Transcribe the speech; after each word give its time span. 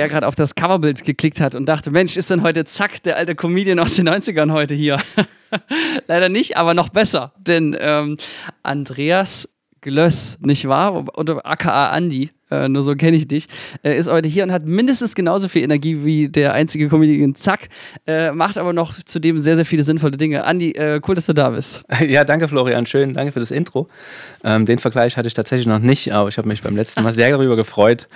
wer 0.00 0.08
gerade 0.08 0.26
auf 0.26 0.34
das 0.34 0.54
Coverbild 0.54 1.04
geklickt 1.04 1.42
hat 1.42 1.54
und 1.54 1.66
dachte, 1.66 1.90
Mensch, 1.90 2.16
ist 2.16 2.30
denn 2.30 2.42
heute 2.42 2.64
Zack, 2.64 3.02
der 3.02 3.18
alte 3.18 3.34
Comedian 3.34 3.78
aus 3.78 3.96
den 3.96 4.08
90ern 4.08 4.50
heute 4.50 4.72
hier? 4.72 4.98
Leider 6.06 6.30
nicht, 6.30 6.56
aber 6.56 6.72
noch 6.72 6.88
besser. 6.88 7.34
Denn 7.36 7.76
ähm, 7.78 8.16
Andreas 8.62 9.46
Glöss, 9.80 10.36
nicht 10.40 10.68
wahr? 10.68 11.04
Oder 11.16 11.46
aka 11.46 11.90
Andi, 11.90 12.30
äh, 12.50 12.68
nur 12.68 12.82
so 12.82 12.94
kenne 12.94 13.16
ich 13.16 13.28
dich, 13.28 13.46
äh, 13.82 13.96
ist 13.96 14.10
heute 14.10 14.28
hier 14.28 14.44
und 14.44 14.52
hat 14.52 14.66
mindestens 14.66 15.14
genauso 15.14 15.48
viel 15.48 15.62
Energie 15.62 16.04
wie 16.04 16.28
der 16.28 16.52
einzige 16.52 16.88
Comedian 16.88 17.34
Zack, 17.34 17.68
äh, 18.06 18.32
macht 18.32 18.58
aber 18.58 18.72
noch 18.72 18.92
zudem 18.92 19.38
sehr, 19.38 19.56
sehr 19.56 19.64
viele 19.64 19.84
sinnvolle 19.84 20.16
Dinge. 20.16 20.44
Andi, 20.44 20.72
äh, 20.72 21.00
cool, 21.06 21.14
dass 21.14 21.26
du 21.26 21.32
da 21.32 21.50
bist. 21.50 21.84
Ja, 22.10 22.24
danke 22.24 22.48
Florian, 22.48 22.86
schön, 22.86 23.14
danke 23.14 23.30
für 23.30 23.40
das 23.40 23.50
Intro. 23.50 23.86
Ähm, 24.42 24.66
den 24.66 24.78
Vergleich 24.78 25.16
hatte 25.16 25.28
ich 25.28 25.34
tatsächlich 25.34 25.66
noch 25.66 25.78
nicht, 25.78 26.12
aber 26.12 26.28
ich 26.28 26.38
habe 26.38 26.48
mich 26.48 26.62
beim 26.62 26.74
letzten 26.74 27.02
Mal 27.02 27.12
sehr 27.12 27.30
darüber 27.36 27.56
gefreut. 27.56 28.08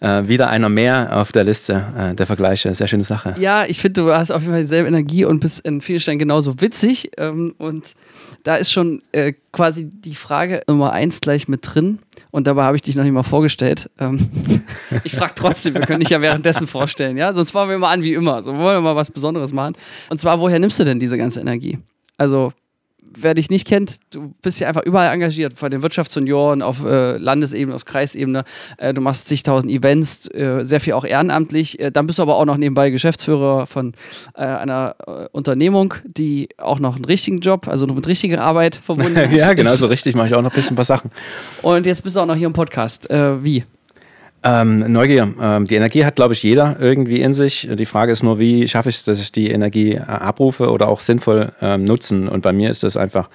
Äh, 0.00 0.28
wieder 0.28 0.50
einer 0.50 0.68
mehr 0.68 1.16
auf 1.16 1.32
der 1.32 1.44
Liste 1.44 1.84
äh, 1.96 2.14
der 2.14 2.26
Vergleiche, 2.26 2.74
sehr 2.74 2.88
schöne 2.88 3.04
Sache. 3.04 3.34
Ja, 3.38 3.64
ich 3.64 3.80
finde, 3.80 4.02
du 4.02 4.12
hast 4.12 4.30
auf 4.30 4.42
jeden 4.42 4.52
Fall 4.52 4.62
dieselbe 4.62 4.88
Energie 4.88 5.24
und 5.24 5.40
bist 5.40 5.60
in 5.60 5.80
vielen 5.80 6.00
Stellen 6.00 6.18
genauso 6.18 6.60
witzig 6.60 7.12
ähm, 7.16 7.54
und 7.58 7.94
da 8.48 8.56
ist 8.56 8.72
schon 8.72 9.02
quasi 9.52 9.90
die 9.90 10.14
Frage 10.14 10.62
Nummer 10.66 10.92
eins 10.92 11.20
gleich 11.20 11.48
mit 11.48 11.60
drin 11.62 11.98
und 12.30 12.46
dabei 12.46 12.62
habe 12.62 12.76
ich 12.76 12.82
dich 12.82 12.96
noch 12.96 13.04
nicht 13.04 13.12
mal 13.12 13.22
vorgestellt. 13.22 13.90
Ähm, 14.00 14.30
ich 15.04 15.14
frage 15.14 15.34
trotzdem, 15.34 15.74
wir 15.74 15.82
können 15.82 16.00
dich 16.00 16.08
ja 16.08 16.22
währenddessen 16.22 16.66
vorstellen, 16.66 17.18
ja? 17.18 17.34
Sonst 17.34 17.50
fangen 17.50 17.68
wir 17.68 17.76
immer 17.76 17.88
an 17.88 18.02
wie 18.02 18.14
immer. 18.14 18.42
So 18.42 18.56
wollen 18.56 18.78
wir 18.78 18.80
mal 18.80 18.96
was 18.96 19.10
Besonderes 19.10 19.52
machen. 19.52 19.74
Und 20.08 20.18
zwar, 20.18 20.40
woher 20.40 20.58
nimmst 20.58 20.80
du 20.80 20.84
denn 20.84 20.98
diese 20.98 21.18
ganze 21.18 21.40
Energie? 21.40 21.76
Also, 22.16 22.54
wer 23.16 23.34
dich 23.34 23.50
nicht 23.50 23.66
kennt, 23.66 23.98
du 24.10 24.32
bist 24.42 24.60
ja 24.60 24.68
einfach 24.68 24.82
überall 24.82 25.12
engagiert, 25.12 25.58
von 25.58 25.70
den 25.70 25.82
Wirtschaftsjunioren 25.82 26.62
auf 26.62 26.84
äh, 26.84 27.16
Landesebene, 27.16 27.74
auf 27.74 27.84
Kreisebene. 27.84 28.44
Äh, 28.76 28.94
du 28.94 29.00
machst 29.00 29.28
zigtausend 29.28 29.72
Events, 29.72 30.28
äh, 30.28 30.64
sehr 30.64 30.80
viel 30.80 30.94
auch 30.94 31.04
ehrenamtlich. 31.04 31.78
Äh, 31.80 31.90
dann 31.90 32.06
bist 32.06 32.18
du 32.18 32.22
aber 32.22 32.36
auch 32.36 32.44
noch 32.44 32.56
nebenbei 32.56 32.90
Geschäftsführer 32.90 33.66
von 33.66 33.94
äh, 34.34 34.42
einer 34.42 34.96
äh, 35.06 35.26
Unternehmung, 35.32 35.94
die 36.04 36.48
auch 36.58 36.78
noch 36.78 36.96
einen 36.96 37.04
richtigen 37.04 37.40
Job, 37.40 37.68
also 37.68 37.86
noch 37.86 37.94
mit 37.94 38.06
richtiger 38.06 38.42
Arbeit 38.42 38.76
verbunden 38.76 39.16
ist. 39.16 39.34
ja, 39.34 39.52
genau, 39.54 39.74
so 39.74 39.86
richtig 39.86 40.14
mache 40.14 40.28
ich 40.28 40.34
auch 40.34 40.42
noch 40.42 40.52
ein 40.52 40.54
bisschen 40.54 40.74
ein 40.74 40.76
paar 40.76 40.84
Sachen. 40.84 41.10
Und 41.62 41.86
jetzt 41.86 42.02
bist 42.02 42.16
du 42.16 42.20
auch 42.20 42.26
noch 42.26 42.36
hier 42.36 42.46
im 42.46 42.52
Podcast. 42.52 43.08
wie? 43.08 43.64
Ähm, 44.44 44.92
Neugier. 44.92 45.34
Ähm, 45.40 45.66
die 45.66 45.74
Energie 45.74 46.04
hat, 46.04 46.14
glaube 46.14 46.32
ich, 46.32 46.44
jeder 46.44 46.76
irgendwie 46.78 47.20
in 47.20 47.34
sich. 47.34 47.68
Die 47.72 47.86
Frage 47.86 48.12
ist 48.12 48.22
nur, 48.22 48.38
wie 48.38 48.68
schaffe 48.68 48.88
ich 48.88 48.96
es, 48.96 49.04
dass 49.04 49.20
ich 49.20 49.32
die 49.32 49.50
Energie 49.50 49.94
äh, 49.94 50.00
abrufe 50.00 50.70
oder 50.70 50.88
auch 50.88 51.00
sinnvoll 51.00 51.52
ähm, 51.60 51.82
nutzen. 51.84 52.28
Und 52.28 52.42
bei 52.42 52.52
mir 52.52 52.70
ist 52.70 52.84
das 52.84 52.96
einfach 52.96 53.30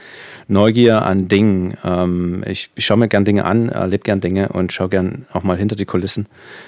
Neugier 0.48 1.02
an 1.02 1.28
Dingen. 1.28 1.76
Ähm, 1.84 2.44
ich, 2.48 2.70
ich 2.76 2.86
schaue 2.86 2.98
mir 2.98 3.10
gern 3.10 3.26
Dinge 3.26 3.44
an, 3.44 3.68
erlebe 3.68 4.04
gern 4.04 4.22
Dinge 4.22 4.50
und 4.50 4.72
schaue 4.72 4.90
gern 4.90 5.26
auch 5.34 5.44
mal 5.44 5.58
hinter 5.58 5.76
die 5.76 5.86
Kulissen, 5.86 6.28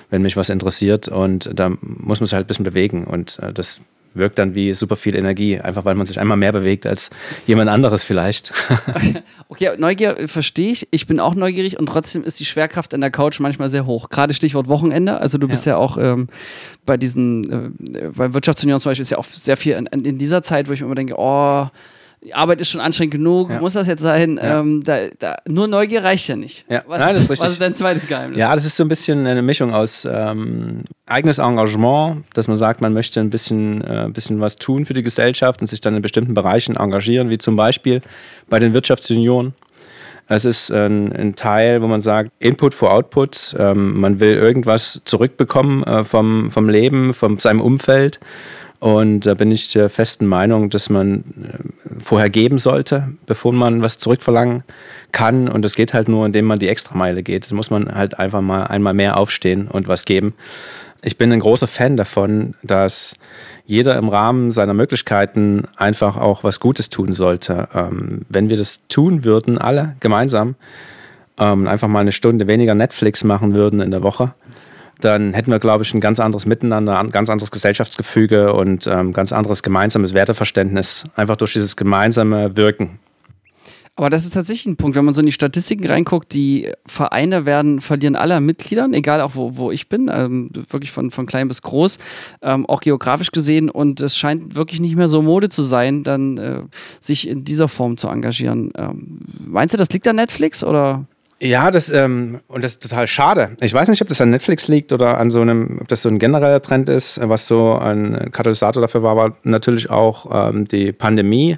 wenn 0.09 0.21
mich 0.21 0.35
was 0.35 0.49
interessiert. 0.49 1.07
Und 1.07 1.49
da 1.53 1.71
muss 1.81 2.19
man 2.19 2.27
sich 2.27 2.33
halt 2.33 2.45
ein 2.45 2.47
bisschen 2.47 2.65
bewegen. 2.65 3.05
Und 3.05 3.39
äh, 3.39 3.53
das 3.53 3.79
wirkt 4.15 4.39
dann 4.39 4.55
wie 4.55 4.73
super 4.73 4.95
viel 4.95 5.15
Energie, 5.15 5.59
einfach 5.59 5.85
weil 5.85 5.95
man 5.95 6.05
sich 6.05 6.19
einmal 6.19 6.37
mehr 6.37 6.51
bewegt 6.51 6.85
als 6.85 7.09
jemand 7.45 7.69
anderes 7.69 8.03
vielleicht. 8.03 8.51
okay, 9.49 9.71
Neugier 9.77 10.17
äh, 10.17 10.27
verstehe 10.27 10.71
ich. 10.71 10.87
Ich 10.91 11.07
bin 11.07 11.19
auch 11.19 11.35
neugierig 11.35 11.77
und 11.79 11.85
trotzdem 11.87 12.23
ist 12.23 12.39
die 12.39 12.45
Schwerkraft 12.45 12.93
an 12.93 13.01
der 13.01 13.11
Couch 13.11 13.39
manchmal 13.39 13.69
sehr 13.69 13.85
hoch. 13.85 14.09
Gerade 14.09 14.33
Stichwort 14.33 14.67
Wochenende. 14.67 15.19
Also 15.19 15.37
du 15.37 15.47
bist 15.47 15.65
ja, 15.65 15.73
ja 15.73 15.77
auch 15.77 15.97
ähm, 15.97 16.27
bei 16.85 16.97
diesen, 16.97 17.73
äh, 17.83 18.09
bei 18.15 18.33
Wirtschaftsunion 18.33 18.79
zum 18.79 18.91
Beispiel 18.91 19.03
ist 19.03 19.11
ja 19.11 19.17
auch 19.17 19.25
sehr 19.25 19.57
viel 19.57 19.73
in, 19.73 19.85
in 19.87 20.17
dieser 20.17 20.41
Zeit, 20.41 20.67
wo 20.67 20.73
ich 20.73 20.81
mir 20.81 20.87
immer 20.87 20.95
denke, 20.95 21.15
oh, 21.17 21.67
Arbeit 22.33 22.61
ist 22.61 22.69
schon 22.69 22.81
anstrengend 22.81 23.13
genug, 23.13 23.49
ja. 23.49 23.59
muss 23.59 23.73
das 23.73 23.87
jetzt 23.87 24.01
sein? 24.01 24.37
Ja. 24.37 24.59
Ähm, 24.59 24.83
da, 24.83 24.97
da, 25.19 25.37
nur 25.47 25.67
Neugier 25.67 26.03
reicht 26.03 26.27
ja 26.27 26.35
nicht. 26.35 26.65
Ja. 26.69 26.83
Was, 26.87 27.01
Nein, 27.01 27.13
das 27.13 27.23
ist 27.23 27.29
richtig. 27.29 27.45
was 27.45 27.51
ist 27.53 27.61
dein 27.61 27.75
zweites 27.75 28.07
Geheimnis? 28.07 28.37
Ja, 28.37 28.55
das 28.55 28.65
ist 28.65 28.75
so 28.75 28.83
ein 28.83 28.89
bisschen 28.89 29.27
eine 29.27 29.41
Mischung 29.41 29.73
aus 29.73 30.07
ähm, 30.09 30.83
eigenes 31.05 31.37
Engagement, 31.37 32.25
dass 32.33 32.47
man 32.47 32.57
sagt, 32.57 32.81
man 32.81 32.93
möchte 32.93 33.19
ein 33.19 33.29
bisschen, 33.29 33.81
äh, 33.83 34.09
bisschen 34.11 34.39
was 34.39 34.55
tun 34.55 34.85
für 34.85 34.93
die 34.93 35.03
Gesellschaft 35.03 35.61
und 35.61 35.67
sich 35.67 35.81
dann 35.81 35.95
in 35.95 36.01
bestimmten 36.01 36.33
Bereichen 36.33 36.75
engagieren, 36.75 37.29
wie 37.29 37.37
zum 37.37 37.55
Beispiel 37.55 38.01
bei 38.49 38.59
den 38.59 38.73
Wirtschaftsunionen. 38.73 39.53
Es 40.27 40.43
ist 40.43 40.71
ein, 40.71 41.13
ein, 41.13 41.35
Teil, 41.35 41.83
wo 41.83 41.87
man 41.87 42.01
sagt, 42.01 42.31
Input 42.39 42.73
for 42.73 42.91
Output. 42.91 43.55
Ähm, 43.59 43.99
man 43.99 44.19
will 44.19 44.33
irgendwas 44.35 45.01
zurückbekommen 45.05 45.83
äh, 45.83 46.03
vom, 46.03 46.49
vom 46.49 46.67
Leben, 46.67 47.13
von 47.13 47.37
seinem 47.37 47.61
Umfeld. 47.61 48.19
Und 48.79 49.21
da 49.21 49.33
bin 49.33 49.51
ich 49.51 49.71
der 49.71 49.89
festen 49.89 50.25
Meinung, 50.25 50.69
dass 50.69 50.89
man 50.89 51.17
äh, 51.17 51.99
vorher 51.99 52.29
geben 52.29 52.59
sollte, 52.59 53.09
bevor 53.25 53.53
man 53.53 53.81
was 53.81 53.97
zurückverlangen 53.97 54.63
kann. 55.11 55.47
Und 55.47 55.63
das 55.63 55.75
geht 55.75 55.93
halt 55.93 56.07
nur, 56.07 56.25
indem 56.25 56.45
man 56.45 56.59
die 56.59 56.67
Extrameile 56.67 57.23
geht. 57.23 57.49
Da 57.49 57.55
muss 57.55 57.69
man 57.69 57.93
halt 57.93 58.19
einfach 58.19 58.41
mal 58.41 58.63
einmal 58.63 58.93
mehr 58.93 59.17
aufstehen 59.17 59.67
und 59.67 59.87
was 59.87 60.05
geben. 60.05 60.33
Ich 61.03 61.17
bin 61.17 61.31
ein 61.31 61.39
großer 61.39 61.67
Fan 61.67 61.97
davon, 61.97 62.55
dass 62.63 63.15
jeder 63.65 63.97
im 63.97 64.09
Rahmen 64.09 64.51
seiner 64.51 64.73
Möglichkeiten 64.73 65.67
einfach 65.77 66.17
auch 66.17 66.43
was 66.43 66.59
Gutes 66.59 66.89
tun 66.89 67.13
sollte. 67.13 67.67
Ähm, 67.73 68.21
wenn 68.29 68.49
wir 68.49 68.57
das 68.57 68.87
tun 68.87 69.23
würden, 69.23 69.57
alle 69.57 69.95
gemeinsam, 69.99 70.55
ähm, 71.39 71.67
einfach 71.67 71.87
mal 71.87 71.99
eine 71.99 72.11
Stunde 72.11 72.47
weniger 72.47 72.75
Netflix 72.75 73.23
machen 73.23 73.55
würden 73.55 73.81
in 73.81 73.91
der 73.91 74.03
Woche, 74.03 74.31
dann 75.01 75.33
hätten 75.33 75.51
wir, 75.51 75.59
glaube 75.59 75.83
ich, 75.83 75.93
ein 75.93 75.99
ganz 75.99 76.19
anderes 76.19 76.45
Miteinander, 76.45 76.99
ein 76.99 77.09
ganz 77.09 77.29
anderes 77.29 77.51
Gesellschaftsgefüge 77.51 78.53
und 78.53 78.87
ähm, 78.87 79.13
ganz 79.13 79.31
anderes 79.31 79.63
gemeinsames 79.63 80.13
Werteverständnis, 80.13 81.03
einfach 81.15 81.35
durch 81.35 81.53
dieses 81.53 81.75
gemeinsame 81.75 82.55
Wirken. 82.55 82.99
Aber 83.97 84.09
das 84.09 84.25
ist 84.25 84.33
tatsächlich 84.33 84.65
ein 84.65 84.75
Punkt, 84.75 84.97
wenn 84.97 85.05
man 85.05 85.13
so 85.13 85.21
in 85.21 85.25
die 85.25 85.31
Statistiken 85.31 85.85
reinguckt, 85.87 86.33
die 86.33 86.69
Vereine 86.85 87.45
werden, 87.45 87.79
verlieren 87.79 88.17
alle 88.17 88.41
Mitgliedern, 88.41 88.93
egal 88.93 89.21
auch 89.21 89.35
wo, 89.35 89.55
wo 89.55 89.71
ich 89.71 89.87
bin, 89.87 90.11
ähm, 90.13 90.49
wirklich 90.69 90.91
von, 90.91 91.11
von 91.11 91.25
klein 91.25 91.47
bis 91.47 91.61
groß, 91.61 91.99
ähm, 92.41 92.65
auch 92.65 92.81
geografisch 92.81 93.31
gesehen. 93.31 93.69
Und 93.69 94.01
es 94.01 94.17
scheint 94.17 94.55
wirklich 94.55 94.81
nicht 94.81 94.97
mehr 94.97 95.07
so 95.07 95.21
Mode 95.21 95.47
zu 95.47 95.63
sein, 95.63 96.03
dann 96.03 96.37
äh, 96.37 96.63
sich 96.99 97.29
in 97.29 97.45
dieser 97.45 97.69
Form 97.69 97.95
zu 97.95 98.09
engagieren. 98.09 98.73
Ähm, 98.75 99.19
meinst 99.39 99.73
du, 99.73 99.77
das 99.77 99.89
liegt 99.89 100.07
an 100.09 100.17
Netflix 100.17 100.61
oder? 100.61 101.05
Ja, 101.41 101.69
das, 101.69 101.91
ähm, 101.91 102.39
und 102.47 102.63
das 102.63 102.71
ist 102.71 102.83
total 102.83 103.07
schade. 103.07 103.57
Ich 103.59 103.73
weiß 103.73 103.89
nicht, 103.89 104.01
ob 104.01 104.07
das 104.07 104.21
an 104.21 104.29
Netflix 104.29 104.69
liegt 104.69 104.93
oder 104.93 105.17
an 105.17 105.29
so 105.29 105.41
einem, 105.41 105.79
ob 105.81 105.87
das 105.89 106.01
so 106.01 106.09
ein 106.09 106.17
genereller 106.17 106.61
Trend 106.61 106.87
ist, 106.87 107.19
was 107.21 107.47
so 107.47 107.73
ein 107.73 108.31
Katalysator 108.31 108.81
dafür 108.81 109.03
war, 109.03 109.11
aber 109.11 109.37
natürlich 109.43 109.89
auch 109.89 110.49
ähm, 110.49 110.65
die 110.65 110.93
Pandemie, 110.93 111.57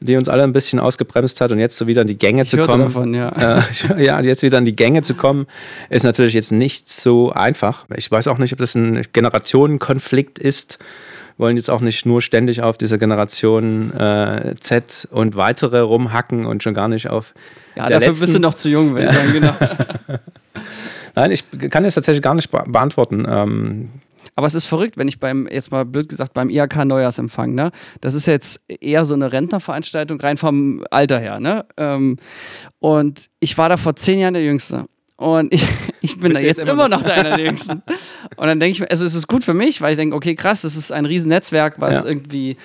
die 0.00 0.16
uns 0.16 0.28
alle 0.28 0.42
ein 0.42 0.52
bisschen 0.52 0.80
ausgebremst 0.80 1.40
hat 1.40 1.52
und 1.52 1.60
jetzt 1.60 1.76
so 1.76 1.86
wieder 1.86 2.02
in 2.02 2.08
die 2.08 2.18
Gänge 2.18 2.42
ich 2.42 2.48
zu 2.48 2.56
kommen. 2.58 2.82
Davon, 2.82 3.14
ja. 3.14 3.58
Äh, 3.58 3.62
ja, 4.04 4.20
jetzt 4.20 4.42
wieder 4.42 4.58
in 4.58 4.64
die 4.64 4.74
Gänge 4.74 5.02
zu 5.02 5.14
kommen, 5.14 5.46
ist 5.90 6.02
natürlich 6.02 6.34
jetzt 6.34 6.50
nicht 6.50 6.90
so 6.90 7.30
einfach. 7.30 7.86
Ich 7.94 8.10
weiß 8.10 8.26
auch 8.26 8.38
nicht, 8.38 8.52
ob 8.52 8.58
das 8.58 8.74
ein 8.74 9.02
Generationenkonflikt 9.12 10.40
ist 10.40 10.80
wollen 11.38 11.56
jetzt 11.56 11.70
auch 11.70 11.80
nicht 11.80 12.06
nur 12.06 12.22
ständig 12.22 12.62
auf 12.62 12.78
dieser 12.78 12.98
Generation 12.98 13.92
äh, 13.92 14.54
Z 14.58 15.08
und 15.10 15.36
weitere 15.36 15.80
rumhacken 15.80 16.46
und 16.46 16.62
schon 16.62 16.74
gar 16.74 16.88
nicht 16.88 17.08
auf. 17.08 17.34
Ja, 17.76 17.88
dafür 17.88 18.08
letzten. 18.08 18.20
bist 18.20 18.34
du 18.34 18.38
noch 18.38 18.54
zu 18.54 18.68
jung, 18.68 18.94
wenn 18.94 19.06
ja. 19.06 19.12
dann, 19.12 19.32
genau. 19.32 19.54
Nein, 21.14 21.30
ich 21.30 21.44
kann 21.70 21.84
das 21.84 21.94
tatsächlich 21.94 22.22
gar 22.22 22.34
nicht 22.34 22.50
beantworten. 22.50 23.24
Ähm, 23.28 23.88
aber 24.36 24.46
es 24.46 24.54
ist 24.54 24.66
verrückt, 24.66 24.96
wenn 24.96 25.06
ich 25.06 25.20
beim, 25.20 25.48
jetzt 25.50 25.70
mal 25.70 25.84
blöd 25.84 26.08
gesagt, 26.08 26.34
beim 26.34 26.50
IHK 26.50 26.84
Neujahrsempfang, 26.84 27.54
ne? 27.54 27.70
Das 28.00 28.14
ist 28.14 28.26
jetzt 28.26 28.60
eher 28.66 29.04
so 29.04 29.14
eine 29.14 29.32
Rentnerveranstaltung, 29.32 30.20
rein 30.20 30.36
vom 30.36 30.84
Alter 30.90 31.20
her, 31.20 31.38
ne? 31.38 31.64
Ähm, 31.76 32.16
und 32.80 33.28
ich 33.38 33.56
war 33.58 33.68
da 33.68 33.76
vor 33.76 33.94
zehn 33.94 34.18
Jahren 34.18 34.34
der 34.34 34.42
Jüngste. 34.42 34.86
Und 35.16 35.52
ich, 35.52 35.64
ich 36.00 36.18
bin 36.18 36.32
da 36.32 36.40
jetzt, 36.40 36.58
jetzt 36.58 36.68
immer 36.68 36.88
noch 36.88 37.02
der 37.02 37.14
einer 37.14 37.36
der 37.36 37.46
Jüngsten. 37.46 37.82
Und 38.36 38.46
dann 38.46 38.60
denke 38.60 38.72
ich 38.72 38.80
mir, 38.80 38.90
also 38.90 39.04
es 39.04 39.14
ist 39.14 39.28
gut 39.28 39.44
für 39.44 39.54
mich, 39.54 39.80
weil 39.80 39.92
ich 39.92 39.96
denke, 39.96 40.16
okay, 40.16 40.34
krass, 40.34 40.62
das 40.62 40.76
ist 40.76 40.92
ein 40.92 41.06
Riesennetzwerk, 41.06 41.80
was 41.80 41.96
ja. 41.96 42.04
irgendwie 42.04 42.56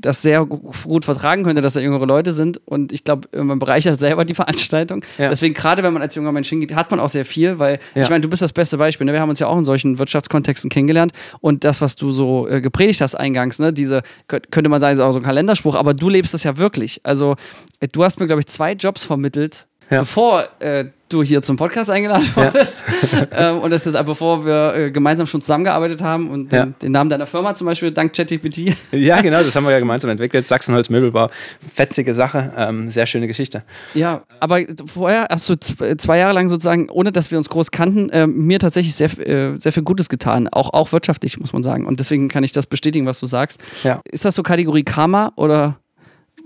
das 0.00 0.22
sehr 0.22 0.44
gut 0.44 1.04
vertragen 1.04 1.44
könnte, 1.44 1.60
dass 1.60 1.74
da 1.74 1.80
jüngere 1.80 2.06
Leute 2.06 2.32
sind. 2.32 2.60
Und 2.64 2.92
ich 2.92 3.04
glaube, 3.04 3.28
man 3.44 3.58
bereichert 3.58 3.98
selber 3.98 4.24
die 4.24 4.34
Veranstaltung. 4.34 5.04
Ja. 5.18 5.28
Deswegen, 5.28 5.54
gerade 5.54 5.82
wenn 5.82 5.92
man 5.92 6.02
als 6.02 6.14
junger 6.14 6.32
Mensch 6.32 6.48
hingeht, 6.48 6.74
hat 6.74 6.90
man 6.90 7.00
auch 7.00 7.08
sehr 7.08 7.24
viel, 7.24 7.58
weil 7.58 7.78
ja. 7.94 8.04
ich 8.04 8.10
meine, 8.10 8.22
du 8.22 8.28
bist 8.28 8.42
das 8.42 8.52
beste 8.52 8.78
Beispiel. 8.78 9.04
Ne? 9.04 9.12
Wir 9.12 9.20
haben 9.20 9.28
uns 9.28 9.38
ja 9.38 9.46
auch 9.46 9.58
in 9.58 9.64
solchen 9.64 9.98
Wirtschaftskontexten 9.98 10.70
kennengelernt. 10.70 11.12
Und 11.40 11.64
das, 11.64 11.80
was 11.80 11.96
du 11.96 12.12
so 12.12 12.48
äh, 12.48 12.60
gepredigt 12.60 13.00
hast 13.00 13.14
eingangs, 13.14 13.58
ne? 13.58 13.72
diese, 13.72 14.02
könnte 14.26 14.68
man 14.68 14.80
sagen, 14.80 14.96
ist 14.96 15.02
auch 15.02 15.12
so 15.12 15.18
ein 15.18 15.24
Kalenderspruch, 15.24 15.74
aber 15.74 15.94
du 15.94 16.08
lebst 16.08 16.34
das 16.34 16.44
ja 16.44 16.56
wirklich. 16.56 17.00
Also, 17.02 17.36
äh, 17.80 17.88
du 17.88 18.04
hast 18.04 18.20
mir, 18.20 18.26
glaube 18.26 18.40
ich, 18.40 18.46
zwei 18.46 18.72
Jobs 18.72 19.04
vermittelt, 19.04 19.66
ja. 19.90 20.00
bevor 20.00 20.44
äh, 20.60 20.86
du 21.08 21.22
hier 21.22 21.42
zum 21.42 21.56
Podcast 21.56 21.90
eingeladen 21.90 22.28
wurdest. 22.34 22.80
Ja. 23.12 23.50
ähm, 23.50 23.58
und 23.58 23.70
das 23.70 23.86
ist 23.86 23.94
aber 23.94 24.12
bevor 24.12 24.44
wir 24.46 24.74
äh, 24.74 24.90
gemeinsam 24.90 25.26
schon 25.26 25.40
zusammengearbeitet 25.40 26.02
haben 26.02 26.30
und 26.30 26.52
ja. 26.52 26.66
den, 26.66 26.74
den, 26.80 26.92
Namen 26.92 27.10
deiner 27.10 27.26
Firma 27.26 27.54
zum 27.54 27.66
Beispiel, 27.66 27.90
dank 27.90 28.14
ChatGPT. 28.14 28.74
ja, 28.92 29.20
genau, 29.20 29.38
das 29.38 29.54
haben 29.54 29.64
wir 29.64 29.72
ja 29.72 29.80
gemeinsam 29.80 30.10
entwickelt. 30.10 30.46
Sachsenholz 30.46 30.88
Möbelbau. 30.88 31.28
Fetzige 31.74 32.14
Sache, 32.14 32.52
ähm, 32.56 32.88
sehr 32.88 33.06
schöne 33.06 33.26
Geschichte. 33.26 33.62
Ja, 33.94 34.22
aber 34.38 34.60
vorher 34.86 35.26
hast 35.30 35.48
du 35.48 35.56
zwei 35.56 36.18
Jahre 36.18 36.34
lang 36.34 36.48
sozusagen, 36.48 36.88
ohne 36.88 37.12
dass 37.12 37.30
wir 37.30 37.38
uns 37.38 37.48
groß 37.48 37.70
kannten, 37.70 38.08
äh, 38.10 38.26
mir 38.26 38.58
tatsächlich 38.58 38.94
sehr, 38.94 39.10
äh, 39.18 39.56
sehr 39.56 39.72
viel 39.72 39.82
Gutes 39.82 40.08
getan. 40.08 40.48
Auch, 40.48 40.72
auch 40.72 40.92
wirtschaftlich, 40.92 41.38
muss 41.38 41.52
man 41.52 41.62
sagen. 41.62 41.86
Und 41.86 42.00
deswegen 42.00 42.28
kann 42.28 42.44
ich 42.44 42.52
das 42.52 42.66
bestätigen, 42.66 43.06
was 43.06 43.18
du 43.18 43.26
sagst. 43.26 43.60
Ja. 43.82 44.00
Ist 44.04 44.24
das 44.24 44.34
so 44.34 44.42
Kategorie 44.42 44.84
Karma 44.84 45.32
oder 45.36 45.76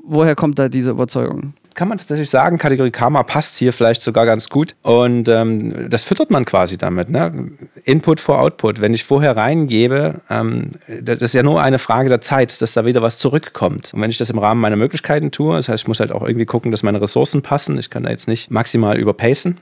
woher 0.07 0.35
kommt 0.35 0.59
da 0.59 0.69
diese 0.69 0.91
Überzeugung? 0.91 1.55
Kann 1.75 1.89
man 1.89 1.99
tatsächlich 1.99 2.31
sagen, 2.31 2.59
Kategorie 2.59 2.91
Karma 2.91 3.23
passt 3.23 3.57
hier 3.57 3.73
vielleicht 3.73 4.03
sogar 4.03 4.27
ganz 4.27 4.49
gut. 4.49 4.77
Und 4.83 5.29
ähm, 5.29 5.91
das 5.91 6.03
füttert 6.03 6.31
man 6.31 6.45
quasi 6.45 6.79
damit. 6.79 7.11
Ne? 7.11 7.51
Input 7.85 8.21
vor 8.21 8.41
Output. 8.41 8.81
Wenn 8.81 8.95
ich 8.95 9.05
vorher 9.05 9.37
reingebe, 9.37 10.21
ähm, 10.31 10.71
das 11.01 11.21
ist 11.21 11.35
ja 11.35 11.43
nur 11.43 11.63
eine 11.63 11.79
Frage 11.79 12.09
der 12.09 12.21
Zeit, 12.21 12.61
dass 12.63 12.73
da 12.73 12.85
wieder 12.85 13.03
was 13.03 13.19
zurückkommt. 13.19 13.93
Und 13.93 14.01
wenn 14.01 14.11
ich 14.11 14.19
das 14.19 14.31
im 14.31 14.39
Rahmen 14.39 14.61
meiner 14.61 14.77
Möglichkeiten 14.77 15.31
tue, 15.31 15.57
das 15.57 15.69
heißt, 15.69 15.83
ich 15.83 15.89
muss 15.89 16.01
halt 16.01 16.13
auch 16.13 16.23
irgendwie 16.23 16.47
gucken, 16.47 16.71
dass 16.71 16.83
meine 16.83 17.01
Ressourcen 17.01 17.43
passen. 17.43 17.79
Ich 17.79 17.91
kann 17.91 18.05
da 18.05 18.11
jetzt 18.11 18.29
nicht 18.29 18.51
maximal 18.51 18.97
überpacen. 18.97 19.59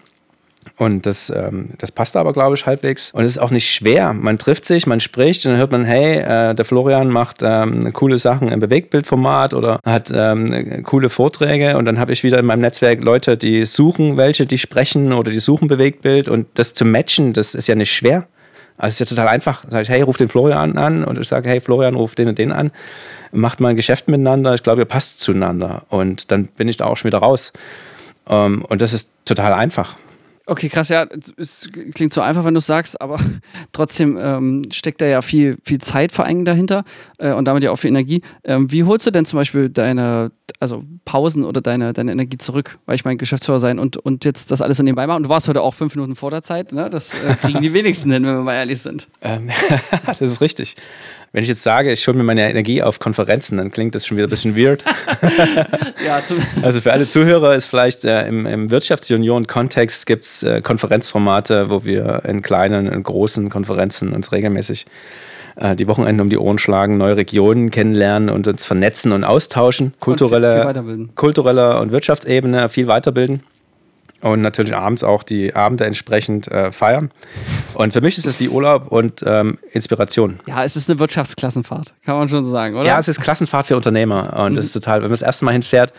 Und 0.76 1.06
das, 1.06 1.30
ähm, 1.30 1.70
das 1.78 1.92
passt 1.92 2.16
aber, 2.16 2.32
glaube 2.32 2.54
ich, 2.54 2.66
halbwegs. 2.66 3.10
Und 3.12 3.24
es 3.24 3.32
ist 3.32 3.38
auch 3.38 3.50
nicht 3.50 3.70
schwer. 3.70 4.12
Man 4.12 4.38
trifft 4.38 4.64
sich, 4.64 4.86
man 4.86 5.00
spricht 5.00 5.44
und 5.44 5.52
dann 5.52 5.58
hört 5.58 5.72
man, 5.72 5.84
hey, 5.84 6.18
äh, 6.20 6.54
der 6.54 6.64
Florian 6.64 7.08
macht 7.08 7.38
ähm, 7.42 7.92
coole 7.92 8.18
Sachen 8.18 8.48
im 8.48 8.60
Bewegtbildformat 8.60 9.54
oder 9.54 9.80
hat 9.84 10.12
ähm, 10.14 10.82
coole 10.84 11.08
Vorträge. 11.08 11.76
Und 11.76 11.84
dann 11.84 11.98
habe 11.98 12.12
ich 12.12 12.22
wieder 12.22 12.38
in 12.38 12.46
meinem 12.46 12.60
Netzwerk 12.60 13.02
Leute, 13.02 13.36
die 13.36 13.64
suchen 13.66 14.16
welche, 14.16 14.46
die 14.46 14.58
sprechen 14.58 15.12
oder 15.12 15.30
die 15.30 15.40
suchen 15.40 15.68
Bewegtbild. 15.68 16.28
Und 16.28 16.46
das 16.54 16.74
zu 16.74 16.84
matchen, 16.84 17.32
das 17.32 17.54
ist 17.54 17.66
ja 17.66 17.74
nicht 17.74 17.92
schwer. 17.92 18.26
Also 18.78 18.88
es 18.88 19.00
ist 19.00 19.10
ja 19.10 19.16
total 19.16 19.28
einfach. 19.28 19.64
Sag 19.68 19.82
ich, 19.82 19.88
hey, 19.88 20.02
ruf 20.02 20.16
den 20.16 20.28
Florian 20.28 20.78
an 20.78 21.04
und 21.04 21.18
ich 21.18 21.28
sage, 21.28 21.48
hey, 21.48 21.60
Florian, 21.60 21.94
ruf 21.94 22.14
den 22.14 22.28
und 22.28 22.38
den 22.38 22.52
an. 22.52 22.72
Macht 23.30 23.60
mal 23.60 23.68
ein 23.68 23.76
Geschäft 23.76 24.08
miteinander. 24.08 24.54
Ich 24.54 24.62
glaube, 24.62 24.82
ihr 24.82 24.86
passt 24.86 25.20
zueinander. 25.20 25.82
Und 25.88 26.30
dann 26.30 26.46
bin 26.46 26.68
ich 26.68 26.76
da 26.76 26.86
auch 26.86 26.96
schon 26.96 27.08
wieder 27.08 27.18
raus. 27.18 27.52
Ähm, 28.28 28.64
und 28.68 28.82
das 28.82 28.92
ist 28.92 29.10
total 29.24 29.52
einfach. 29.52 29.96
Okay, 30.46 30.68
krass, 30.68 30.88
ja, 30.88 31.06
es 31.36 31.68
klingt 31.94 32.12
so 32.12 32.20
einfach, 32.20 32.44
wenn 32.44 32.54
du 32.54 32.58
es 32.58 32.66
sagst, 32.66 33.00
aber 33.00 33.20
trotzdem 33.72 34.18
ähm, 34.20 34.64
steckt 34.72 35.00
da 35.00 35.06
ja 35.06 35.22
viel, 35.22 35.56
viel 35.64 35.78
Zeit 35.78 36.10
vor 36.10 36.24
allem 36.24 36.44
dahinter 36.44 36.84
äh, 37.18 37.32
und 37.32 37.46
damit 37.46 37.62
ja 37.62 37.70
auch 37.70 37.76
viel 37.76 37.90
Energie. 37.90 38.22
Ähm, 38.42 38.70
wie 38.72 38.82
holst 38.82 39.06
du 39.06 39.12
denn 39.12 39.24
zum 39.24 39.38
Beispiel 39.38 39.68
deine, 39.68 40.32
also 40.58 40.82
Pausen 41.04 41.44
oder 41.44 41.60
deine, 41.60 41.92
deine 41.92 42.10
Energie 42.10 42.38
zurück? 42.38 42.78
Weil 42.86 42.96
ich 42.96 43.04
mein 43.04 43.18
Geschäftsführer 43.18 43.60
sein 43.60 43.78
und, 43.78 43.96
und 43.96 44.24
jetzt 44.24 44.50
das 44.50 44.62
alles 44.62 44.78
so 44.78 44.82
nebenbei 44.82 45.06
machen. 45.06 45.18
Und 45.18 45.22
du 45.24 45.28
warst 45.28 45.46
heute 45.46 45.62
auch 45.62 45.74
fünf 45.74 45.94
Minuten 45.94 46.16
vor 46.16 46.30
der 46.30 46.42
Zeit, 46.42 46.72
ne? 46.72 46.90
Das 46.90 47.14
äh, 47.14 47.34
kriegen 47.40 47.60
die 47.60 47.72
wenigsten 47.74 48.10
hin, 48.10 48.24
wenn 48.24 48.34
wir 48.34 48.42
mal 48.42 48.54
ehrlich 48.54 48.80
sind. 48.80 49.08
Ähm, 49.20 49.48
das 50.06 50.20
ist 50.20 50.40
richtig. 50.40 50.76
Wenn 51.34 51.42
ich 51.42 51.48
jetzt 51.48 51.62
sage, 51.62 51.90
ich 51.90 52.06
hole 52.06 52.16
mir 52.16 52.24
meine 52.24 52.48
Energie 52.48 52.82
auf 52.82 52.98
Konferenzen, 52.98 53.56
dann 53.56 53.70
klingt 53.70 53.94
das 53.94 54.06
schon 54.06 54.18
wieder 54.18 54.26
ein 54.26 54.30
bisschen 54.30 54.54
weird. 54.54 54.84
ja, 56.06 56.20
also 56.60 56.80
für 56.82 56.92
alle 56.92 57.08
Zuhörer 57.08 57.54
ist 57.54 57.64
vielleicht 57.64 58.04
äh, 58.04 58.26
im, 58.26 58.44
im 58.44 58.70
Wirtschaftsunion-Kontext 58.70 60.04
gibt 60.04 60.24
es 60.24 60.42
äh, 60.42 60.60
Konferenzformate, 60.60 61.70
wo 61.70 61.84
wir 61.84 62.26
in 62.26 62.42
kleinen 62.42 62.86
und 62.86 63.02
großen 63.02 63.48
Konferenzen 63.48 64.12
uns 64.12 64.30
regelmäßig 64.30 64.84
äh, 65.56 65.74
die 65.74 65.88
Wochenenden 65.88 66.20
um 66.20 66.28
die 66.28 66.36
Ohren 66.36 66.58
schlagen, 66.58 66.98
neue 66.98 67.16
Regionen 67.16 67.70
kennenlernen 67.70 68.28
und 68.28 68.46
uns 68.46 68.66
vernetzen 68.66 69.12
und 69.12 69.24
austauschen. 69.24 69.94
Kulturelle, 70.00 70.66
und 70.66 70.74
viel, 70.74 70.96
viel 70.96 71.08
kultureller 71.14 71.80
und 71.80 71.92
Wirtschaftsebene 71.92 72.68
viel 72.68 72.88
weiterbilden 72.88 73.42
und 74.22 74.40
natürlich 74.40 74.74
abends 74.74 75.04
auch 75.04 75.22
die 75.22 75.54
Abende 75.54 75.84
entsprechend 75.84 76.48
äh, 76.48 76.72
feiern. 76.72 77.10
Und 77.74 77.92
für 77.92 78.00
mich 78.00 78.16
ist 78.18 78.26
es 78.26 78.40
wie 78.40 78.48
Urlaub 78.48 78.86
und 78.88 79.22
ähm, 79.26 79.58
Inspiration. 79.72 80.40
Ja, 80.46 80.64
es 80.64 80.76
ist 80.76 80.88
eine 80.88 80.98
Wirtschaftsklassenfahrt, 80.98 81.94
kann 82.04 82.16
man 82.16 82.28
schon 82.28 82.44
so 82.44 82.50
sagen, 82.50 82.76
oder? 82.76 82.86
Ja, 82.86 82.98
es 82.98 83.08
ist 83.08 83.20
Klassenfahrt 83.20 83.66
für 83.66 83.76
Unternehmer 83.76 84.36
und 84.38 84.52
mhm. 84.52 84.56
das 84.56 84.66
ist 84.66 84.72
total, 84.72 84.98
wenn 84.98 85.04
man 85.04 85.10
das 85.10 85.22
erste 85.22 85.44
Mal 85.44 85.52
hinfährt, 85.52 85.92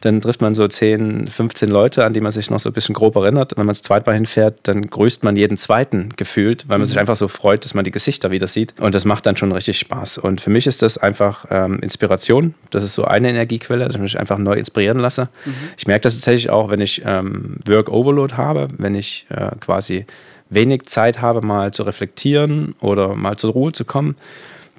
dann 0.00 0.20
trifft 0.20 0.40
man 0.40 0.54
so 0.54 0.66
10, 0.66 1.26
15 1.26 1.68
Leute, 1.68 2.04
an 2.04 2.12
die 2.12 2.20
man 2.20 2.32
sich 2.32 2.50
noch 2.50 2.60
so 2.60 2.70
ein 2.70 2.72
bisschen 2.72 2.94
grob 2.94 3.16
erinnert. 3.16 3.52
Und 3.52 3.58
wenn 3.58 3.66
man 3.66 3.74
das 3.74 3.82
zweite 3.82 4.08
Mal 4.08 4.14
hinfährt, 4.14 4.58
dann 4.62 4.86
grüßt 4.86 5.24
man 5.24 5.36
jeden 5.36 5.56
zweiten 5.56 6.10
gefühlt, 6.16 6.68
weil 6.68 6.78
man 6.78 6.86
mhm. 6.86 6.90
sich 6.90 6.98
einfach 6.98 7.16
so 7.16 7.28
freut, 7.28 7.64
dass 7.64 7.74
man 7.74 7.84
die 7.84 7.90
Gesichter 7.90 8.30
wieder 8.30 8.46
sieht. 8.46 8.74
Und 8.80 8.94
das 8.94 9.04
macht 9.04 9.26
dann 9.26 9.36
schon 9.36 9.52
richtig 9.52 9.78
Spaß. 9.78 10.18
Und 10.18 10.40
für 10.40 10.50
mich 10.50 10.66
ist 10.66 10.82
das 10.82 10.96
einfach 10.96 11.44
ähm, 11.50 11.80
Inspiration. 11.80 12.54
Das 12.70 12.82
ist 12.82 12.94
so 12.94 13.04
eine 13.04 13.28
Energiequelle, 13.28 13.84
dass 13.84 13.94
ich 13.94 14.00
mich 14.00 14.18
einfach 14.18 14.38
neu 14.38 14.54
inspirieren 14.54 14.98
lasse. 14.98 15.28
Mhm. 15.44 15.54
Ich 15.76 15.86
merke 15.86 16.02
das 16.02 16.14
tatsächlich 16.14 16.50
auch, 16.50 16.70
wenn 16.70 16.80
ich 16.80 17.02
ähm, 17.04 17.56
Work 17.66 17.90
Overload 17.90 18.34
habe, 18.34 18.68
wenn 18.78 18.94
ich 18.94 19.26
äh, 19.28 19.50
quasi 19.60 20.06
wenig 20.48 20.86
Zeit 20.86 21.20
habe, 21.20 21.42
mal 21.42 21.72
zu 21.72 21.82
reflektieren 21.82 22.74
oder 22.80 23.14
mal 23.14 23.36
zur 23.36 23.52
Ruhe 23.52 23.72
zu 23.72 23.84
kommen, 23.84 24.16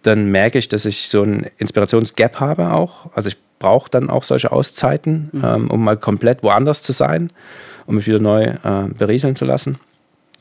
dann 0.02 0.32
merke 0.32 0.58
ich, 0.58 0.70
dass 0.70 0.86
ich 0.86 1.10
so 1.10 1.24
ein 1.24 1.50
Inspirationsgap 1.58 2.40
habe 2.40 2.72
auch. 2.72 3.10
Also 3.14 3.30
ich 3.30 3.38
brauche 3.60 3.90
dann 3.90 4.10
auch 4.10 4.24
solche 4.24 4.52
Auszeiten, 4.52 5.30
mhm. 5.32 5.44
ähm, 5.44 5.72
um 5.72 5.84
mal 5.84 5.98
komplett 5.98 6.44
woanders 6.44 6.82
zu 6.82 6.92
sein, 6.92 7.32
um 7.86 7.96
mich 7.96 8.08
wieder 8.08 8.20
neu 8.20 8.44
äh, 8.44 8.88
berieseln 8.98 9.36
zu 9.36 9.46
lassen. 9.46 9.78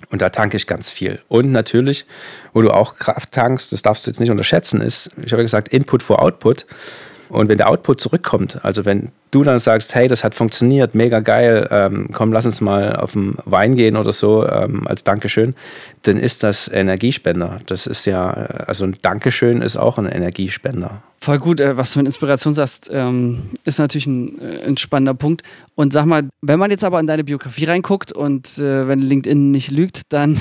Und 0.08 0.22
da 0.22 0.30
tanke 0.30 0.56
ich 0.56 0.66
ganz 0.66 0.90
viel. 0.90 1.20
Und 1.28 1.52
natürlich, 1.52 2.06
wo 2.54 2.62
du 2.62 2.70
auch 2.70 2.96
Kraft 2.96 3.32
tankst, 3.32 3.72
das 3.72 3.82
darfst 3.82 4.06
du 4.06 4.10
jetzt 4.10 4.18
nicht 4.18 4.30
unterschätzen, 4.30 4.80
ist, 4.80 5.10
ich 5.22 5.32
habe 5.32 5.42
ja 5.42 5.44
gesagt, 5.44 5.68
Input 5.68 6.02
vor 6.02 6.22
Output. 6.22 6.66
Und 7.30 7.48
wenn 7.48 7.58
der 7.58 7.70
Output 7.70 8.00
zurückkommt, 8.00 8.64
also 8.64 8.84
wenn 8.84 9.10
du 9.30 9.44
dann 9.44 9.58
sagst, 9.58 9.94
hey, 9.94 10.08
das 10.08 10.24
hat 10.24 10.34
funktioniert, 10.34 10.94
mega 10.94 11.20
geil, 11.20 11.68
ähm, 11.70 12.08
komm, 12.12 12.32
lass 12.32 12.44
uns 12.44 12.60
mal 12.60 12.96
auf 12.96 13.12
den 13.12 13.36
Wein 13.44 13.76
gehen 13.76 13.96
oder 13.96 14.12
so 14.12 14.46
ähm, 14.46 14.86
als 14.86 15.04
Dankeschön, 15.04 15.54
dann 16.02 16.18
ist 16.18 16.42
das 16.42 16.68
Energiespender. 16.68 17.60
Das 17.66 17.86
ist 17.86 18.04
ja, 18.04 18.30
also 18.30 18.84
ein 18.84 18.96
Dankeschön 19.00 19.62
ist 19.62 19.76
auch 19.76 19.98
ein 19.98 20.06
Energiespender. 20.06 21.02
Voll 21.20 21.38
gut, 21.38 21.60
äh, 21.60 21.76
was 21.76 21.92
du 21.92 21.98
mit 21.98 22.06
Inspiration 22.06 22.52
sagst, 22.54 22.90
ähm, 22.92 23.50
ist 23.64 23.78
natürlich 23.78 24.06
ein, 24.06 24.40
äh, 24.40 24.66
ein, 24.66 24.76
spannender 24.76 25.14
Punkt. 25.14 25.42
Und 25.74 25.92
sag 25.92 26.06
mal, 26.06 26.28
wenn 26.40 26.58
man 26.58 26.70
jetzt 26.70 26.82
aber 26.82 26.98
in 26.98 27.06
deine 27.06 27.24
Biografie 27.24 27.66
reinguckt 27.66 28.10
und 28.10 28.58
äh, 28.58 28.88
wenn 28.88 29.00
LinkedIn 29.00 29.50
nicht 29.50 29.70
lügt, 29.70 30.02
dann 30.08 30.38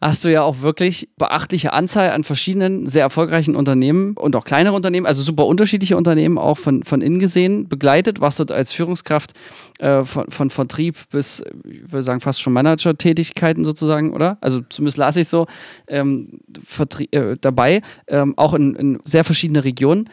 hast 0.00 0.24
du 0.24 0.32
ja 0.32 0.42
auch 0.42 0.60
wirklich 0.60 1.08
beachtliche 1.16 1.72
Anzahl 1.72 2.10
an 2.10 2.24
verschiedenen 2.24 2.86
sehr 2.86 3.02
erfolgreichen 3.02 3.56
Unternehmen 3.56 4.14
und 4.14 4.36
auch 4.36 4.44
kleinere 4.44 4.74
Unternehmen, 4.74 5.06
also 5.06 5.22
super 5.22 5.46
unterschiedliche 5.46 5.96
Unternehmen 5.96 6.38
auch 6.38 6.58
von, 6.58 6.82
von 6.84 7.00
innen 7.00 7.18
gesehen 7.18 7.68
begleitet, 7.68 8.20
warst 8.20 8.40
dort 8.40 8.52
als 8.52 8.72
Führungskraft 8.72 9.32
äh, 9.78 10.04
von, 10.04 10.30
von 10.30 10.50
Vertrieb 10.50 10.96
bis, 11.10 11.42
ich 11.64 11.92
würde 11.92 12.02
sagen, 12.02 12.20
fast 12.20 12.40
schon 12.40 12.52
Manager-Tätigkeiten 12.52 13.64
sozusagen, 13.64 14.12
oder? 14.12 14.38
Also 14.40 14.60
zumindest 14.68 14.98
las 14.98 15.16
ich 15.16 15.28
so 15.28 15.46
ähm, 15.88 16.40
äh, 17.10 17.36
dabei, 17.40 17.82
ähm, 18.06 18.34
auch 18.36 18.54
in, 18.54 18.74
in 18.76 18.98
sehr 19.04 19.24
verschiedene 19.24 19.64
Regionen. 19.64 20.08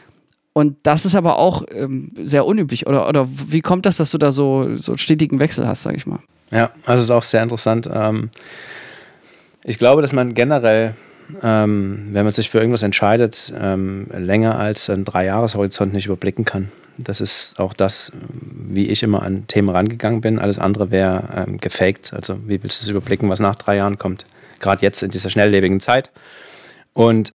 Und 0.58 0.78
das 0.84 1.06
ist 1.06 1.16
aber 1.16 1.38
auch 1.38 1.64
ähm, 1.70 2.14
sehr 2.24 2.46
unüblich. 2.46 2.88
Oder, 2.88 3.10
oder 3.10 3.28
wie 3.30 3.60
kommt 3.60 3.86
das, 3.86 3.98
dass 3.98 4.12
du 4.12 4.18
da 4.18 4.32
so, 4.32 4.78
so 4.78 4.96
stetigen 4.96 5.42
Wechsel 5.42 5.68
hast, 5.68 5.84
sage 5.84 5.98
ich 5.98 6.06
mal? 6.06 6.20
Ja, 6.54 6.72
das 6.86 7.02
ist 7.02 7.12
auch 7.12 7.24
sehr 7.24 7.44
interessant. 7.44 7.90
Ähm, 7.94 8.30
ich 9.66 9.80
glaube, 9.80 10.02
dass 10.02 10.14
man 10.14 10.34
generell, 10.34 10.94
ähm, 11.42 12.10
wenn 12.12 12.24
man 12.24 12.34
sich 12.34 12.50
für 12.50 12.60
irgendwas 12.60 12.84
entscheidet, 12.84 13.52
ähm, 13.60 14.08
länger 14.16 14.60
als 14.60 14.90
einen 14.90 15.06
Dreijahreshorizont 15.06 15.92
nicht 15.92 16.06
überblicken 16.06 16.46
kann. 16.46 16.72
Das 16.98 17.20
ist 17.20 17.60
auch 17.60 17.74
das, 17.74 18.12
wie 18.22 18.90
ich 18.90 19.04
immer 19.04 19.24
an 19.24 19.48
Themen 19.48 19.70
rangegangen 19.70 20.22
bin. 20.22 20.40
Alles 20.40 20.60
andere 20.60 20.92
wäre 20.92 21.46
ähm, 21.48 21.58
gefaked. 21.58 22.14
Also 22.14 22.38
wie 22.46 22.62
willst 22.64 22.80
du 22.82 22.86
es 22.86 22.90
überblicken, 22.90 23.30
was 23.30 23.40
nach 23.40 23.56
drei 23.56 23.78
Jahren 23.78 23.98
kommt? 23.98 24.26
Gerade 24.60 24.84
jetzt 24.84 25.02
in 25.04 25.10
dieser 25.10 25.30
schnelllebigen 25.30 25.80
Zeit. 25.80 26.12
Und 26.94 27.32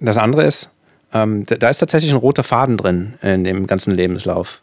das 0.00 0.18
andere 0.18 0.44
ist, 0.44 0.70
ähm, 1.14 1.46
da 1.46 1.70
ist 1.70 1.78
tatsächlich 1.78 2.10
ein 2.10 2.18
roter 2.18 2.42
Faden 2.42 2.76
drin 2.76 3.14
in 3.22 3.44
dem 3.44 3.66
ganzen 3.66 3.94
Lebenslauf. 3.94 4.60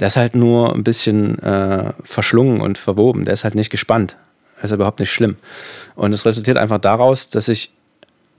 Der 0.00 0.08
ist 0.08 0.16
halt 0.16 0.34
nur 0.34 0.74
ein 0.74 0.84
bisschen 0.84 1.38
äh, 1.38 1.92
verschlungen 2.02 2.60
und 2.60 2.76
verwoben. 2.76 3.24
Der 3.24 3.34
ist 3.34 3.44
halt 3.44 3.54
nicht 3.54 3.70
gespannt. 3.70 4.16
Ist 4.62 4.72
überhaupt 4.72 5.00
nicht 5.00 5.10
schlimm. 5.10 5.36
Und 5.94 6.12
es 6.12 6.26
resultiert 6.26 6.56
einfach 6.56 6.78
daraus, 6.78 7.30
dass 7.30 7.48
ich 7.48 7.72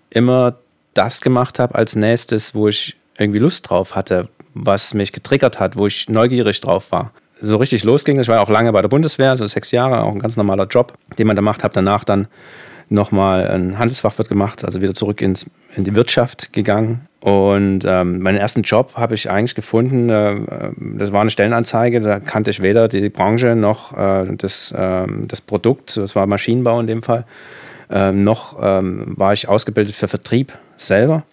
immer 0.09 0.55
das 0.93 1.21
gemacht 1.21 1.59
habe 1.59 1.75
als 1.75 1.95
nächstes, 1.95 2.53
wo 2.53 2.67
ich 2.67 2.95
irgendwie 3.17 3.39
Lust 3.39 3.69
drauf 3.69 3.95
hatte, 3.95 4.27
was 4.53 4.93
mich 4.93 5.11
getriggert 5.11 5.59
hat, 5.59 5.77
wo 5.77 5.87
ich 5.87 6.09
neugierig 6.09 6.59
drauf 6.59 6.91
war. 6.91 7.11
So 7.41 7.57
richtig 7.57 7.83
losging, 7.83 8.19
ich 8.19 8.27
war 8.27 8.41
auch 8.41 8.49
lange 8.49 8.71
bei 8.71 8.81
der 8.81 8.89
Bundeswehr, 8.89 9.35
so 9.35 9.47
sechs 9.47 9.71
Jahre, 9.71 10.03
auch 10.03 10.11
ein 10.11 10.19
ganz 10.19 10.37
normaler 10.37 10.67
Job, 10.67 10.93
den 11.17 11.27
man 11.27 11.35
da 11.35 11.41
macht, 11.41 11.63
habe 11.63 11.73
danach 11.73 12.03
dann 12.03 12.27
nochmal 12.89 13.47
ein 13.47 13.79
Handelsfachwirt 13.79 14.29
gemacht, 14.29 14.63
also 14.63 14.81
wieder 14.81 14.93
zurück 14.93 15.21
ins, 15.21 15.49
in 15.75 15.85
die 15.85 15.95
Wirtschaft 15.95 16.53
gegangen. 16.53 17.07
Und 17.21 17.85
ähm, 17.85 18.19
meinen 18.19 18.37
ersten 18.37 18.63
Job 18.63 18.93
habe 18.95 19.13
ich 19.13 19.29
eigentlich 19.29 19.53
gefunden, 19.53 20.09
äh, 20.09 20.71
das 20.97 21.11
war 21.11 21.21
eine 21.21 21.29
Stellenanzeige, 21.29 22.01
da 22.01 22.19
kannte 22.19 22.49
ich 22.49 22.63
weder 22.63 22.87
die 22.87 23.09
Branche 23.09 23.55
noch 23.55 23.95
äh, 23.95 24.25
das, 24.35 24.71
äh, 24.71 25.05
das 25.27 25.39
Produkt, 25.39 25.97
das 25.97 26.15
war 26.15 26.25
Maschinenbau 26.25 26.79
in 26.79 26.87
dem 26.87 27.03
Fall, 27.03 27.25
ähm, 27.91 28.23
noch 28.23 28.57
ähm, 28.59 29.13
war 29.17 29.33
ich 29.33 29.47
ausgebildet 29.47 29.93
für 29.93 30.07
Vertrieb 30.07 30.53
selber. 30.77 31.23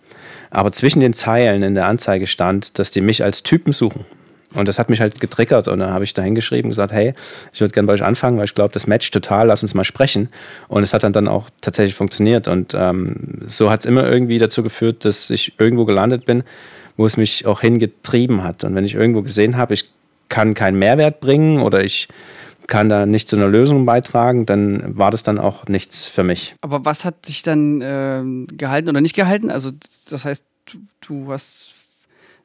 Aber 0.51 0.73
zwischen 0.73 1.01
den 1.01 1.15
Zeilen 1.15 1.63
in 1.63 1.75
der 1.75 1.87
Anzeige 1.87 2.27
stand, 2.27 2.79
dass 2.79 2.91
die 2.91 3.01
mich 3.01 3.25
als 3.25 3.43
Typen 3.43 3.73
suchen. 3.73 4.05
Und 4.55 4.67
das 4.67 4.79
hat 4.79 4.89
mich 4.89 5.01
halt 5.01 5.21
getriggert 5.21 5.69
und 5.69 5.79
dann 5.81 5.91
habe 5.91 6.05
ich 6.05 6.15
da 6.15 6.23
hingeschrieben 6.23 6.67
und 6.67 6.71
gesagt, 6.71 6.93
hey, 6.93 7.13
ich 7.53 7.61
würde 7.61 7.75
gerne 7.75 7.87
bei 7.87 7.93
euch 7.93 8.03
anfangen, 8.03 8.39
weil 8.39 8.47
ich 8.47 8.55
glaube, 8.55 8.73
das 8.73 8.87
matcht 8.87 9.13
total, 9.13 9.47
lass 9.47 9.63
uns 9.63 9.75
mal 9.75 9.85
sprechen. 9.85 10.31
Und 10.69 10.83
es 10.83 10.95
hat 10.95 11.03
dann, 11.03 11.13
dann 11.13 11.29
auch 11.29 11.51
tatsächlich 11.61 11.95
funktioniert 11.95 12.49
und 12.49 12.75
ähm, 12.75 13.43
so 13.47 13.71
hat 13.71 13.81
es 13.81 13.87
immer 13.87 14.09
irgendwie 14.09 14.39
dazu 14.39 14.63
geführt, 14.63 15.05
dass 15.05 15.29
ich 15.29 15.59
irgendwo 15.59 15.85
gelandet 15.85 16.25
bin, 16.25 16.45
wo 16.97 17.05
es 17.05 17.17
mich 17.19 17.47
auch 17.47 17.61
hingetrieben 17.61 18.43
hat. 18.43 18.65
Und 18.65 18.75
wenn 18.75 18.85
ich 18.85 18.95
irgendwo 18.95 19.23
gesehen 19.23 19.57
habe, 19.57 19.75
ich 19.75 19.91
kann 20.31 20.55
keinen 20.55 20.79
Mehrwert 20.79 21.21
bringen 21.21 21.61
oder 21.61 21.85
ich 21.85 22.09
kann 22.67 22.89
da 22.89 23.07
nicht 23.07 23.29
zu 23.29 23.37
einer 23.37 23.49
Lösung 23.49 23.87
beitragen, 23.87 24.47
dann 24.47 24.97
war 24.97 25.11
das 25.11 25.23
dann 25.23 25.39
auch 25.39 25.67
nichts 25.67 26.07
für 26.07 26.23
mich. 26.23 26.55
Aber 26.61 26.85
was 26.85 27.05
hat 27.05 27.29
dich 27.29 27.43
dann 27.43 27.81
äh, 27.81 28.23
gehalten 28.55 28.91
oder 28.91 29.01
nicht 29.01 29.17
gehalten? 29.17 29.51
Also 29.51 29.71
das 30.11 30.25
heißt, 30.25 30.45
du, 30.67 30.79
du 31.01 31.33
hast 31.33 31.75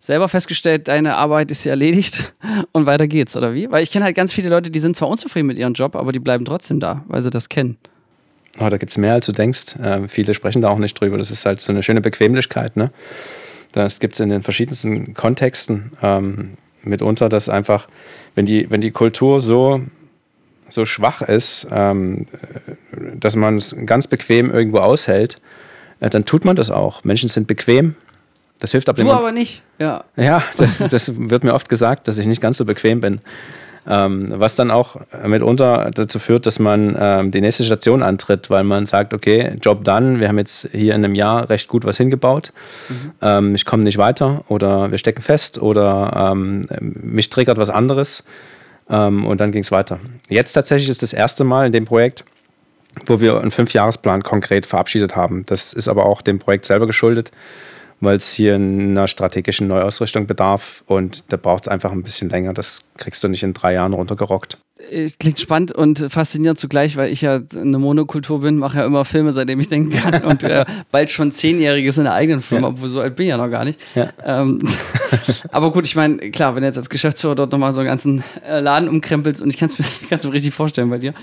selber 0.04 0.28
festgestellt, 0.28 0.90
deine 0.90 1.16
Arbeit 1.16 1.50
ist 1.50 1.64
ja 1.64 1.72
erledigt 1.72 2.34
und 2.74 2.86
weiter 2.86 3.08
geht's, 3.08 3.38
oder 3.38 3.54
wie? 3.54 3.72
Weil 3.72 3.84
ich 3.84 3.92
kenne 3.92 4.04
halt 4.04 4.16
ganz 4.16 4.34
viele 4.34 4.50
Leute, 4.50 4.70
die 4.70 4.80
sind 4.80 4.98
zwar 4.98 5.08
unzufrieden 5.08 5.48
mit 5.48 5.58
ihrem 5.58 5.74
Job, 5.74 5.96
aber 5.96 6.12
die 6.12 6.20
bleiben 6.20 6.44
trotzdem 6.44 6.82
da, 6.82 7.06
weil 7.08 7.22
sie 7.22 7.30
das 7.30 7.48
kennen. 7.48 7.78
Oh, 8.60 8.70
da 8.70 8.78
gibt 8.78 8.92
es 8.92 8.98
mehr, 8.98 9.14
als 9.14 9.26
du 9.26 9.32
denkst. 9.32 9.78
Äh, 9.78 10.08
viele 10.10 10.34
sprechen 10.34 10.62
da 10.62 10.70
auch 10.70 10.78
nicht 10.78 11.00
drüber. 11.00 11.18
Das 11.18 11.32
ist 11.32 11.46
halt 11.46 11.60
so 11.60 11.72
eine 11.72 11.82
schöne 11.82 12.02
Bequemlichkeit. 12.02 12.76
Ne? 12.76 12.92
Das 13.72 14.00
gibt 14.00 14.14
es 14.14 14.20
in 14.20 14.30
den 14.30 14.44
verschiedensten 14.44 15.14
Kontexten. 15.14 15.94
Ähm, 16.04 16.58
mitunter, 16.84 17.30
dass 17.30 17.48
einfach, 17.48 17.88
wenn 18.36 18.46
die, 18.46 18.70
wenn 18.70 18.82
die 18.82 18.92
Kultur 18.92 19.40
so, 19.40 19.82
so 20.68 20.86
schwach 20.86 21.22
ist, 21.22 21.68
ähm, 21.72 22.26
dass 23.16 23.36
man 23.38 23.56
es 23.56 23.76
ganz 23.86 24.08
bequem 24.08 24.52
irgendwo 24.52 24.80
aushält, 24.80 25.38
äh, 26.02 26.10
dann 26.10 26.26
tut 26.26 26.46
man 26.46 26.58
das 26.58 26.70
auch. 26.70 27.04
Menschen 27.06 27.30
sind 27.30 27.48
bequem. 27.48 27.96
Das 28.64 28.72
hilft 28.72 28.88
aber 28.88 29.04
Du 29.04 29.12
aber 29.12 29.34
nicht, 29.34 29.62
ja. 29.78 30.06
Ja, 30.16 30.42
das, 30.56 30.78
das 30.78 31.12
wird 31.18 31.44
mir 31.44 31.54
oft 31.54 31.68
gesagt, 31.68 32.08
dass 32.08 32.18
ich 32.18 32.28
nicht 32.28 32.42
ganz 32.42 32.56
so 32.56 32.64
bequem 32.64 33.02
bin. 33.02 33.20
Ähm, 33.86 34.28
was 34.38 34.56
dann 34.56 34.72
auch 34.72 34.96
mitunter 35.28 35.92
dazu 35.94 36.18
führt, 36.18 36.46
dass 36.46 36.60
man 36.60 36.96
ähm, 36.98 37.32
die 37.32 37.42
nächste 37.42 37.66
Station 37.66 38.02
antritt, 38.02 38.50
weil 38.50 38.64
man 38.64 38.86
sagt, 38.86 39.14
okay, 39.14 39.58
Job 39.62 39.84
done, 39.84 40.22
wir 40.22 40.30
haben 40.30 40.38
jetzt 40.38 40.70
hier 40.72 40.96
in 40.96 41.04
einem 41.04 41.14
Jahr 41.14 41.50
recht 41.50 41.68
gut 41.68 41.84
was 41.84 41.98
hingebaut, 41.98 42.54
mhm. 42.88 43.12
ähm, 43.22 43.56
ich 43.56 43.66
komme 43.66 43.84
nicht 43.84 43.98
weiter 43.98 44.46
oder 44.48 44.92
wir 44.92 44.98
stecken 44.98 45.22
fest 45.22 45.62
oder 45.62 46.32
ähm, 46.32 46.66
mich 46.80 47.30
triggert 47.30 47.58
was 47.58 47.70
anderes 47.70 48.24
ähm, 48.90 49.26
und 49.26 49.42
dann 49.42 49.52
ging 49.52 49.64
es 49.64 49.74
weiter. 49.74 50.00
Jetzt 50.30 50.54
tatsächlich 50.54 50.88
ist 50.88 51.04
das 51.04 51.12
erste 51.12 51.44
Mal 51.44 51.66
in 51.66 51.74
dem 51.74 51.84
Projekt, 51.84 52.24
wo 53.08 53.20
wir 53.20 53.42
einen 53.42 53.52
Fünfjahresplan 53.52 54.24
konkret 54.24 54.66
verabschiedet 54.66 55.18
haben. 55.18 55.46
Das 55.48 55.74
ist 55.74 55.90
aber 55.90 56.06
auch 56.06 56.22
dem 56.22 56.40
Projekt 56.40 56.64
selber 56.64 56.88
geschuldet 56.88 57.32
weil 58.04 58.18
es 58.18 58.34
hier 58.34 58.56
einer 58.56 59.08
strategischen 59.08 59.68
Neuausrichtung 59.68 60.28
bedarf 60.28 60.84
und 60.88 61.24
da 61.30 61.38
braucht 61.38 61.64
es 61.64 61.68
einfach 61.68 61.92
ein 61.92 62.04
bisschen 62.04 62.30
länger. 62.30 62.54
Das 62.54 62.84
kriegst 62.98 63.24
du 63.24 63.28
nicht 63.28 63.44
in 63.44 63.54
drei 63.54 63.74
Jahren 63.74 63.94
runtergerockt. 63.94 64.58
Klingt 65.20 65.40
spannend 65.40 65.72
und 65.72 66.08
faszinierend 66.10 66.60
zugleich, 66.60 66.98
weil 66.98 67.12
ich 67.12 67.22
ja 67.22 67.40
eine 67.56 67.80
Monokultur 67.80 68.42
bin, 68.42 68.58
mache 68.58 68.80
ja 68.80 68.86
immer 68.86 69.06
Filme, 69.06 69.32
seitdem 69.32 69.60
ich 69.60 69.70
denken 69.70 69.92
kann 69.92 70.24
und 70.26 70.44
äh, 70.44 70.66
bald 70.92 71.10
schon 71.10 71.32
Zehnjähriges 71.32 71.98
in 71.98 72.04
der 72.04 72.14
eigenen 72.14 72.42
Firma, 72.42 72.68
ja. 72.68 72.74
obwohl 72.74 72.90
so 72.90 73.00
alt 73.00 73.16
bin 73.16 73.26
ich 73.26 73.30
ja 73.30 73.38
noch 73.38 73.50
gar 73.50 73.64
nicht. 73.64 73.80
Ja. 73.96 74.10
Ähm, 74.26 74.60
aber 75.52 75.72
gut, 75.72 75.86
ich 75.86 75.96
meine, 75.96 76.18
klar, 76.32 76.56
wenn 76.56 76.64
du 76.64 76.68
jetzt 76.68 76.78
als 76.78 76.90
Geschäftsführer 76.90 77.36
dort 77.36 77.52
nochmal 77.52 77.72
so 77.72 77.80
einen 77.80 77.88
ganzen 77.88 78.24
äh, 78.48 78.60
Laden 78.60 78.90
umkrempelst 78.90 79.42
und 79.42 79.50
ich 79.50 79.58
kann 79.58 79.70
es 79.70 79.80
mir, 79.80 79.86
mir 80.24 80.34
richtig 80.34 80.54
vorstellen 80.54 80.90
bei 80.90 80.98
dir, 80.98 81.14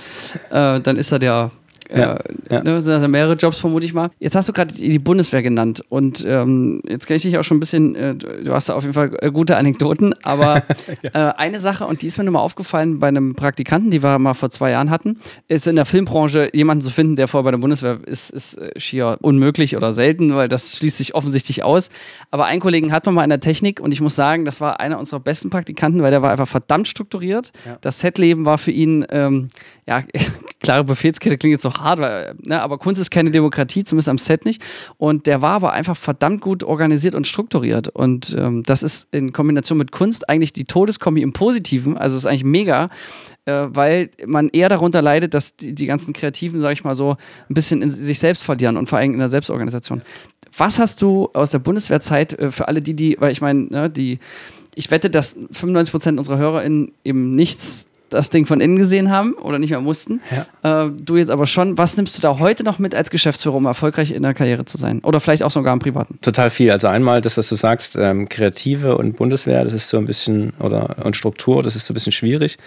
äh, 0.51 0.81
dann 0.81 0.97
ist 0.97 1.13
das 1.13 1.23
ja 1.23 1.51
ja, 1.99 2.19
ja. 2.51 2.63
Ne, 2.63 2.81
sind 2.81 2.95
also 2.95 3.09
mehrere 3.09 3.35
Jobs, 3.35 3.59
vermute 3.59 3.87
ich 3.87 3.95
mal. 3.95 4.11
Jetzt 4.19 4.37
hast 4.37 4.49
du 4.49 4.53
gerade 4.53 4.75
die 4.75 4.99
Bundeswehr 4.99 5.43
genannt 5.43 5.85
und 5.89 6.25
ähm, 6.27 6.83
jetzt 6.87 7.07
kenne 7.07 7.17
ich 7.17 7.23
dich 7.23 7.39
auch 7.39 7.45
schon 7.45 7.57
ein 7.57 7.61
bisschen, 7.61 7.95
äh, 7.95 8.15
du 8.15 8.53
hast 8.53 8.69
da 8.69 8.75
auf 8.75 8.83
jeden 8.83 8.95
Fall 8.95 9.17
äh, 9.21 9.31
gute 9.31 9.57
Anekdoten, 9.57 10.15
aber 10.23 10.63
ja. 11.03 11.31
äh, 11.31 11.35
eine 11.37 11.61
Sache, 11.61 11.87
und 11.87 12.03
die 12.03 12.07
ist 12.07 12.19
mir 12.19 12.25
nur 12.25 12.35
mal 12.35 12.41
aufgefallen 12.41 12.99
bei 13.01 13.09
einem 13.09 13.35
Praktikanten, 13.35 13.91
die 13.91 14.03
wir 14.03 14.19
mal 14.19 14.35
vor 14.35 14.51
zwei 14.51 14.71
Jahren 14.71 14.91
hatten, 14.91 15.19
ist 15.49 15.67
in 15.67 15.77
der 15.77 15.87
Filmbranche 15.87 16.51
jemanden 16.53 16.83
zu 16.83 16.91
finden, 16.91 17.17
der 17.17 17.29
vorher 17.29 17.45
bei 17.45 17.51
der 17.51 17.59
Bundeswehr 17.59 17.99
ist, 18.07 18.31
ist 18.31 18.59
äh, 18.59 18.79
schier 18.79 19.19
unmöglich 19.21 19.77
oder 19.77 19.93
selten, 19.93 20.35
weil 20.35 20.49
das 20.49 20.77
schließt 20.77 20.99
sich 20.99 21.15
offensichtlich 21.15 21.63
aus. 21.63 21.91
Aber 22.31 22.47
einen 22.47 22.61
Kollegen 22.61 22.93
hat 22.93 23.07
man 23.07 23.15
mal 23.15 23.25
in 23.25 23.31
der 23.31 23.41
Technik 23.41 23.81
und 23.81 23.93
ich 23.93 24.01
muss 24.01 24.15
sagen, 24.15 24.45
das 24.45 24.61
war 24.61 24.81
einer 24.81 24.99
unserer 24.99 25.21
besten 25.21 25.51
Praktikanten, 25.51 26.03
weil 26.03 26.11
der 26.11 26.23
war 26.23 26.31
einfach 26.31 26.49
verdammt 26.49 26.89
strukturiert. 26.89 27.53
Das 27.81 28.01
Setleben 28.01 28.45
war 28.45 28.59
für 28.59 28.71
ihn, 28.71 29.07
ähm, 29.11 29.49
ja, 29.91 30.05
klare 30.61 30.85
Befehlskette 30.85 31.37
klingt 31.37 31.53
jetzt 31.53 31.63
so 31.63 31.75
hart, 31.75 31.99
weil, 31.99 32.35
ne, 32.47 32.63
aber 32.63 32.79
Kunst 32.79 33.01
ist 33.01 33.11
keine 33.11 33.31
Demokratie, 33.33 33.83
zumindest 33.83 34.09
am 34.09 34.19
Set 34.19 34.45
nicht. 34.45 34.63
Und 34.99 35.27
der 35.27 35.43
war 35.43 35.55
aber 35.55 35.73
einfach 35.73 35.97
verdammt 35.97 36.41
gut 36.41 36.63
organisiert 36.63 37.15
und 37.15 37.27
strukturiert. 37.27 37.89
Und 37.89 38.37
ähm, 38.39 38.63
das 38.63 38.85
ist 38.85 39.09
in 39.11 39.33
Kombination 39.33 39.79
mit 39.79 39.91
Kunst 39.91 40.29
eigentlich 40.29 40.53
die 40.53 40.65
Todeskombi 40.65 41.23
im 41.23 41.33
Positiven. 41.33 41.99
Also 41.99 42.17
ist 42.17 42.27
eigentlich 42.27 42.45
mega, 42.45 42.89
äh, 43.47 43.67
weil 43.69 44.11
man 44.27 44.49
eher 44.51 44.69
darunter 44.69 45.03
leidet, 45.03 45.35
dass 45.35 45.57
die, 45.57 45.75
die 45.75 45.87
ganzen 45.87 46.13
Kreativen, 46.13 46.61
sag 46.61 46.73
ich 46.73 46.85
mal 46.85 46.95
so, 46.95 47.17
ein 47.49 47.55
bisschen 47.55 47.83
in 47.83 47.91
sich 47.91 48.21
selbst 48.21 48.45
verlieren 48.45 48.77
und 48.77 48.89
vor 48.89 48.99
allem 48.99 49.13
in 49.13 49.19
der 49.19 49.29
Selbstorganisation. 49.29 50.03
Was 50.57 50.79
hast 50.79 51.03
du 51.03 51.31
aus 51.33 51.51
der 51.51 51.59
Bundeswehrzeit 51.59 52.39
äh, 52.39 52.53
für 52.53 52.69
alle 52.69 52.81
die, 52.81 52.95
die, 52.95 53.17
weil 53.19 53.33
ich 53.33 53.41
meine, 53.41 53.63
ne, 53.65 53.91
die 53.91 54.21
ich 54.77 54.91
wette, 54.93 55.11
dass 55.11 55.37
95 55.51 55.91
Prozent 55.91 56.19
unserer 56.19 56.39
HörerInnen 56.39 56.93
eben 57.03 57.35
nichts 57.35 57.89
das 58.11 58.31
Ding 58.31 58.47
von 58.47 58.61
innen 58.61 58.77
gesehen 58.77 59.11
haben 59.11 59.35
oder 59.35 59.59
nicht 59.59 59.71
mehr 59.71 59.81
mussten. 59.81 60.21
Ja. 60.63 60.85
Äh, 60.85 60.91
du 60.91 61.17
jetzt 61.17 61.31
aber 61.31 61.47
schon. 61.47 61.79
Was 61.79 61.97
nimmst 61.97 62.17
du 62.17 62.23
da 62.23 62.39
heute 62.39 62.65
noch 62.65 62.79
mit 62.79 62.95
als 62.95 63.11
Geschäftsführer, 63.11 63.57
um 63.57 63.67
erfolgreich 63.67 64.11
in 64.13 64.23
der 64.23 64.35
Karriere 64.35 64.65
zu 64.65 64.79
sein? 64.79 65.01
Oder 65.01 65.21
vielleicht 65.21 65.43
auch 65.43 65.51
sogar 65.51 65.73
im 65.73 65.79
Privaten? 65.79 66.19
Total 66.21 66.51
viel. 66.51 66.71
Also 66.71 66.89
einmal 66.89 67.21
das, 67.21 67.37
was 67.37 67.49
du 67.49 67.57
sagst, 67.57 67.97
ähm, 67.97 68.29
Kreative 68.29 68.99
und 68.99 69.17
Bundeswehr, 69.17 69.65
das 69.65 69.73
ist 69.73 69.89
so 69.89 69.99
ein 69.99 70.05
bisschen, 70.05 70.53
oder 70.59 70.97
und 71.05 71.17
Struktur, 71.17 71.63
das 71.63 71.77
ist 71.77 71.87
so 71.87 71.93
ein 71.93 71.95
bisschen 71.95 72.13
schwierig. 72.13 72.59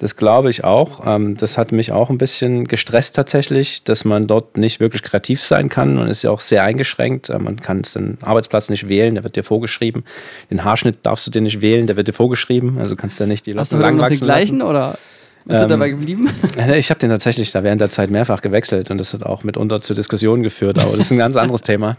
Das 0.00 0.16
glaube 0.16 0.48
ich 0.48 0.64
auch. 0.64 1.06
Ähm, 1.06 1.36
das 1.36 1.58
hat 1.58 1.72
mich 1.72 1.92
auch 1.92 2.08
ein 2.08 2.16
bisschen 2.16 2.66
gestresst 2.66 3.14
tatsächlich, 3.14 3.84
dass 3.84 4.06
man 4.06 4.26
dort 4.26 4.56
nicht 4.56 4.80
wirklich 4.80 5.02
kreativ 5.02 5.42
sein 5.42 5.68
kann 5.68 5.98
und 5.98 6.08
ist 6.08 6.22
ja 6.22 6.30
auch 6.30 6.40
sehr 6.40 6.64
eingeschränkt. 6.64 7.28
Äh, 7.28 7.38
man 7.38 7.60
kann 7.60 7.82
den 7.94 8.16
Arbeitsplatz 8.22 8.70
nicht 8.70 8.88
wählen, 8.88 9.14
der 9.14 9.24
wird 9.24 9.36
dir 9.36 9.44
vorgeschrieben. 9.44 10.04
Den 10.50 10.64
Haarschnitt 10.64 11.00
darfst 11.02 11.26
du 11.26 11.30
dir 11.30 11.42
nicht 11.42 11.60
wählen, 11.60 11.86
der 11.86 11.96
wird 11.96 12.08
dir 12.08 12.14
vorgeschrieben. 12.14 12.78
Also 12.78 12.96
kannst 12.96 13.20
du 13.20 13.24
ja 13.24 13.28
nicht 13.28 13.44
die 13.44 13.52
Locken 13.52 13.78
lang 13.78 13.98
wachsen 13.98 14.20
den 14.20 14.24
gleichen 14.24 14.58
lassen. 14.58 14.70
oder? 14.70 14.98
Bist 15.44 15.60
ähm, 15.60 15.68
du 15.68 15.74
dabei 15.74 15.90
geblieben? 15.90 16.28
Ich 16.74 16.90
habe 16.90 17.00
den 17.00 17.10
tatsächlich 17.10 17.50
da 17.52 17.62
während 17.62 17.80
der 17.80 17.90
Zeit 17.90 18.10
mehrfach 18.10 18.42
gewechselt 18.42 18.90
und 18.90 18.98
das 18.98 19.12
hat 19.14 19.22
auch 19.22 19.44
mitunter 19.44 19.80
zu 19.80 19.94
Diskussionen 19.94 20.42
geführt, 20.42 20.78
aber 20.78 20.92
das 20.92 21.06
ist 21.06 21.10
ein 21.10 21.18
ganz 21.18 21.36
anderes 21.36 21.62
Thema. 21.62 21.96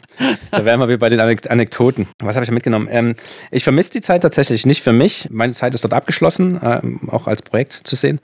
Da 0.51 0.65
wären 0.65 0.79
wir 0.79 0.87
wieder 0.87 0.97
bei 0.97 1.09
den 1.09 1.19
Anekdoten. 1.19 2.07
Was 2.19 2.35
habe 2.35 2.43
ich 2.43 2.51
mitgenommen? 2.51 2.87
Ähm, 2.91 3.15
ich 3.49 3.63
vermisse 3.63 3.91
die 3.91 4.01
Zeit 4.01 4.21
tatsächlich 4.21 4.65
nicht 4.65 4.81
für 4.81 4.93
mich. 4.93 5.27
Meine 5.31 5.53
Zeit 5.53 5.73
ist 5.73 5.83
dort 5.83 5.93
abgeschlossen, 5.93 6.59
ähm, 6.63 7.09
auch 7.09 7.27
als 7.27 7.41
Projekt 7.41 7.73
zu 7.73 7.95
sehen. 7.95 8.19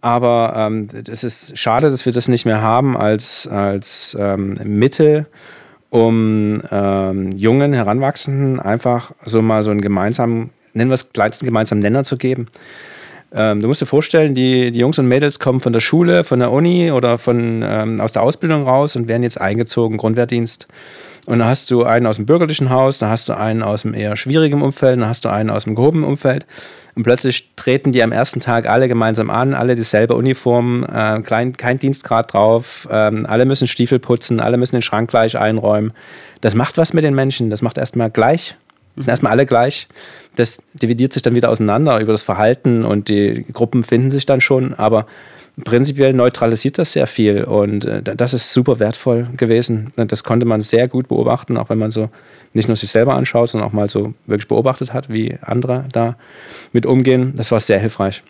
Aber 0.00 0.54
ähm, 0.56 0.88
es 1.08 1.24
ist 1.24 1.58
schade, 1.58 1.90
dass 1.90 2.06
wir 2.06 2.12
das 2.12 2.28
nicht 2.28 2.44
mehr 2.44 2.62
haben 2.62 2.96
als, 2.96 3.46
als 3.48 4.16
ähm, 4.18 4.54
Mittel, 4.64 5.26
um 5.90 6.62
ähm, 6.70 7.32
jungen 7.32 7.72
Heranwachsenden 7.72 8.60
einfach 8.60 9.12
so 9.24 9.42
mal 9.42 9.62
so 9.62 9.70
einen 9.70 9.80
gemeinsamen, 9.80 10.50
nennen 10.72 10.90
wir 10.90 10.94
es 10.94 11.12
kleinsten 11.12 11.46
gemeinsamen 11.46 11.80
Nenner 11.80 12.04
zu 12.04 12.16
geben. 12.16 12.48
Ähm, 13.32 13.60
du 13.60 13.68
musst 13.68 13.82
dir 13.82 13.86
vorstellen, 13.86 14.34
die, 14.34 14.70
die 14.70 14.78
Jungs 14.78 14.98
und 14.98 15.06
Mädels 15.06 15.38
kommen 15.38 15.60
von 15.60 15.72
der 15.72 15.80
Schule, 15.80 16.24
von 16.24 16.38
der 16.38 16.50
Uni 16.50 16.90
oder 16.90 17.18
von, 17.18 17.62
ähm, 17.62 18.00
aus 18.00 18.12
der 18.12 18.22
Ausbildung 18.22 18.62
raus 18.64 18.96
und 18.96 19.06
werden 19.08 19.22
jetzt 19.22 19.40
eingezogen, 19.40 19.98
Grundwehrdienst. 19.98 20.66
Und 21.26 21.40
da 21.40 21.46
hast 21.46 21.70
du 21.70 21.84
einen 21.84 22.06
aus 22.06 22.16
dem 22.16 22.24
bürgerlichen 22.24 22.70
Haus, 22.70 22.96
da 22.96 23.10
hast 23.10 23.28
du 23.28 23.36
einen 23.36 23.62
aus 23.62 23.82
dem 23.82 23.92
eher 23.92 24.16
schwierigen 24.16 24.62
Umfeld, 24.62 24.98
da 24.98 25.08
hast 25.08 25.26
du 25.26 25.28
einen 25.28 25.50
aus 25.50 25.64
dem 25.64 25.74
gehobenen 25.74 26.08
Umfeld. 26.08 26.46
Und 26.94 27.02
plötzlich 27.02 27.50
treten 27.54 27.92
die 27.92 28.02
am 28.02 28.12
ersten 28.12 28.40
Tag 28.40 28.66
alle 28.66 28.88
gemeinsam 28.88 29.28
an, 29.28 29.52
alle 29.52 29.76
dieselbe 29.76 30.16
Uniform, 30.16 30.84
äh, 30.84 31.20
klein, 31.20 31.54
kein 31.54 31.78
Dienstgrad 31.78 32.32
drauf, 32.32 32.88
ähm, 32.90 33.26
alle 33.28 33.44
müssen 33.44 33.68
Stiefel 33.68 33.98
putzen, 33.98 34.40
alle 34.40 34.56
müssen 34.56 34.76
den 34.76 34.82
Schrank 34.82 35.10
gleich 35.10 35.36
einräumen. 35.36 35.92
Das 36.40 36.54
macht 36.54 36.78
was 36.78 36.94
mit 36.94 37.04
den 37.04 37.14
Menschen, 37.14 37.50
das 37.50 37.60
macht 37.60 37.76
erstmal 37.76 38.10
gleich 38.10 38.56
sind 39.02 39.08
erstmal 39.08 39.32
alle 39.32 39.46
gleich. 39.46 39.88
Das 40.36 40.62
dividiert 40.74 41.12
sich 41.12 41.22
dann 41.22 41.34
wieder 41.34 41.50
auseinander 41.50 41.98
über 42.00 42.12
das 42.12 42.22
Verhalten 42.22 42.84
und 42.84 43.08
die 43.08 43.44
Gruppen 43.52 43.84
finden 43.84 44.10
sich 44.10 44.26
dann 44.26 44.40
schon, 44.40 44.74
aber 44.74 45.06
prinzipiell 45.64 46.12
neutralisiert 46.12 46.78
das 46.78 46.92
sehr 46.92 47.06
viel 47.06 47.44
und 47.44 47.84
äh, 47.84 48.02
das 48.02 48.34
ist 48.34 48.52
super 48.52 48.78
wertvoll 48.78 49.28
gewesen. 49.36 49.92
Das 49.96 50.24
konnte 50.24 50.46
man 50.46 50.60
sehr 50.60 50.88
gut 50.88 51.08
beobachten, 51.08 51.56
auch 51.56 51.70
wenn 51.70 51.78
man 51.78 51.90
so 51.90 52.08
nicht 52.54 52.68
nur 52.68 52.76
sich 52.76 52.90
selber 52.90 53.14
anschaut, 53.14 53.50
sondern 53.50 53.68
auch 53.68 53.72
mal 53.72 53.90
so 53.90 54.14
wirklich 54.26 54.48
beobachtet 54.48 54.92
hat, 54.92 55.08
wie 55.08 55.36
andere 55.42 55.84
da 55.92 56.16
mit 56.72 56.86
umgehen. 56.86 57.32
Das 57.36 57.50
war 57.52 57.60
sehr 57.60 57.78
hilfreich. 57.78 58.22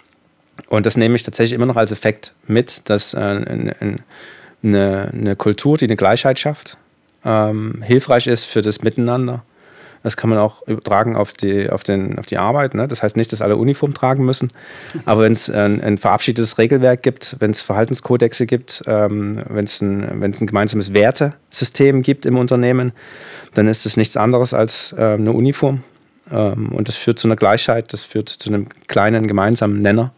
Und 0.68 0.87
das 0.87 0.96
nehme 0.96 1.14
ich 1.14 1.22
tatsächlich 1.22 1.54
immer 1.54 1.66
noch 1.66 1.76
als 1.76 1.92
Effekt 1.92 2.32
mit, 2.46 2.88
dass 2.90 3.14
äh, 3.14 3.18
eine, 4.62 5.37
Kultur, 5.37 5.76
die 5.76 5.84
eine 5.84 5.96
Gleichheit 5.96 6.38
schafft, 6.38 6.78
ähm, 7.25 7.82
hilfreich 7.82 8.26
ist 8.26 8.44
für 8.44 8.62
das 8.62 8.82
Miteinander 8.82 9.44
das 10.08 10.16
kann 10.16 10.30
man 10.30 10.38
auch 10.38 10.66
übertragen 10.66 11.16
auf 11.16 11.34
die, 11.34 11.68
auf 11.68 11.84
den, 11.84 12.18
auf 12.18 12.24
die 12.24 12.38
Arbeit. 12.38 12.72
Ne? 12.72 12.88
Das 12.88 13.02
heißt 13.02 13.18
nicht, 13.18 13.30
dass 13.30 13.42
alle 13.42 13.58
Uniform 13.58 13.92
tragen 13.92 14.24
müssen. 14.24 14.50
Aber 15.04 15.20
wenn 15.20 15.32
es 15.32 15.50
ein, 15.50 15.82
ein, 15.82 15.98
verabschiedetes 15.98 16.56
Regelwerk 16.56 17.02
gibt, 17.02 17.36
wenn 17.40 17.50
es 17.50 17.60
Verhaltenskodexe 17.60 18.46
gibt, 18.46 18.82
ähm, 18.86 19.42
wenn 19.50 19.66
es 19.66 19.82
ein, 19.82 20.22
ein 20.22 20.32
gemeinsames 20.32 20.94
Wertesystem 20.94 22.00
gibt 22.00 22.24
im 22.24 22.38
Unternehmen, 22.38 22.92
dann 23.52 23.68
ist 23.68 23.84
es 23.84 23.98
nichts 23.98 24.16
anderes 24.16 24.54
als 24.54 24.94
äh, 24.96 25.02
eine 25.02 25.32
Uniform. 25.32 25.84
Ähm, 26.32 26.72
und 26.72 26.88
das 26.88 26.96
führt 26.96 27.18
zu 27.18 27.28
einer 27.28 27.36
Gleichheit, 27.36 27.92
das 27.92 28.02
führt 28.02 28.30
zu 28.30 28.48
einem 28.48 28.66
kleinen 28.86 29.26
gemeinsamen 29.26 29.82
Nenner, 29.82 30.14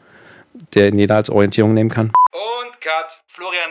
den 0.76 1.00
jeder 1.00 1.16
als 1.16 1.30
Orientierung 1.30 1.74
nehmen 1.74 1.90
kann. 1.90 2.12
Und 2.30 2.80
Cut. 2.80 3.18
Florian, 3.34 3.70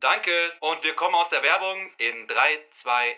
Danke. 0.00 0.30
Und 0.60 0.82
wir 0.82 0.94
kommen 0.94 1.14
aus 1.14 1.28
der 1.30 1.42
Werbung 1.42 1.76
in 1.98 2.26
3, 2.28 2.34
2, 2.82 2.90
1. 2.90 3.10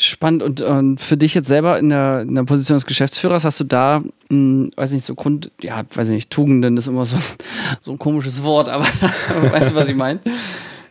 Spannend. 0.00 0.42
Und, 0.42 0.60
und 0.60 1.00
für 1.00 1.16
dich 1.16 1.34
jetzt 1.34 1.48
selber 1.48 1.78
in 1.78 1.88
der, 1.88 2.22
in 2.22 2.34
der 2.34 2.44
Position 2.44 2.76
des 2.76 2.86
Geschäftsführers 2.86 3.44
hast 3.44 3.60
du 3.60 3.64
da, 3.64 4.02
mh, 4.28 4.70
weiß 4.76 4.92
nicht, 4.92 5.04
so 5.04 5.14
Grund, 5.14 5.50
ja, 5.60 5.82
weiß 5.94 6.08
nicht, 6.08 6.30
Tugenden 6.30 6.76
ist 6.76 6.86
immer 6.86 7.04
so, 7.04 7.16
so 7.80 7.92
ein 7.92 7.98
komisches 7.98 8.42
Wort, 8.42 8.68
aber 8.68 8.84
weißt 9.52 9.72
du, 9.72 9.74
was 9.74 9.88
ich 9.88 9.96
meine? 9.96 10.20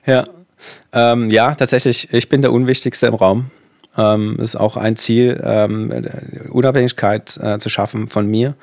Ja. 0.06 0.26
Ähm, 0.92 1.30
ja, 1.30 1.56
tatsächlich, 1.56 2.12
ich 2.14 2.28
bin 2.30 2.42
der 2.42 2.52
Unwichtigste 2.52 3.08
im 3.08 3.16
Raum. 3.16 3.52
Ähm, 3.98 4.38
ist 4.40 4.56
auch 4.56 4.78
ein 4.78 4.96
Ziel, 4.96 5.42
ähm, 5.44 5.92
Unabhängigkeit 6.50 7.38
äh, 7.38 7.58
zu 7.58 7.70
schaffen 7.70 8.08
von 8.08 8.28
mir. 8.28 8.56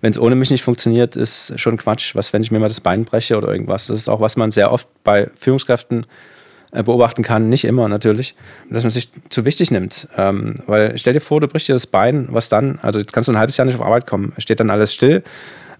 Wenn 0.00 0.10
es 0.10 0.18
ohne 0.18 0.34
mich 0.34 0.50
nicht 0.50 0.64
funktioniert, 0.64 1.16
ist 1.16 1.58
schon 1.58 1.76
Quatsch. 1.76 2.14
Was, 2.14 2.32
wenn 2.32 2.42
ich 2.42 2.50
mir 2.50 2.58
mal 2.58 2.68
das 2.68 2.80
Bein 2.80 3.04
breche 3.04 3.36
oder 3.36 3.48
irgendwas? 3.48 3.86
Das 3.86 3.98
ist 3.98 4.08
auch, 4.08 4.20
was 4.20 4.36
man 4.36 4.50
sehr 4.50 4.72
oft 4.72 4.88
bei 5.04 5.30
Führungskräften 5.38 6.04
äh, 6.72 6.82
beobachten 6.82 7.22
kann. 7.22 7.48
Nicht 7.48 7.64
immer 7.64 7.88
natürlich, 7.88 8.34
dass 8.70 8.82
man 8.82 8.90
sich 8.90 9.10
zu 9.28 9.44
wichtig 9.44 9.70
nimmt. 9.70 10.08
Ähm, 10.16 10.56
weil 10.66 10.98
stell 10.98 11.12
dir 11.12 11.20
vor, 11.20 11.40
du 11.40 11.46
brichst 11.46 11.68
dir 11.68 11.74
das 11.74 11.86
Bein, 11.86 12.28
was 12.30 12.48
dann? 12.48 12.78
Also 12.82 12.98
jetzt 12.98 13.12
kannst 13.12 13.28
du 13.28 13.32
ein 13.32 13.38
halbes 13.38 13.56
Jahr 13.56 13.66
nicht 13.66 13.76
auf 13.76 13.86
Arbeit 13.86 14.06
kommen. 14.06 14.32
Steht 14.38 14.58
dann 14.58 14.70
alles 14.70 14.92
still 14.92 15.22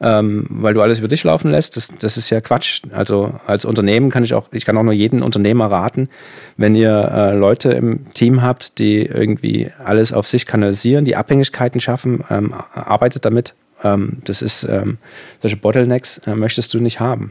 ähm, 0.03 0.47
weil 0.51 0.75
du 0.75 0.83
alles 0.83 0.99
über 0.99 1.09
dich 1.09 1.23
laufen 1.25 1.51
lässt. 1.51 1.77
Das, 1.77 1.93
das 1.99 2.17
ist 2.17 2.29
ja 2.31 2.41
Quatsch. 2.41 2.83
Also 2.91 3.35
als 3.47 3.65
Unternehmen 3.65 4.11
kann 4.11 4.25
ich 4.25 4.35
auch, 4.35 4.49
ich 4.53 4.65
kann 4.65 4.77
auch 4.77 4.83
nur 4.83 4.93
jeden 4.93 5.23
Unternehmer 5.23 5.71
raten, 5.71 6.09
wenn 6.57 6.75
ihr 6.75 6.91
äh, 6.91 7.35
Leute 7.35 7.73
im 7.73 8.13
Team 8.13 8.43
habt, 8.43 8.79
die 8.79 9.07
irgendwie 9.07 9.71
alles 9.83 10.13
auf 10.13 10.27
sich 10.27 10.47
kanalisieren, 10.47 11.05
die 11.05 11.17
Abhängigkeiten 11.17 11.81
schaffen, 11.81 12.25
ähm, 12.31 12.53
arbeitet 12.75 13.25
damit. 13.25 13.55
Ähm, 13.85 14.19
das 14.25 14.43
ist 14.43 14.65
ähm, 14.65 14.99
solche 15.41 15.57
Bottlenecks 15.57 16.19
äh, 16.27 16.35
möchtest 16.35 16.75
du 16.75 16.81
nicht 16.81 16.99
haben. 16.99 17.31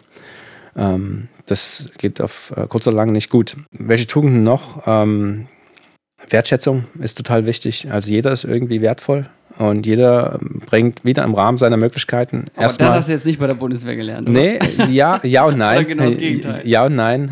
Ähm, 0.76 1.28
das 1.46 1.90
geht 1.98 2.22
auf 2.22 2.54
äh, 2.56 2.68
kurz 2.68 2.88
oder 2.88 2.96
lang 2.96 3.12
nicht 3.12 3.30
gut. 3.30 3.58
Welche 3.72 4.08
Tugenden 4.08 4.44
noch? 4.44 4.84
Ähm, 4.88 5.48
Wertschätzung 6.30 6.86
ist 7.02 7.18
total 7.18 7.46
wichtig. 7.46 7.92
Also 7.92 8.12
jeder 8.12 8.32
ist 8.32 8.46
irgendwie 8.46 8.82
wertvoll 8.82 9.28
und 9.62 9.86
jeder 9.86 10.40
bringt 10.66 11.06
wieder 11.06 11.24
im 11.24 11.34
Rahmen 11.34 11.58
seiner 11.58 11.78
Möglichkeiten 11.78 12.46
Aber 12.56 12.64
erstmal. 12.64 12.90
das 12.90 12.98
hast 12.98 13.08
du 13.10 13.14
jetzt 13.14 13.26
nicht 13.26 13.40
bei 13.40 13.48
der 13.48 13.54
Bundeswehr 13.54 13.96
gelernt, 13.96 14.28
oder? 14.28 14.40
Nee, 14.40 14.60
ja, 14.90 15.20
ja 15.24 15.46
und 15.46 15.58
nein. 15.60 15.78
Oder 15.78 15.86
genau 15.86 16.06
das 16.06 16.18
Gegenteil? 16.18 16.62
Ja 16.66 16.86
und 16.86 16.96
nein. 16.96 17.32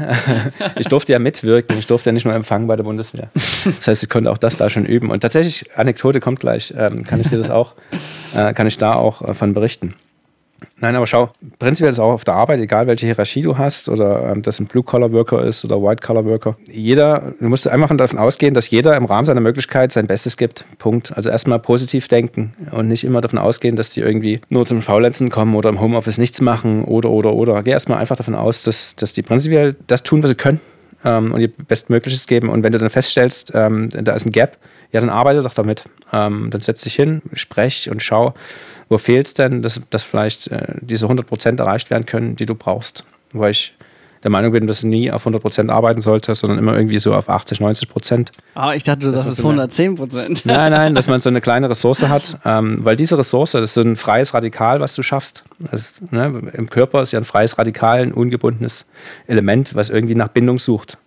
Ich 0.78 0.88
durfte 0.88 1.12
ja 1.12 1.20
mitwirken, 1.20 1.78
ich 1.80 1.88
durfte 1.88 2.10
ja 2.10 2.14
nicht 2.14 2.26
nur 2.26 2.34
empfangen 2.34 2.68
bei 2.68 2.76
der 2.76 2.84
Bundeswehr. 2.84 3.30
Das 3.66 3.88
heißt, 3.88 4.04
ich 4.04 4.10
konnte 4.10 4.32
auch 4.32 4.38
das 4.38 4.58
da 4.58 4.70
schon 4.70 4.86
üben. 4.86 5.10
Und 5.10 5.22
tatsächlich, 5.22 5.66
Anekdote 5.76 6.20
kommt 6.20 6.40
gleich, 6.40 6.74
ähm, 6.78 7.04
kann 7.04 7.20
ich 7.22 7.30
dir 7.30 7.38
das 7.38 7.50
auch, 7.50 7.74
äh, 8.36 8.54
kann 8.54 8.68
ich 8.68 8.78
da 8.78 8.94
auch 8.94 9.28
äh, 9.28 9.34
von 9.34 9.54
berichten. 9.54 9.96
Nein, 10.80 10.96
aber 10.96 11.08
schau, 11.08 11.30
prinzipiell 11.60 11.92
ist 11.92 12.00
auch 12.00 12.14
auf 12.14 12.24
der 12.24 12.36
Arbeit, 12.36 12.60
egal 12.60 12.88
welche 12.88 13.06
Hierarchie 13.06 13.42
du 13.42 13.58
hast 13.58 13.90
oder 13.90 14.32
ähm, 14.32 14.42
das 14.42 14.60
ein 14.60 14.68
Blue-Collar-Worker 14.68 15.44
ist 15.44 15.66
oder 15.66 15.82
White-Collar-Worker, 15.82 16.58
jeder, 16.72 17.34
du 17.40 17.50
musst 17.50 17.68
einfach 17.68 17.96
davon 17.96 18.20
ausgehen, 18.20 18.54
dass 18.54 18.70
jeder 18.70 18.96
im 18.96 19.06
Rahmen 19.06 19.26
seiner 19.26 19.42
Möglichkeit 19.42 19.92
sein 19.92 20.08
Bestes 20.08 20.38
gibt. 20.38 20.66
Punkt. 20.78 21.16
Also 21.16 21.30
erstmal 21.30 21.60
positiv 21.60 22.08
denken 22.08 22.54
und 22.72 22.88
nicht 22.88 23.04
immer 23.04 23.22
davon 23.22 23.40
ausgehen, 23.40 23.76
dass 23.76 23.90
die 23.90 24.02
irgendwie 24.02 24.40
nur 24.50 24.66
zum 24.66 24.82
Faulenzen 24.82 25.30
kommen 25.30 25.56
oder 25.56 25.70
im 25.70 25.80
Homeoffice 25.80 26.18
nichts 26.18 26.42
machen 26.42 26.84
oder, 26.86 27.10
oder, 27.10 27.34
oder. 27.34 27.62
Geh 27.64 27.72
erstmal 27.72 28.00
einfach 28.00 28.16
davon 28.16 28.36
aus, 28.36 28.64
dass, 28.64 28.96
dass 28.96 29.14
die 29.14 29.22
prinzipiell 29.22 29.76
das 29.88 30.04
tun, 30.04 30.24
was 30.24 30.30
sie 30.30 30.36
können 30.36 30.60
ähm, 31.04 31.32
und 31.34 31.42
ihr 31.42 31.50
Bestmögliches 31.50 32.28
geben. 32.28 32.50
Und 32.50 32.64
wenn 32.64 32.72
du 32.72 32.78
dann 32.78 32.90
feststellst, 32.90 33.52
ähm, 33.56 33.90
da 33.90 34.14
ist 34.14 34.26
ein 34.26 34.32
Gap, 34.32 34.58
ja, 34.92 35.00
dann 35.00 35.10
arbeite 35.10 35.44
doch 35.44 35.54
damit. 35.54 35.84
Ähm, 36.12 36.50
dann 36.50 36.62
setz 36.62 36.82
dich 36.82 36.96
hin, 36.96 37.22
sprech 37.34 37.90
und 37.90 38.02
schau, 38.02 38.34
wo 38.90 38.98
fehlt 38.98 39.28
es 39.28 39.34
denn, 39.34 39.62
dass, 39.62 39.82
dass 39.90 40.04
vielleicht 40.04 40.48
äh, 40.48 40.76
diese 40.82 41.08
100% 41.08 41.60
erreicht 41.60 41.90
werden 41.90 42.06
können, 42.06 42.36
die 42.36 42.46
du 42.46 42.56
brauchst. 42.56 43.06
Weil 43.32 43.52
ich 43.52 43.74
der 44.24 44.32
Meinung 44.32 44.52
bin, 44.52 44.68
dass 44.68 44.82
du 44.82 44.88
nie 44.88 45.12
auf 45.12 45.26
100% 45.26 45.70
arbeiten 45.70 46.02
sollte, 46.02 46.36
sondern 46.36 46.60
immer 46.60 46.76
irgendwie 46.76 47.00
so 47.00 47.14
auf 47.14 47.30
80, 47.30 47.60
90%. 47.60 48.30
Ah, 48.56 48.74
ich 48.74 48.84
dachte, 48.84 49.02
du 49.02 49.06
Das 49.08 49.22
sagst 49.22 49.26
muss 49.26 49.34
es 49.34 49.38
so 49.38 49.48
110 49.48 49.96
Prozent. 49.96 50.46
Nein, 50.46 50.72
nein, 50.72 50.96
dass 50.96 51.08
man 51.08 51.22
so 51.22 51.30
eine 51.30 51.42
kleine 51.42 51.70
Ressource 51.70 52.04
hat, 52.04 52.38
ähm, 52.46 52.84
weil 52.84 52.96
diese 52.96 53.18
Ressource, 53.18 53.52
das 53.52 53.64
ist 53.64 53.74
so 53.76 53.82
ein 53.82 53.96
freies 53.96 54.34
Radikal, 54.34 54.80
was 54.80 54.96
du 54.96 55.04
schaffst. 55.04 55.46
Ist, 55.72 56.12
ne, 56.12 56.52
Im 56.54 56.70
Körper 56.70 57.02
ist 57.02 57.12
ja 57.12 57.20
ein 57.20 57.26
freies 57.26 57.58
Radikal, 57.58 58.02
ein 58.02 58.14
ungebundenes 58.14 58.86
Element, 59.28 59.76
was 59.76 59.90
irgendwie 59.90 60.16
nach 60.16 60.30
Bindung 60.30 60.60
sucht. 60.60 60.98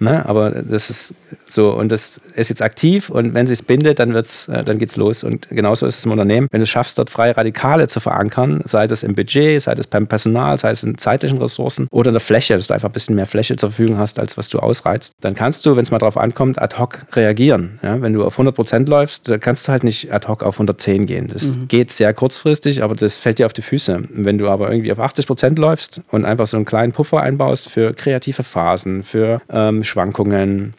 Ne? 0.00 0.24
Aber 0.26 0.50
das 0.50 0.90
ist 0.90 1.14
so, 1.48 1.72
und 1.72 1.90
das 1.90 2.20
ist 2.34 2.50
jetzt 2.50 2.62
aktiv 2.62 3.10
und 3.10 3.34
wenn 3.34 3.46
sich 3.46 3.60
es 3.60 3.64
bindet, 3.64 3.98
dann, 3.98 4.14
wird's, 4.14 4.48
äh, 4.48 4.62
dann 4.62 4.78
geht's 4.78 4.96
los. 4.96 5.24
Und 5.24 5.48
genauso 5.48 5.86
ist 5.86 5.98
es 5.98 6.04
im 6.04 6.12
Unternehmen. 6.12 6.48
Wenn 6.50 6.60
du 6.60 6.64
es 6.64 6.68
schaffst, 6.68 6.98
dort 6.98 7.10
freie 7.10 7.36
Radikale 7.36 7.88
zu 7.88 8.00
verankern, 8.00 8.60
sei 8.64 8.86
das 8.86 9.02
im 9.02 9.14
Budget, 9.14 9.62
sei 9.62 9.74
das 9.74 9.86
beim 9.86 10.06
Personal, 10.06 10.58
sei 10.58 10.70
es 10.70 10.82
in 10.84 10.98
zeitlichen 10.98 11.38
Ressourcen 11.38 11.88
oder 11.90 12.10
in 12.10 12.14
der 12.14 12.20
Fläche, 12.20 12.56
dass 12.56 12.68
du 12.68 12.74
einfach 12.74 12.88
ein 12.88 12.92
bisschen 12.92 13.16
mehr 13.16 13.26
Fläche 13.26 13.56
zur 13.56 13.70
Verfügung 13.70 13.98
hast, 13.98 14.18
als 14.18 14.36
was 14.36 14.48
du 14.48 14.58
ausreizt, 14.58 15.14
dann 15.20 15.34
kannst 15.34 15.64
du, 15.66 15.74
wenn 15.74 15.82
es 15.82 15.90
mal 15.90 15.98
drauf 15.98 16.16
ankommt, 16.16 16.60
ad 16.60 16.76
hoc 16.78 17.06
reagieren. 17.12 17.78
Ja? 17.82 18.00
Wenn 18.00 18.12
du 18.12 18.24
auf 18.24 18.34
100 18.34 18.54
Prozent 18.54 18.88
läufst, 18.88 19.28
dann 19.28 19.40
kannst 19.40 19.66
du 19.66 19.72
halt 19.72 19.84
nicht 19.84 20.12
ad 20.12 20.28
hoc 20.28 20.42
auf 20.42 20.56
110 20.56 21.06
gehen. 21.06 21.28
Das 21.32 21.58
geht 21.66 21.90
sehr 21.90 22.14
kurzfristig, 22.14 22.82
aber 22.82 22.94
das 22.94 23.16
fällt 23.16 23.38
dir 23.38 23.46
auf 23.46 23.52
die 23.52 23.62
Füße. 23.62 24.04
Wenn 24.10 24.38
du 24.38 24.48
aber 24.48 24.70
irgendwie 24.70 24.92
auf 24.92 25.00
80 25.00 25.26
Prozent 25.26 25.58
läufst 25.58 26.02
und 26.10 26.24
einfach 26.24 26.46
so 26.46 26.56
einen 26.56 26.66
kleinen 26.66 26.92
Puffer 26.92 27.20
einbaust 27.20 27.68
für 27.68 27.94
kreative 27.94 28.44
Phasen, 28.44 29.02
für 29.02 29.40
ähm, 29.50 29.84
Schwankungen, 29.88 30.74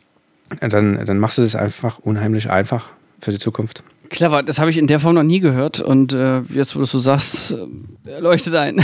dann, 0.61 1.05
dann 1.05 1.19
machst 1.19 1.37
du 1.37 1.41
das 1.41 1.55
einfach 1.55 1.99
unheimlich 1.99 2.49
einfach 2.49 2.89
für 3.19 3.31
die 3.31 3.39
Zukunft. 3.39 3.83
Clever, 4.09 4.41
das 4.41 4.59
habe 4.59 4.71
ich 4.71 4.77
in 4.77 4.87
der 4.87 4.99
Form 4.99 5.15
noch 5.15 5.23
nie 5.23 5.39
gehört 5.39 5.81
und 5.81 6.13
äh, 6.13 6.39
jetzt, 6.49 6.75
wo 6.75 6.79
du 6.79 6.85
es 6.85 6.91
so 6.91 6.99
sagst, 6.99 7.55
äh, 8.05 8.19
leuchtet 8.19 8.55
ein. 8.55 8.81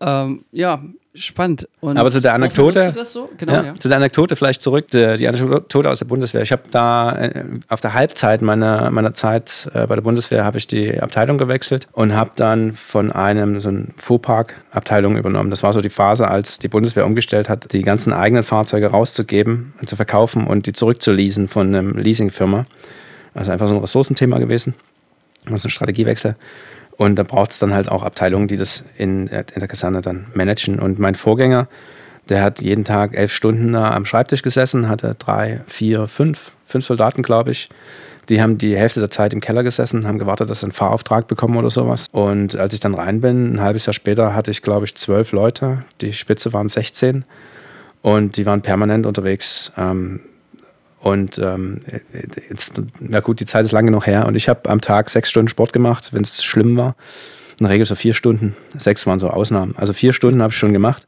Ja, 0.00 0.22
ähm, 0.24 0.44
ja 0.52 0.82
spannend. 1.14 1.68
Und 1.80 1.96
Aber 1.96 2.10
zu 2.10 2.20
der 2.20 2.34
Anekdote- 2.34 2.92
so? 3.04 3.30
Genau, 3.36 3.52
ja, 3.52 3.62
ja. 3.64 3.74
Zu 3.76 3.88
der 3.88 3.96
Anekdote 3.96 4.36
vielleicht 4.36 4.62
zurück, 4.62 4.88
die, 4.92 5.16
die 5.16 5.26
Anekdote 5.26 5.90
aus 5.90 5.98
der 5.98 6.06
Bundeswehr. 6.06 6.42
Ich 6.42 6.52
habe 6.52 6.62
da 6.70 7.12
äh, 7.16 7.44
auf 7.68 7.80
der 7.80 7.94
Halbzeit 7.94 8.42
meiner, 8.42 8.90
meiner 8.90 9.12
Zeit 9.14 9.68
äh, 9.74 9.86
bei 9.86 9.94
der 9.96 10.02
Bundeswehr 10.02 10.44
habe 10.44 10.58
ich 10.58 10.66
die 10.66 11.00
Abteilung 11.00 11.38
gewechselt 11.38 11.88
und 11.92 12.14
habe 12.14 12.30
dann 12.36 12.74
von 12.74 13.10
einem 13.10 13.60
so 13.60 13.68
einen 13.68 13.94
Fuhrpark-Abteilung 13.96 15.16
übernommen. 15.16 15.50
Das 15.50 15.62
war 15.62 15.72
so 15.72 15.80
die 15.80 15.90
Phase, 15.90 16.28
als 16.28 16.58
die 16.58 16.68
Bundeswehr 16.68 17.06
umgestellt 17.06 17.48
hat, 17.48 17.72
die 17.72 17.82
ganzen 17.82 18.12
eigenen 18.12 18.42
Fahrzeuge 18.42 18.86
rauszugeben, 18.88 19.72
zu 19.84 19.96
verkaufen 19.96 20.46
und 20.46 20.66
die 20.66 20.72
zurückzuleasen 20.72 21.48
von 21.48 21.74
einem 21.74 21.96
Leasingfirma. 21.98 22.66
Also 23.34 23.52
einfach 23.52 23.68
so 23.68 23.74
ein 23.74 23.80
Ressourcenthema 23.80 24.38
gewesen. 24.38 24.74
Also 25.50 25.68
ein 25.68 25.70
Strategiewechsel. 25.70 26.36
Und 27.00 27.16
da 27.16 27.22
braucht 27.22 27.52
es 27.52 27.58
dann 27.58 27.72
halt 27.72 27.88
auch 27.88 28.02
Abteilungen, 28.02 28.46
die 28.46 28.58
das 28.58 28.84
in, 28.98 29.26
in 29.28 29.44
der 29.56 29.68
Kaserne 29.68 30.02
dann 30.02 30.26
managen. 30.34 30.78
Und 30.78 30.98
mein 30.98 31.14
Vorgänger, 31.14 31.66
der 32.28 32.42
hat 32.42 32.60
jeden 32.60 32.84
Tag 32.84 33.16
elf 33.16 33.32
Stunden 33.32 33.72
da 33.72 33.92
am 33.94 34.04
Schreibtisch 34.04 34.42
gesessen, 34.42 34.86
hatte 34.86 35.16
drei, 35.18 35.62
vier, 35.66 36.08
fünf, 36.08 36.52
fünf 36.66 36.84
Soldaten, 36.84 37.22
glaube 37.22 37.52
ich. 37.52 37.70
Die 38.28 38.42
haben 38.42 38.58
die 38.58 38.76
Hälfte 38.76 39.00
der 39.00 39.08
Zeit 39.08 39.32
im 39.32 39.40
Keller 39.40 39.62
gesessen, 39.62 40.06
haben 40.06 40.18
gewartet, 40.18 40.50
dass 40.50 40.60
sie 40.60 40.66
einen 40.66 40.72
Fahrauftrag 40.72 41.26
bekommen 41.26 41.56
oder 41.56 41.70
sowas. 41.70 42.06
Und 42.12 42.56
als 42.56 42.74
ich 42.74 42.80
dann 42.80 42.94
rein 42.94 43.22
bin, 43.22 43.54
ein 43.54 43.62
halbes 43.62 43.86
Jahr 43.86 43.94
später, 43.94 44.34
hatte 44.34 44.50
ich, 44.50 44.60
glaube 44.60 44.84
ich, 44.84 44.94
zwölf 44.94 45.32
Leute. 45.32 45.84
Die 46.02 46.12
Spitze 46.12 46.52
waren 46.52 46.68
16. 46.68 47.24
Und 48.02 48.36
die 48.36 48.44
waren 48.44 48.60
permanent 48.60 49.06
unterwegs. 49.06 49.72
Ähm, 49.78 50.20
und 51.00 51.38
ähm, 51.38 51.80
jetzt, 52.48 52.82
na 53.00 53.20
gut, 53.20 53.40
die 53.40 53.46
Zeit 53.46 53.64
ist 53.64 53.72
lange 53.72 53.86
genug 53.86 54.06
her. 54.06 54.26
Und 54.26 54.34
ich 54.34 54.48
habe 54.48 54.68
am 54.68 54.80
Tag 54.80 55.08
sechs 55.08 55.30
Stunden 55.30 55.48
Sport 55.48 55.72
gemacht, 55.72 56.12
wenn 56.12 56.22
es 56.22 56.44
schlimm 56.44 56.76
war. 56.76 56.94
In 57.58 57.64
der 57.64 57.70
Regel 57.70 57.86
so 57.86 57.94
vier 57.94 58.14
Stunden. 58.14 58.54
Sechs 58.76 59.06
waren 59.06 59.18
so 59.18 59.30
Ausnahmen. 59.30 59.74
Also 59.76 59.92
vier 59.92 60.12
Stunden 60.12 60.42
habe 60.42 60.50
ich 60.50 60.58
schon 60.58 60.72
gemacht. 60.72 61.06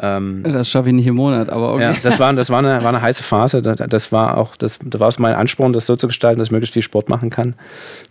Ähm, 0.00 0.42
Das 0.44 0.68
schaffe 0.68 0.88
ich 0.88 0.94
nicht 0.94 1.06
im 1.06 1.14
Monat, 1.16 1.50
aber 1.50 1.74
okay. 1.74 1.82
ja, 1.82 1.94
das 2.02 2.18
war, 2.20 2.32
das 2.32 2.50
war, 2.50 2.58
eine, 2.60 2.82
war 2.82 2.88
eine 2.90 3.00
heiße 3.02 3.22
Phase. 3.22 3.62
Da- 3.62 3.74
Das 3.74 4.12
war 4.12 4.36
auch, 4.36 4.56
das, 4.56 4.78
da 4.84 5.00
war 5.00 5.08
es 5.08 5.18
mein 5.18 5.34
Ansporn, 5.34 5.72
das 5.72 5.86
so 5.86 5.96
zu 5.96 6.06
gestalten, 6.06 6.38
dass 6.38 6.48
ich 6.48 6.52
möglichst 6.52 6.74
viel 6.74 6.82
Sport 6.82 7.08
machen 7.08 7.30
kann. 7.30 7.54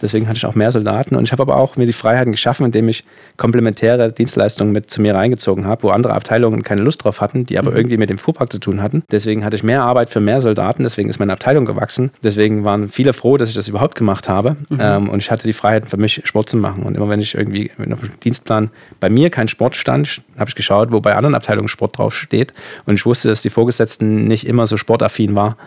Deswegen 0.01 0.27
hatte 0.27 0.37
ich 0.37 0.45
auch 0.45 0.55
mehr 0.55 0.71
Soldaten. 0.71 1.15
Und 1.15 1.23
ich 1.23 1.31
habe 1.31 1.41
aber 1.43 1.57
auch 1.57 1.75
mir 1.77 1.85
die 1.85 1.93
Freiheiten 1.93 2.31
geschaffen, 2.31 2.65
indem 2.65 2.89
ich 2.89 3.03
komplementäre 3.37 4.11
Dienstleistungen 4.11 4.73
mit 4.73 4.89
zu 4.89 5.01
mir 5.01 5.15
reingezogen 5.15 5.65
habe, 5.65 5.83
wo 5.83 5.89
andere 5.89 6.13
Abteilungen 6.13 6.63
keine 6.63 6.81
Lust 6.81 7.03
drauf 7.03 7.21
hatten, 7.21 7.45
die 7.45 7.57
aber 7.59 7.73
irgendwie 7.75 7.97
mit 7.97 8.09
dem 8.09 8.17
Fuhrpark 8.17 8.51
zu 8.51 8.59
tun 8.59 8.81
hatten. 8.81 9.03
Deswegen 9.11 9.45
hatte 9.45 9.55
ich 9.55 9.63
mehr 9.63 9.83
Arbeit 9.83 10.09
für 10.09 10.19
mehr 10.19 10.41
Soldaten. 10.41 10.83
Deswegen 10.83 11.09
ist 11.09 11.19
meine 11.19 11.33
Abteilung 11.33 11.65
gewachsen. 11.65 12.11
Deswegen 12.23 12.63
waren 12.63 12.87
viele 12.89 13.13
froh, 13.13 13.37
dass 13.37 13.49
ich 13.49 13.55
das 13.55 13.67
überhaupt 13.67 13.95
gemacht 13.95 14.27
habe. 14.27 14.57
Ähm, 14.79 15.09
und 15.09 15.19
ich 15.19 15.31
hatte 15.31 15.43
die 15.43 15.53
Freiheiten 15.53 15.87
für 15.87 15.97
mich, 15.97 16.21
Sport 16.25 16.49
zu 16.49 16.57
machen. 16.57 16.83
Und 16.83 16.97
immer 16.97 17.09
wenn 17.09 17.19
ich 17.21 17.35
irgendwie 17.35 17.71
auf 17.91 17.99
dem 18.01 18.19
Dienstplan 18.23 18.71
bei 18.99 19.09
mir 19.09 19.29
kein 19.29 19.47
Sport 19.47 19.75
stand, 19.75 20.21
habe 20.37 20.49
ich 20.49 20.55
geschaut, 20.55 20.91
wo 20.91 20.99
bei 20.99 21.15
anderen 21.15 21.35
Abteilungen 21.35 21.67
Sport 21.67 21.76
Sport 21.77 21.97
draufsteht. 21.97 22.53
Und 22.85 22.95
ich 22.95 23.05
wusste, 23.05 23.29
dass 23.29 23.43
die 23.43 23.51
Vorgesetzten 23.51 24.25
nicht 24.25 24.47
immer 24.47 24.65
so 24.65 24.77
sportaffin 24.77 25.35
war. 25.35 25.57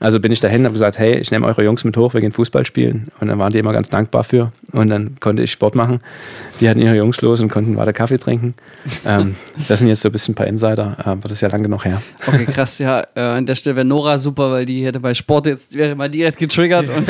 Also 0.00 0.18
bin 0.18 0.32
ich 0.32 0.40
dahin 0.40 0.60
und 0.60 0.64
habe 0.66 0.72
gesagt, 0.72 0.98
hey, 0.98 1.18
ich 1.18 1.30
nehme 1.30 1.46
eure 1.46 1.62
Jungs 1.62 1.84
mit 1.84 1.96
hoch, 1.96 2.14
wir 2.14 2.20
gehen 2.20 2.32
Fußball 2.32 2.66
spielen. 2.66 3.08
Und 3.20 3.28
dann 3.28 3.38
waren 3.38 3.52
die 3.52 3.58
immer 3.58 3.72
ganz 3.72 3.88
dankbar 3.88 4.24
für. 4.24 4.52
Und 4.72 4.88
dann 4.88 5.16
konnte 5.20 5.42
ich 5.42 5.52
Sport 5.52 5.76
machen. 5.76 6.00
Die 6.60 6.68
hatten 6.68 6.80
ihre 6.80 6.96
Jungs 6.96 7.20
los 7.22 7.40
und 7.40 7.48
konnten 7.48 7.76
weiter 7.76 7.92
Kaffee 7.92 8.18
trinken. 8.18 8.54
Ähm, 9.04 9.36
das 9.68 9.78
sind 9.78 9.88
jetzt 9.88 10.02
so 10.02 10.08
ein 10.08 10.12
bisschen 10.12 10.32
ein 10.32 10.36
paar 10.36 10.46
Insider, 10.48 10.96
aber 10.98 11.22
das 11.22 11.32
ist 11.32 11.40
ja 11.42 11.48
lang 11.48 11.62
genug 11.62 11.84
her. 11.84 12.02
Okay, 12.26 12.46
krass, 12.46 12.78
ja. 12.78 13.06
Äh, 13.14 13.20
an 13.20 13.46
der 13.46 13.54
Stelle 13.54 13.76
wäre 13.76 13.86
Nora 13.86 14.18
super, 14.18 14.50
weil 14.50 14.66
die 14.66 14.84
hätte 14.84 14.98
bei 15.00 15.14
Sport 15.14 15.46
jetzt, 15.46 15.74
wäre 15.74 15.94
mal 15.94 16.10
direkt 16.10 16.38
getriggert 16.38 16.88
und 16.88 17.08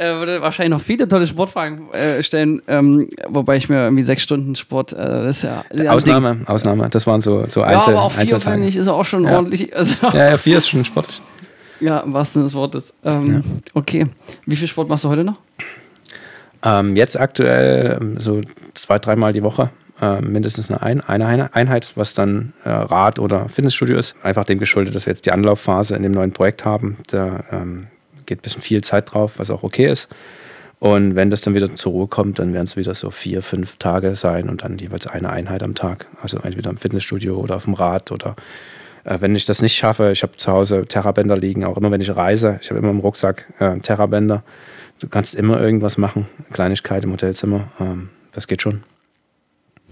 äh, 0.00 0.14
würde 0.14 0.40
wahrscheinlich 0.40 0.70
noch 0.70 0.84
viele 0.84 1.06
tolle 1.08 1.26
Sportfragen 1.26 1.92
äh, 1.92 2.22
stellen, 2.22 2.62
ähm, 2.68 3.08
wobei 3.28 3.56
ich 3.56 3.68
mir 3.68 3.84
irgendwie 3.84 4.02
sechs 4.02 4.22
Stunden 4.22 4.54
Sport, 4.54 4.92
äh, 4.92 4.96
das 4.96 5.38
ist 5.38 5.42
ja. 5.42 5.64
Ausnahme. 5.90 6.38
Ausnahme. 6.46 6.88
Das 6.90 7.06
waren 7.06 7.20
so, 7.20 7.29
so 7.48 7.62
Einzel, 7.62 7.92
Ja, 7.92 7.98
aber 7.98 8.02
auch 8.02 8.12
vier, 8.12 8.40
finde 8.40 8.66
ich, 8.66 8.76
ist 8.76 8.88
auch 8.88 9.04
schon 9.04 9.24
ja. 9.24 9.36
ordentlich. 9.36 9.74
Also, 9.74 9.94
ja, 10.12 10.30
ja, 10.30 10.38
vier 10.38 10.58
ist 10.58 10.68
schon 10.68 10.84
sportlich. 10.84 11.20
Ja, 11.80 12.00
im 12.00 12.12
wahrsten 12.12 12.42
Sinne 12.42 12.44
des 12.46 12.54
Wortes. 12.54 12.94
Ähm, 13.04 13.26
ja. 13.26 13.40
Okay. 13.74 14.06
Wie 14.46 14.56
viel 14.56 14.68
Sport 14.68 14.88
machst 14.88 15.04
du 15.04 15.08
heute 15.08 15.24
noch? 15.24 15.38
Ähm, 16.62 16.94
jetzt 16.94 17.18
aktuell 17.18 17.98
ähm, 18.00 18.20
so 18.20 18.42
zwei, 18.74 18.98
dreimal 18.98 19.32
die 19.32 19.42
Woche. 19.42 19.70
Äh, 20.00 20.20
mindestens 20.22 20.70
eine, 20.70 21.08
eine, 21.08 21.54
Einheit, 21.54 21.92
was 21.94 22.14
dann 22.14 22.54
äh, 22.64 22.70
Rad- 22.70 23.18
oder 23.18 23.48
Fitnessstudio 23.48 23.98
ist. 23.98 24.14
Einfach 24.22 24.44
dem 24.44 24.58
geschuldet, 24.58 24.94
dass 24.94 25.06
wir 25.06 25.10
jetzt 25.10 25.26
die 25.26 25.32
Anlaufphase 25.32 25.94
in 25.94 26.02
dem 26.02 26.12
neuen 26.12 26.32
Projekt 26.32 26.64
haben. 26.64 26.96
Da 27.10 27.44
ähm, 27.50 27.86
geht 28.24 28.38
ein 28.38 28.42
bisschen 28.42 28.62
viel 28.62 28.82
Zeit 28.82 29.12
drauf, 29.12 29.34
was 29.36 29.50
auch 29.50 29.62
okay 29.62 29.90
ist. 29.90 30.08
Und 30.80 31.14
wenn 31.14 31.28
das 31.28 31.42
dann 31.42 31.54
wieder 31.54 31.76
zur 31.76 31.92
Ruhe 31.92 32.06
kommt, 32.08 32.38
dann 32.38 32.54
werden 32.54 32.64
es 32.64 32.74
wieder 32.74 32.94
so 32.94 33.10
vier, 33.10 33.42
fünf 33.42 33.76
Tage 33.76 34.16
sein 34.16 34.48
und 34.48 34.62
dann 34.64 34.78
jeweils 34.78 35.06
eine 35.06 35.28
Einheit 35.28 35.62
am 35.62 35.74
Tag. 35.74 36.06
Also 36.22 36.38
entweder 36.38 36.70
im 36.70 36.78
Fitnessstudio 36.78 37.38
oder 37.38 37.56
auf 37.56 37.64
dem 37.64 37.74
Rad 37.74 38.10
oder 38.10 38.34
äh, 39.04 39.18
wenn 39.20 39.36
ich 39.36 39.44
das 39.44 39.60
nicht 39.60 39.76
schaffe, 39.76 40.10
ich 40.10 40.22
habe 40.22 40.38
zu 40.38 40.50
Hause 40.50 40.86
Terrabänder 40.86 41.36
liegen, 41.36 41.64
auch 41.64 41.76
immer 41.76 41.90
wenn 41.90 42.00
ich 42.00 42.16
reise, 42.16 42.58
ich 42.62 42.70
habe 42.70 42.80
immer 42.80 42.90
im 42.90 43.00
Rucksack 43.00 43.46
äh, 43.58 43.78
Terrabänder. 43.78 44.42
Du 45.00 45.08
kannst 45.08 45.34
immer 45.34 45.60
irgendwas 45.60 45.98
machen, 45.98 46.26
Kleinigkeit 46.50 47.04
im 47.04 47.12
Hotelzimmer, 47.12 47.68
ähm, 47.78 48.08
das 48.32 48.46
geht 48.46 48.62
schon. 48.62 48.82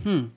Hm. 0.05 0.31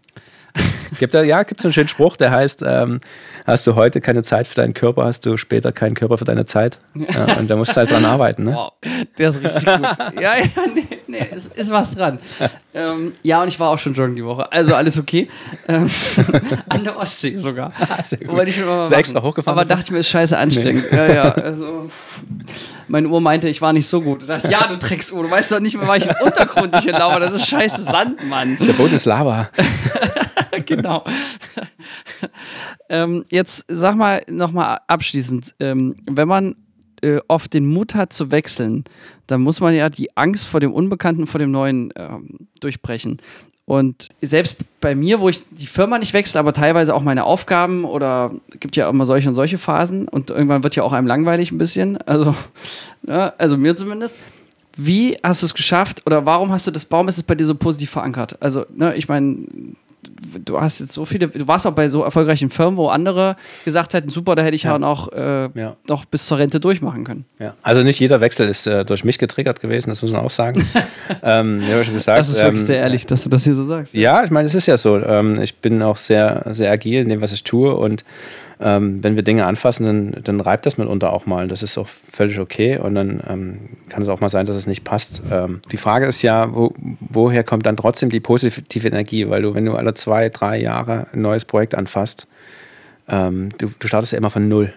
Gibt 0.99 1.13
da, 1.13 1.23
ja, 1.23 1.43
gibt 1.43 1.61
so 1.61 1.67
einen 1.67 1.73
schönen 1.73 1.87
Spruch, 1.87 2.15
der 2.15 2.31
heißt, 2.31 2.63
ähm, 2.65 2.99
hast 3.45 3.65
du 3.65 3.75
heute 3.75 4.01
keine 4.01 4.23
Zeit 4.23 4.47
für 4.47 4.55
deinen 4.55 4.73
Körper, 4.73 5.05
hast 5.05 5.25
du 5.25 5.35
später 5.37 5.71
keinen 5.71 5.95
Körper 5.95 6.17
für 6.17 6.25
deine 6.25 6.45
Zeit. 6.45 6.79
Ja, 7.11 7.37
und 7.37 7.49
da 7.49 7.55
musst 7.55 7.71
du 7.71 7.77
halt 7.77 7.91
dran 7.91 8.05
arbeiten. 8.05 8.43
Ne? 8.43 8.53
Wow, 8.53 8.73
der 9.17 9.29
ist 9.29 9.43
richtig 9.43 9.65
gut. 9.65 9.87
Ja, 10.21 10.37
ja, 10.37 10.45
nee, 10.73 10.87
nee 11.07 11.27
ist, 11.35 11.55
ist 11.57 11.71
was 11.71 11.95
dran. 11.95 12.19
Ähm, 12.73 13.13
ja, 13.23 13.41
und 13.41 13.47
ich 13.47 13.59
war 13.59 13.69
auch 13.69 13.79
schon 13.79 13.93
joggen 13.93 14.15
die 14.15 14.23
Woche, 14.23 14.51
also 14.51 14.75
alles 14.75 14.97
okay. 14.97 15.27
Ähm, 15.67 15.89
an 16.69 16.83
der 16.83 16.97
Ostsee 16.97 17.37
sogar. 17.37 17.73
Sehr 18.03 18.19
gut. 18.19 18.29
Wollte 18.29 18.51
ich 18.51 18.57
schon 18.57 18.67
mal 18.67 18.83
ist 18.83 18.91
extra 18.91 19.21
hochgefahren? 19.21 19.57
Aber 19.57 19.67
dachte 19.67 19.85
ich 19.85 19.91
mir, 19.91 19.99
ist 19.99 20.09
scheiße 20.09 20.37
anstrengend. 20.37 20.85
Nee. 20.91 20.97
Ja, 20.97 21.13
ja, 21.13 21.31
also 21.31 21.89
meine 22.87 23.07
Uhr 23.07 23.21
meinte, 23.21 23.49
ich 23.49 23.61
war 23.61 23.73
nicht 23.73 23.87
so 23.87 24.01
gut. 24.01 24.21
Ich 24.21 24.27
dachte, 24.27 24.49
ja, 24.49 24.67
du 24.67 24.77
Drecksuhr, 24.77 25.23
du 25.23 25.31
weißt 25.31 25.51
doch 25.53 25.59
nicht 25.59 25.77
mehr, 25.77 25.87
welchen 25.87 26.13
Untergrund 26.21 26.75
ich 26.75 26.85
laufe. 26.85 27.19
Das 27.19 27.33
ist 27.33 27.47
scheiße 27.47 27.83
Sand, 27.83 28.27
Mann. 28.29 28.57
Der 28.59 28.73
Boden 28.73 28.93
ist 28.93 29.05
Lava. 29.05 29.49
genau. 30.65 31.03
ähm, 32.89 33.25
jetzt 33.29 33.65
sag 33.67 33.95
mal 33.95 34.23
nochmal 34.27 34.79
abschließend, 34.87 35.55
ähm, 35.59 35.95
wenn 36.09 36.27
man 36.27 36.55
äh, 37.01 37.19
oft 37.27 37.53
den 37.53 37.65
Mut 37.65 37.95
hat 37.95 38.13
zu 38.13 38.31
wechseln, 38.31 38.83
dann 39.27 39.41
muss 39.41 39.59
man 39.59 39.73
ja 39.73 39.89
die 39.89 40.15
Angst 40.17 40.47
vor 40.47 40.59
dem 40.59 40.73
Unbekannten, 40.73 41.27
vor 41.27 41.39
dem 41.39 41.51
Neuen 41.51 41.93
ähm, 41.95 42.47
durchbrechen. 42.59 43.19
Und 43.65 44.09
selbst 44.19 44.57
bei 44.81 44.95
mir, 44.95 45.19
wo 45.19 45.29
ich 45.29 45.45
die 45.49 45.67
Firma 45.67 45.97
nicht 45.97 46.13
wechsle, 46.13 46.39
aber 46.39 46.51
teilweise 46.51 46.93
auch 46.93 47.03
meine 47.03 47.23
Aufgaben 47.23 47.85
oder 47.85 48.33
gibt 48.59 48.75
ja 48.75 48.89
immer 48.89 49.05
solche 49.05 49.29
und 49.29 49.35
solche 49.35 49.57
Phasen 49.57 50.07
und 50.07 50.29
irgendwann 50.29 50.63
wird 50.63 50.75
ja 50.75 50.83
auch 50.83 50.93
einem 50.93 51.07
langweilig 51.07 51.51
ein 51.51 51.57
bisschen, 51.57 51.97
also, 51.99 52.35
ja, 53.07 53.33
also 53.37 53.57
mir 53.57 53.75
zumindest. 53.75 54.15
Wie 54.77 55.17
hast 55.23 55.41
du 55.41 55.45
es 55.45 55.53
geschafft 55.53 56.01
oder 56.05 56.25
warum 56.25 56.51
hast 56.51 56.65
du 56.67 56.71
das, 56.71 56.89
warum 56.89 57.07
ist 57.07 57.17
es 57.17 57.23
bei 57.23 57.35
dir 57.35 57.45
so 57.45 57.55
positiv 57.55 57.91
verankert? 57.91 58.41
Also, 58.41 58.65
ne, 58.73 58.95
ich 58.95 59.07
meine, 59.07 59.45
du 60.21 60.59
hast 60.59 60.79
jetzt 60.79 60.93
so 60.93 61.05
viele, 61.05 61.27
du 61.27 61.47
warst 61.47 61.65
auch 61.65 61.73
bei 61.73 61.89
so 61.89 62.03
erfolgreichen 62.03 62.49
Firmen, 62.49 62.77
wo 62.77 62.87
andere 62.87 63.35
gesagt 63.65 63.93
hätten, 63.93 64.09
super, 64.09 64.35
da 64.35 64.43
hätte 64.43 64.55
ich 64.55 64.63
ja, 64.63 64.77
noch, 64.77 65.11
äh, 65.11 65.49
ja. 65.53 65.75
noch 65.87 66.05
bis 66.05 66.25
zur 66.27 66.37
Rente 66.37 66.59
durchmachen 66.59 67.03
können. 67.03 67.25
Ja. 67.39 67.55
Also 67.61 67.83
nicht 67.83 67.99
jeder 67.99 68.21
Wechsel 68.21 68.47
ist 68.47 68.67
äh, 68.67 68.85
durch 68.85 69.03
mich 69.03 69.17
getriggert 69.17 69.59
gewesen, 69.59 69.89
das 69.89 70.01
muss 70.01 70.11
man 70.11 70.21
auch 70.21 70.31
sagen. 70.31 70.65
ähm, 71.23 71.61
ja, 71.69 71.83
schon 71.83 71.93
gesagt, 71.93 72.19
das 72.19 72.29
ist 72.29 72.37
wirklich 72.37 72.61
ähm, 72.61 72.65
sehr 72.67 72.77
ehrlich, 72.77 73.05
dass 73.05 73.23
du 73.23 73.29
das 73.29 73.43
hier 73.43 73.55
so 73.55 73.63
sagst. 73.63 73.93
Ja, 73.93 74.23
ich 74.23 74.31
meine, 74.31 74.47
es 74.47 74.55
ist 74.55 74.67
ja 74.67 74.77
so. 74.77 74.97
Ähm, 74.97 75.41
ich 75.41 75.57
bin 75.57 75.81
auch 75.81 75.97
sehr, 75.97 76.45
sehr 76.51 76.71
agil 76.71 77.01
in 77.01 77.09
dem, 77.09 77.21
was 77.21 77.31
ich 77.31 77.43
tue 77.43 77.75
und 77.75 78.03
ähm, 78.61 79.03
wenn 79.03 79.15
wir 79.15 79.23
Dinge 79.23 79.45
anfassen, 79.45 79.85
dann, 79.85 80.23
dann 80.23 80.39
reibt 80.39 80.65
das 80.65 80.77
mitunter 80.77 81.11
auch 81.11 81.25
mal. 81.25 81.47
Das 81.47 81.63
ist 81.63 81.77
auch 81.77 81.87
völlig 81.87 82.39
okay 82.39 82.77
und 82.77 82.95
dann 82.95 83.21
ähm, 83.27 83.59
kann 83.89 84.03
es 84.03 84.09
auch 84.09 84.19
mal 84.19 84.29
sein, 84.29 84.45
dass 84.45 84.55
es 84.55 84.67
nicht 84.67 84.83
passt. 84.83 85.23
Ähm, 85.31 85.61
die 85.71 85.77
Frage 85.77 86.05
ist 86.05 86.21
ja, 86.21 86.53
wo, 86.53 86.73
woher 86.99 87.43
kommt 87.43 87.65
dann 87.65 87.77
trotzdem 87.77 88.09
die 88.09 88.19
positive 88.19 88.87
Energie? 88.87 89.29
Weil 89.29 89.41
du, 89.41 89.53
wenn 89.53 89.65
du 89.65 89.73
alle 89.73 89.93
zwei, 89.93 90.29
drei 90.29 90.59
Jahre 90.59 91.07
ein 91.13 91.21
neues 91.21 91.45
Projekt 91.45 91.75
anfasst, 91.75 92.27
ähm, 93.07 93.49
du, 93.57 93.71
du 93.79 93.87
startest 93.87 94.13
ja 94.13 94.17
immer 94.17 94.29
von 94.29 94.47
Null. 94.47 94.73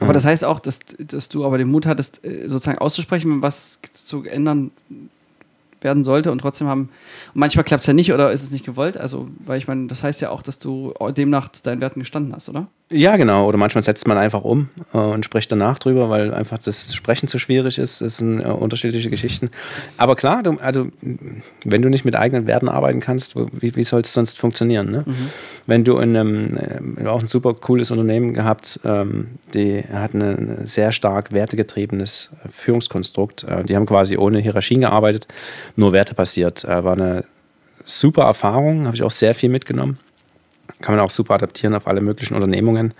Aber 0.00 0.12
das 0.12 0.24
heißt 0.24 0.44
auch, 0.44 0.58
dass, 0.58 0.80
dass 0.98 1.28
du 1.28 1.44
aber 1.44 1.58
den 1.58 1.68
Mut 1.68 1.86
hattest, 1.86 2.24
äh, 2.24 2.48
sozusagen 2.48 2.78
auszusprechen, 2.78 3.42
was 3.42 3.78
zu 3.92 4.24
ändern 4.24 4.70
werden 5.86 6.04
sollte 6.04 6.30
und 6.30 6.38
trotzdem 6.38 6.68
haben. 6.68 6.90
Und 7.32 7.36
manchmal 7.40 7.64
klappt 7.64 7.80
es 7.80 7.86
ja 7.86 7.94
nicht 7.94 8.12
oder 8.12 8.30
ist 8.30 8.42
es 8.42 8.50
nicht 8.50 8.66
gewollt. 8.66 8.98
Also, 8.98 9.26
weil 9.46 9.56
ich 9.56 9.66
meine, 9.66 9.86
das 9.86 10.02
heißt 10.02 10.20
ja 10.20 10.28
auch, 10.28 10.42
dass 10.42 10.58
du 10.58 10.92
demnach 11.16 11.48
deinen 11.48 11.80
Werten 11.80 12.00
gestanden 12.00 12.34
hast, 12.34 12.50
oder? 12.50 12.68
Ja, 12.88 13.16
genau. 13.16 13.48
Oder 13.48 13.58
manchmal 13.58 13.82
setzt 13.82 14.06
man 14.06 14.16
einfach 14.16 14.42
um 14.42 14.68
äh, 14.94 14.98
und 14.98 15.24
spricht 15.24 15.50
danach 15.50 15.80
drüber, 15.80 16.08
weil 16.08 16.32
einfach 16.32 16.58
das 16.58 16.94
Sprechen 16.94 17.26
zu 17.26 17.40
schwierig 17.40 17.78
ist. 17.78 18.00
Das 18.00 18.18
sind 18.18 18.40
äh, 18.40 18.44
unterschiedliche 18.44 19.10
Geschichten. 19.10 19.50
Aber 19.96 20.14
klar, 20.14 20.44
du, 20.44 20.58
also 20.60 20.86
wenn 21.64 21.82
du 21.82 21.88
nicht 21.88 22.04
mit 22.04 22.14
eigenen 22.14 22.46
Werten 22.46 22.68
arbeiten 22.68 23.00
kannst, 23.00 23.34
wie, 23.36 23.74
wie 23.74 23.82
soll 23.82 24.02
es 24.02 24.12
sonst 24.12 24.38
funktionieren? 24.38 24.92
Ne? 24.92 25.04
Mhm. 25.04 25.14
Wenn 25.66 25.82
du 25.82 25.98
in 25.98 26.16
einem 26.16 26.56
äh, 26.56 27.06
auch 27.08 27.20
ein 27.20 27.26
super 27.26 27.54
cooles 27.54 27.90
Unternehmen 27.90 28.34
gehabt, 28.34 28.78
ähm, 28.84 29.30
die 29.52 29.82
hatten 29.92 30.22
ein 30.22 30.66
sehr 30.66 30.92
stark 30.92 31.32
wertegetriebenes 31.32 32.30
Führungskonstrukt. 32.48 33.42
Äh, 33.44 33.64
die 33.64 33.74
haben 33.74 33.86
quasi 33.86 34.16
ohne 34.16 34.38
Hierarchien 34.38 34.82
gearbeitet, 34.82 35.26
nur 35.76 35.92
Werte 35.92 36.14
passiert. 36.14 36.64
Äh, 36.64 36.84
war 36.84 36.94
eine 36.94 37.24
super 37.84 38.24
Erfahrung, 38.24 38.86
habe 38.86 38.96
ich 38.96 39.02
auch 39.02 39.10
sehr 39.10 39.34
viel 39.34 39.48
mitgenommen 39.48 39.98
kann 40.80 40.94
man 40.94 41.04
auch 41.04 41.10
super 41.10 41.34
adaptieren 41.34 41.74
auf 41.74 41.86
alle 41.86 42.00
möglichen 42.00 42.34
Unternehmungen. 42.34 42.94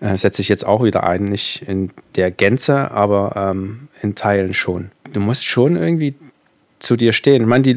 Äh, 0.00 0.16
setze 0.16 0.42
ich 0.42 0.48
jetzt 0.48 0.66
auch 0.66 0.82
wieder 0.82 1.04
ein, 1.04 1.24
nicht 1.24 1.62
in 1.62 1.90
der 2.16 2.30
Gänze, 2.30 2.90
aber 2.90 3.34
ähm, 3.36 3.88
in 4.02 4.14
Teilen 4.14 4.54
schon. 4.54 4.90
Du 5.12 5.20
musst 5.20 5.46
schon 5.46 5.76
irgendwie 5.76 6.14
zu 6.78 6.96
dir 6.96 7.12
stehen. 7.12 7.42
Ich 7.42 7.48
meine, 7.48 7.62
die, 7.62 7.76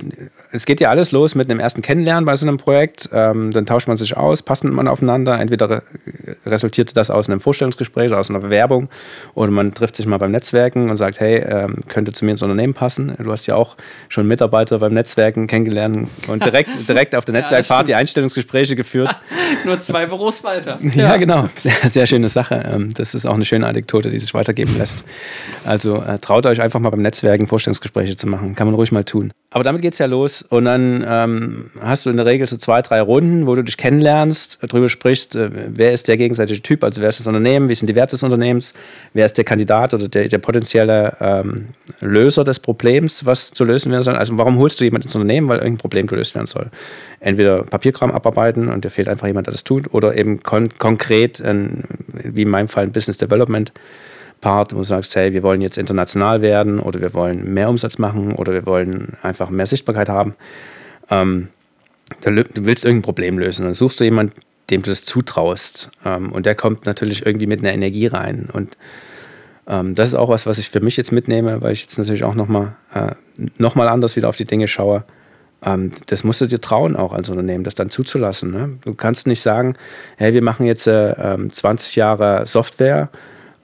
es 0.53 0.67
geht 0.67 0.79
ja 0.79 0.91
alles 0.91 1.11
los 1.11 1.33
mit 1.33 1.49
einem 1.49 1.59
ersten 1.59 1.81
Kennenlernen 1.81 2.25
bei 2.25 2.35
so 2.35 2.45
einem 2.45 2.57
Projekt. 2.57 3.09
Ähm, 3.11 3.51
dann 3.51 3.65
tauscht 3.65 3.87
man 3.87 3.97
sich 3.97 4.15
aus, 4.15 4.43
passt 4.43 4.63
man 4.63 4.87
aufeinander. 4.87 5.39
Entweder 5.39 5.69
re 5.69 5.81
resultiert 6.45 6.95
das 6.95 7.09
aus 7.09 7.27
einem 7.27 7.39
Vorstellungsgespräch 7.39 8.11
oder 8.11 8.19
aus 8.19 8.29
einer 8.29 8.39
Bewerbung 8.39 8.87
oder 9.33 9.49
man 9.49 9.73
trifft 9.73 9.95
sich 9.95 10.05
mal 10.05 10.19
beim 10.19 10.31
Netzwerken 10.31 10.91
und 10.91 10.97
sagt, 10.97 11.19
hey, 11.19 11.37
ähm, 11.37 11.77
könnte 11.87 12.11
zu 12.11 12.23
mir 12.25 12.31
ins 12.31 12.43
Unternehmen 12.43 12.75
passen. 12.75 13.15
Du 13.17 13.31
hast 13.31 13.47
ja 13.47 13.55
auch 13.55 13.75
schon 14.09 14.27
Mitarbeiter 14.27 14.77
beim 14.77 14.93
Netzwerken 14.93 15.47
kennengelernt 15.47 16.07
und 16.27 16.45
direkt, 16.45 16.69
direkt 16.87 17.15
auf 17.15 17.25
der 17.25 17.33
Netzwerkparty 17.33 17.91
ja, 17.91 17.97
Einstellungsgespräche 17.97 18.75
geführt. 18.75 19.09
Nur 19.65 19.81
zwei 19.81 20.05
Büros 20.05 20.43
weiter. 20.43 20.79
Ja, 20.81 21.09
ja 21.09 21.17
genau. 21.17 21.49
Sehr, 21.55 21.71
sehr, 21.89 22.07
schöne 22.07 22.29
Sache. 22.29 22.63
Ähm, 22.71 22.93
das 22.93 23.15
ist 23.15 23.25
auch 23.25 23.33
eine 23.33 23.45
schöne 23.45 23.67
Anekdote, 23.67 24.09
die 24.09 24.19
sich 24.19 24.33
weitergeben 24.33 24.77
lässt. 24.77 25.05
Also 25.65 26.01
äh, 26.01 26.19
traut 26.19 26.45
euch 26.45 26.61
einfach 26.61 26.79
mal 26.79 26.89
beim 26.89 27.01
Netzwerken 27.01 27.47
Vorstellungsgespräche 27.47 28.15
zu 28.15 28.27
machen. 28.27 28.55
Kann 28.55 28.67
man 28.67 28.75
ruhig 28.75 28.91
mal 28.91 29.03
tun. 29.03 29.31
Aber 29.53 29.63
damit 29.63 29.83
geht 29.83 29.93
es 29.93 29.99
ja 29.99 30.07
los. 30.07 30.41
Und 30.41 30.65
dann 30.65 31.05
ähm, 31.07 31.69
hast 31.79 32.05
du 32.05 32.09
in 32.09 32.17
der 32.17 32.25
Regel 32.25 32.47
so 32.47 32.57
zwei, 32.57 32.81
drei 32.81 33.01
Runden, 33.01 33.45
wo 33.45 33.53
du 33.55 33.63
dich 33.63 33.77
kennenlernst, 33.77 34.59
darüber 34.67 34.89
sprichst, 34.89 35.35
äh, 35.35 35.49
wer 35.51 35.93
ist 35.93 36.07
der 36.07 36.17
gegenseitige 36.17 36.61
Typ, 36.61 36.83
also 36.83 37.01
wer 37.01 37.09
ist 37.09 37.19
das 37.19 37.27
Unternehmen, 37.27 37.69
wie 37.69 37.75
sind 37.75 37.87
die 37.87 37.95
Werte 37.95 38.11
des 38.11 38.23
Unternehmens, 38.23 38.73
wer 39.13 39.25
ist 39.25 39.37
der 39.37 39.45
Kandidat 39.45 39.93
oder 39.93 40.07
der, 40.07 40.27
der 40.27 40.39
potenzielle 40.39 41.15
ähm, 41.19 41.67
Löser 42.01 42.43
des 42.43 42.59
Problems, 42.59 43.25
was 43.25 43.51
zu 43.51 43.63
lösen 43.63 43.91
werden 43.91 44.03
soll. 44.03 44.15
Also 44.15 44.35
warum 44.37 44.57
holst 44.57 44.79
du 44.79 44.85
jemanden 44.85 45.05
ins 45.07 45.15
Unternehmen, 45.15 45.47
weil 45.47 45.59
irgendein 45.59 45.77
Problem 45.77 46.07
gelöst 46.07 46.33
werden 46.33 46.47
soll? 46.47 46.71
Entweder 47.23 47.63
Papierkram 47.63 48.11
abarbeiten 48.11 48.67
und 48.67 48.83
dir 48.83 48.89
fehlt 48.89 49.07
einfach 49.07 49.27
jemand, 49.27 49.47
der 49.47 49.53
das 49.53 49.63
tut, 49.63 49.93
oder 49.93 50.17
eben 50.17 50.43
kon 50.43 50.67
konkret, 50.77 51.39
ein, 51.41 51.85
wie 52.07 52.41
in 52.41 52.49
meinem 52.49 52.67
Fall 52.67 52.83
ein 52.83 52.91
Business 52.91 53.17
Development 53.17 53.71
Part, 54.41 54.73
wo 54.73 54.79
du 54.79 54.83
sagst, 54.83 55.15
hey, 55.15 55.31
wir 55.31 55.41
wollen 55.41 55.61
jetzt 55.61 55.77
international 55.77 56.41
werden 56.41 56.81
oder 56.81 56.99
wir 56.99 57.13
wollen 57.13 57.53
mehr 57.53 57.69
Umsatz 57.69 57.97
machen 57.97 58.33
oder 58.33 58.51
wir 58.51 58.65
wollen 58.65 59.13
einfach 59.21 59.49
mehr 59.49 59.65
Sichtbarkeit 59.65 60.09
haben. 60.09 60.35
Ähm, 61.09 61.47
du 62.21 62.43
willst 62.65 62.83
irgendein 62.83 63.03
Problem 63.03 63.39
lösen. 63.39 63.63
Dann 63.63 63.73
suchst 63.73 64.01
du 64.01 64.03
jemanden, 64.03 64.33
dem 64.69 64.81
du 64.81 64.89
das 64.89 65.05
zutraust. 65.05 65.91
Ähm, 66.03 66.33
und 66.33 66.45
der 66.45 66.55
kommt 66.55 66.85
natürlich 66.85 67.25
irgendwie 67.25 67.47
mit 67.47 67.61
einer 67.61 67.71
Energie 67.71 68.07
rein. 68.07 68.49
Und 68.51 68.75
ähm, 69.65 69.95
das 69.95 70.09
ist 70.09 70.15
auch 70.15 70.27
was, 70.27 70.45
was 70.45 70.57
ich 70.57 70.69
für 70.69 70.81
mich 70.81 70.97
jetzt 70.97 71.13
mitnehme, 71.13 71.61
weil 71.61 71.71
ich 71.71 71.83
jetzt 71.83 71.97
natürlich 71.97 72.25
auch 72.25 72.35
nochmal 72.35 72.75
äh, 72.93 73.11
noch 73.57 73.77
anders 73.77 74.17
wieder 74.17 74.27
auf 74.27 74.35
die 74.35 74.45
Dinge 74.45 74.67
schaue. 74.67 75.05
Ähm, 75.65 75.91
das 76.07 76.23
musst 76.23 76.41
du 76.41 76.45
dir 76.45 76.61
trauen, 76.61 76.95
auch 76.95 77.13
als 77.13 77.29
Unternehmen, 77.29 77.63
das 77.63 77.75
dann 77.75 77.89
zuzulassen. 77.89 78.51
Ne? 78.51 78.77
Du 78.83 78.93
kannst 78.93 79.27
nicht 79.27 79.41
sagen, 79.41 79.75
hey, 80.17 80.33
wir 80.33 80.41
machen 80.41 80.65
jetzt 80.65 80.87
äh, 80.87 81.37
20 81.49 81.97
ähm, 81.97 81.99
Jahre 81.99 82.45
Software 82.45 83.09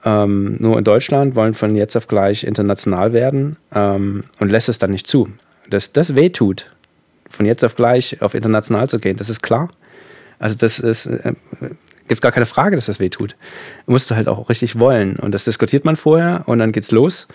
ähm, 0.04 0.56
nur 0.58 0.78
in 0.78 0.84
Deutschland, 0.84 1.34
wollen 1.34 1.54
von 1.54 1.76
jetzt 1.76 1.96
auf 1.96 2.08
gleich 2.08 2.44
international 2.44 3.12
werden 3.12 3.56
ähm, 3.74 4.24
und 4.38 4.50
lässt 4.50 4.68
es 4.68 4.78
dann 4.78 4.90
nicht 4.90 5.06
zu. 5.06 5.28
Dass 5.68 5.92
das 5.92 6.14
wehtut, 6.14 6.70
von 7.28 7.46
jetzt 7.46 7.64
auf 7.64 7.76
gleich 7.76 8.20
auf 8.22 8.34
international 8.34 8.88
zu 8.88 8.98
gehen, 8.98 9.16
das 9.16 9.28
ist 9.28 9.42
klar. 9.42 9.68
Also 10.38 10.56
das 10.56 10.78
ist, 10.78 11.06
äh, 11.06 11.34
gibt 12.08 12.22
gar 12.22 12.32
keine 12.32 12.46
Frage, 12.46 12.76
dass 12.76 12.86
das 12.86 12.98
wehtut. 12.98 13.36
Musst 13.86 14.10
du 14.10 14.16
halt 14.16 14.26
auch 14.26 14.48
richtig 14.48 14.78
wollen. 14.78 15.16
Und 15.16 15.32
das 15.32 15.44
diskutiert 15.44 15.84
man 15.84 15.96
vorher 15.96 16.42
und 16.46 16.58
dann 16.58 16.72
geht's 16.72 16.90
los. 16.90 17.28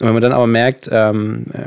Und 0.00 0.06
wenn 0.06 0.14
man 0.14 0.22
dann 0.22 0.32
aber 0.32 0.46
merkt, 0.46 0.88
ähm, 0.90 1.46
äh, 1.52 1.66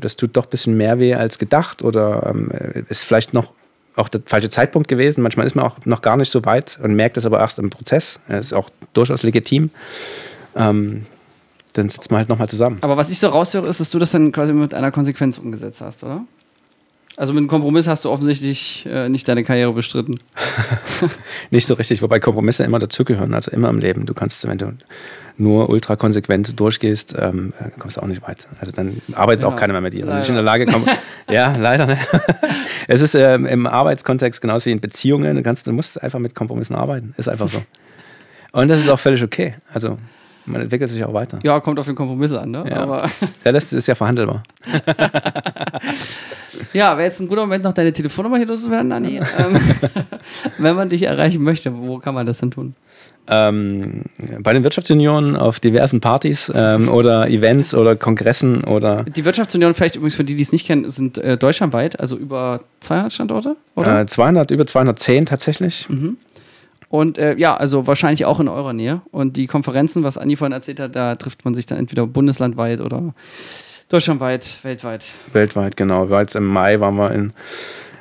das 0.00 0.16
tut 0.16 0.36
doch 0.36 0.44
ein 0.44 0.50
bisschen 0.50 0.76
mehr 0.76 0.98
weh 0.98 1.14
als 1.14 1.38
gedacht 1.38 1.82
oder 1.82 2.26
ähm, 2.26 2.50
ist 2.88 3.04
vielleicht 3.04 3.34
noch 3.34 3.52
auch 3.96 4.08
der 4.08 4.22
falsche 4.24 4.50
Zeitpunkt 4.50 4.88
gewesen. 4.88 5.22
Manchmal 5.22 5.46
ist 5.46 5.54
man 5.54 5.64
auch 5.64 5.76
noch 5.84 6.02
gar 6.02 6.16
nicht 6.16 6.30
so 6.30 6.44
weit 6.44 6.78
und 6.82 6.94
merkt 6.94 7.16
es 7.16 7.26
aber 7.26 7.40
erst 7.40 7.58
im 7.58 7.70
Prozess. 7.70 8.20
Das 8.28 8.46
ist 8.46 8.52
auch 8.52 8.70
durchaus 8.92 9.22
legitim. 9.22 9.70
Ähm, 10.56 11.06
dann 11.74 11.88
sitzt 11.88 12.10
man 12.10 12.18
halt 12.18 12.28
nochmal 12.28 12.48
zusammen. 12.48 12.76
Aber 12.82 12.96
was 12.96 13.10
ich 13.10 13.18
so 13.18 13.28
raushöre, 13.28 13.66
ist, 13.66 13.80
dass 13.80 13.90
du 13.90 13.98
das 13.98 14.10
dann 14.10 14.32
quasi 14.32 14.52
mit 14.52 14.74
einer 14.74 14.90
Konsequenz 14.90 15.38
umgesetzt 15.38 15.80
hast, 15.80 16.04
oder? 16.04 16.22
Also 17.16 17.32
mit 17.34 17.40
einem 17.40 17.48
Kompromiss 17.48 17.86
hast 17.86 18.04
du 18.04 18.10
offensichtlich 18.10 18.86
äh, 18.90 19.08
nicht 19.08 19.28
deine 19.28 19.44
Karriere 19.44 19.72
bestritten. 19.72 20.18
nicht 21.50 21.66
so 21.66 21.74
richtig, 21.74 22.00
wobei 22.00 22.20
Kompromisse 22.20 22.64
immer 22.64 22.78
dazugehören, 22.78 23.34
also 23.34 23.50
immer 23.50 23.68
im 23.68 23.78
Leben. 23.78 24.06
Du 24.06 24.14
kannst, 24.14 24.46
wenn 24.48 24.58
du 24.58 24.72
nur 25.36 25.68
ultra 25.68 25.96
konsequent 25.96 26.58
durchgehst, 26.58 27.14
ähm, 27.18 27.52
kommst 27.78 27.96
du 27.96 28.02
auch 28.02 28.06
nicht 28.06 28.22
weit. 28.22 28.48
Also 28.60 28.72
dann 28.72 29.02
arbeitet 29.14 29.42
ja, 29.42 29.48
auch 29.48 29.56
keiner 29.56 29.72
mehr 29.72 29.82
mit 29.82 29.94
dir. 29.94 30.06
Du 30.06 30.14
nicht 30.14 30.28
in 30.28 30.34
der 30.34 30.44
Lage 30.44 30.64
kommst. 30.66 30.88
ja, 31.30 31.54
leider. 31.56 31.86
Ne? 31.86 31.98
es 32.88 33.02
ist 33.02 33.14
ähm, 33.14 33.46
im 33.46 33.66
Arbeitskontext 33.66 34.40
genauso 34.40 34.66
wie 34.66 34.72
in 34.72 34.80
Beziehungen. 34.80 35.36
Du, 35.36 35.42
kannst, 35.42 35.66
du 35.66 35.72
musst 35.72 36.02
einfach 36.02 36.18
mit 36.18 36.34
Kompromissen 36.34 36.76
arbeiten. 36.76 37.14
Ist 37.18 37.28
einfach 37.28 37.48
so. 37.48 37.62
Und 38.52 38.68
das 38.68 38.80
ist 38.80 38.88
auch 38.88 38.98
völlig 38.98 39.22
okay. 39.22 39.54
Also 39.72 39.98
man 40.46 40.62
entwickelt 40.62 40.90
sich 40.90 41.04
auch 41.04 41.14
weiter. 41.14 41.38
Ja, 41.42 41.60
kommt 41.60 41.78
auf 41.78 41.86
den 41.86 41.94
Kompromiss 41.94 42.32
an, 42.32 42.50
ne? 42.50 42.64
Ja, 42.68 42.82
Aber 42.82 43.08
ja 43.44 43.52
das 43.52 43.72
ist 43.72 43.86
ja 43.86 43.94
verhandelbar. 43.94 44.42
ja, 46.72 46.96
wäre 46.96 47.04
jetzt 47.04 47.20
ein 47.20 47.28
guter 47.28 47.42
Moment, 47.42 47.64
noch 47.64 47.72
deine 47.72 47.92
Telefonnummer 47.92 48.36
hier 48.36 48.46
loszuwerden, 48.46 48.92
Anni. 48.92 49.20
Ähm, 49.38 49.60
wenn 50.58 50.76
man 50.76 50.88
dich 50.88 51.04
erreichen 51.04 51.42
möchte, 51.42 51.76
wo 51.76 51.98
kann 51.98 52.14
man 52.14 52.26
das 52.26 52.38
denn 52.38 52.50
tun? 52.50 52.74
Ähm, 53.28 54.02
bei 54.40 54.52
den 54.52 54.64
Wirtschaftsunionen 54.64 55.36
auf 55.36 55.60
diversen 55.60 56.00
Partys 56.00 56.50
ähm, 56.52 56.88
oder 56.88 57.28
Events 57.28 57.72
oder 57.72 57.94
Kongressen 57.94 58.64
oder. 58.64 59.04
Die 59.04 59.24
Wirtschaftsunion, 59.24 59.74
vielleicht 59.74 59.94
übrigens 59.94 60.16
für 60.16 60.24
die, 60.24 60.34
die 60.34 60.42
es 60.42 60.50
nicht 60.50 60.66
kennen, 60.66 60.90
sind 60.90 61.18
äh, 61.18 61.36
deutschlandweit, 61.36 62.00
also 62.00 62.16
über 62.16 62.60
200 62.80 63.12
Standorte, 63.12 63.56
oder? 63.76 64.00
Äh, 64.00 64.06
200, 64.06 64.50
über 64.50 64.66
210 64.66 65.26
tatsächlich. 65.26 65.88
Mhm. 65.88 66.16
Und 66.92 67.16
äh, 67.16 67.34
ja, 67.38 67.56
also 67.56 67.86
wahrscheinlich 67.86 68.26
auch 68.26 68.38
in 68.38 68.48
eurer 68.48 68.74
Nähe. 68.74 69.00
Und 69.12 69.38
die 69.38 69.46
Konferenzen, 69.46 70.04
was 70.04 70.18
Andi 70.18 70.36
vorhin 70.36 70.52
erzählt 70.52 70.78
hat, 70.78 70.94
da 70.94 71.14
trifft 71.14 71.42
man 71.42 71.54
sich 71.54 71.64
dann 71.64 71.78
entweder 71.78 72.06
bundeslandweit 72.06 72.82
oder 72.82 73.14
deutschlandweit, 73.88 74.58
weltweit. 74.62 75.12
Weltweit, 75.32 75.78
genau. 75.78 76.10
Weil 76.10 76.20
jetzt 76.24 76.36
im 76.36 76.44
Mai 76.44 76.80
waren 76.80 76.96
wir 76.96 77.10
in, 77.12 77.32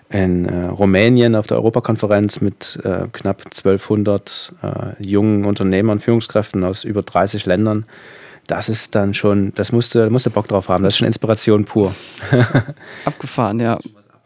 in 0.10 0.44
äh, 0.44 0.66
Rumänien 0.66 1.36
auf 1.36 1.48
der 1.48 1.56
Europakonferenz 1.56 2.42
mit 2.42 2.82
äh, 2.84 3.08
knapp 3.14 3.46
1200 3.46 4.56
äh, 4.62 5.02
jungen 5.02 5.46
Unternehmern, 5.46 6.02
Führungskräften 6.02 6.62
aus 6.66 6.84
über 6.84 7.02
30 7.02 7.46
Ländern. 7.46 7.86
Das 8.48 8.68
ist 8.68 8.94
dann 8.96 9.14
schon, 9.14 9.54
das 9.56 9.72
musste, 9.72 10.10
musste 10.10 10.32
Bock 10.32 10.50
drauf 10.50 10.68
haben. 10.68 10.84
Das 10.84 10.96
ist 10.96 10.98
schon 10.98 11.08
Inspiration 11.08 11.64
pur. 11.64 11.96
Abgefahren, 13.06 13.62
ja. 13.62 13.80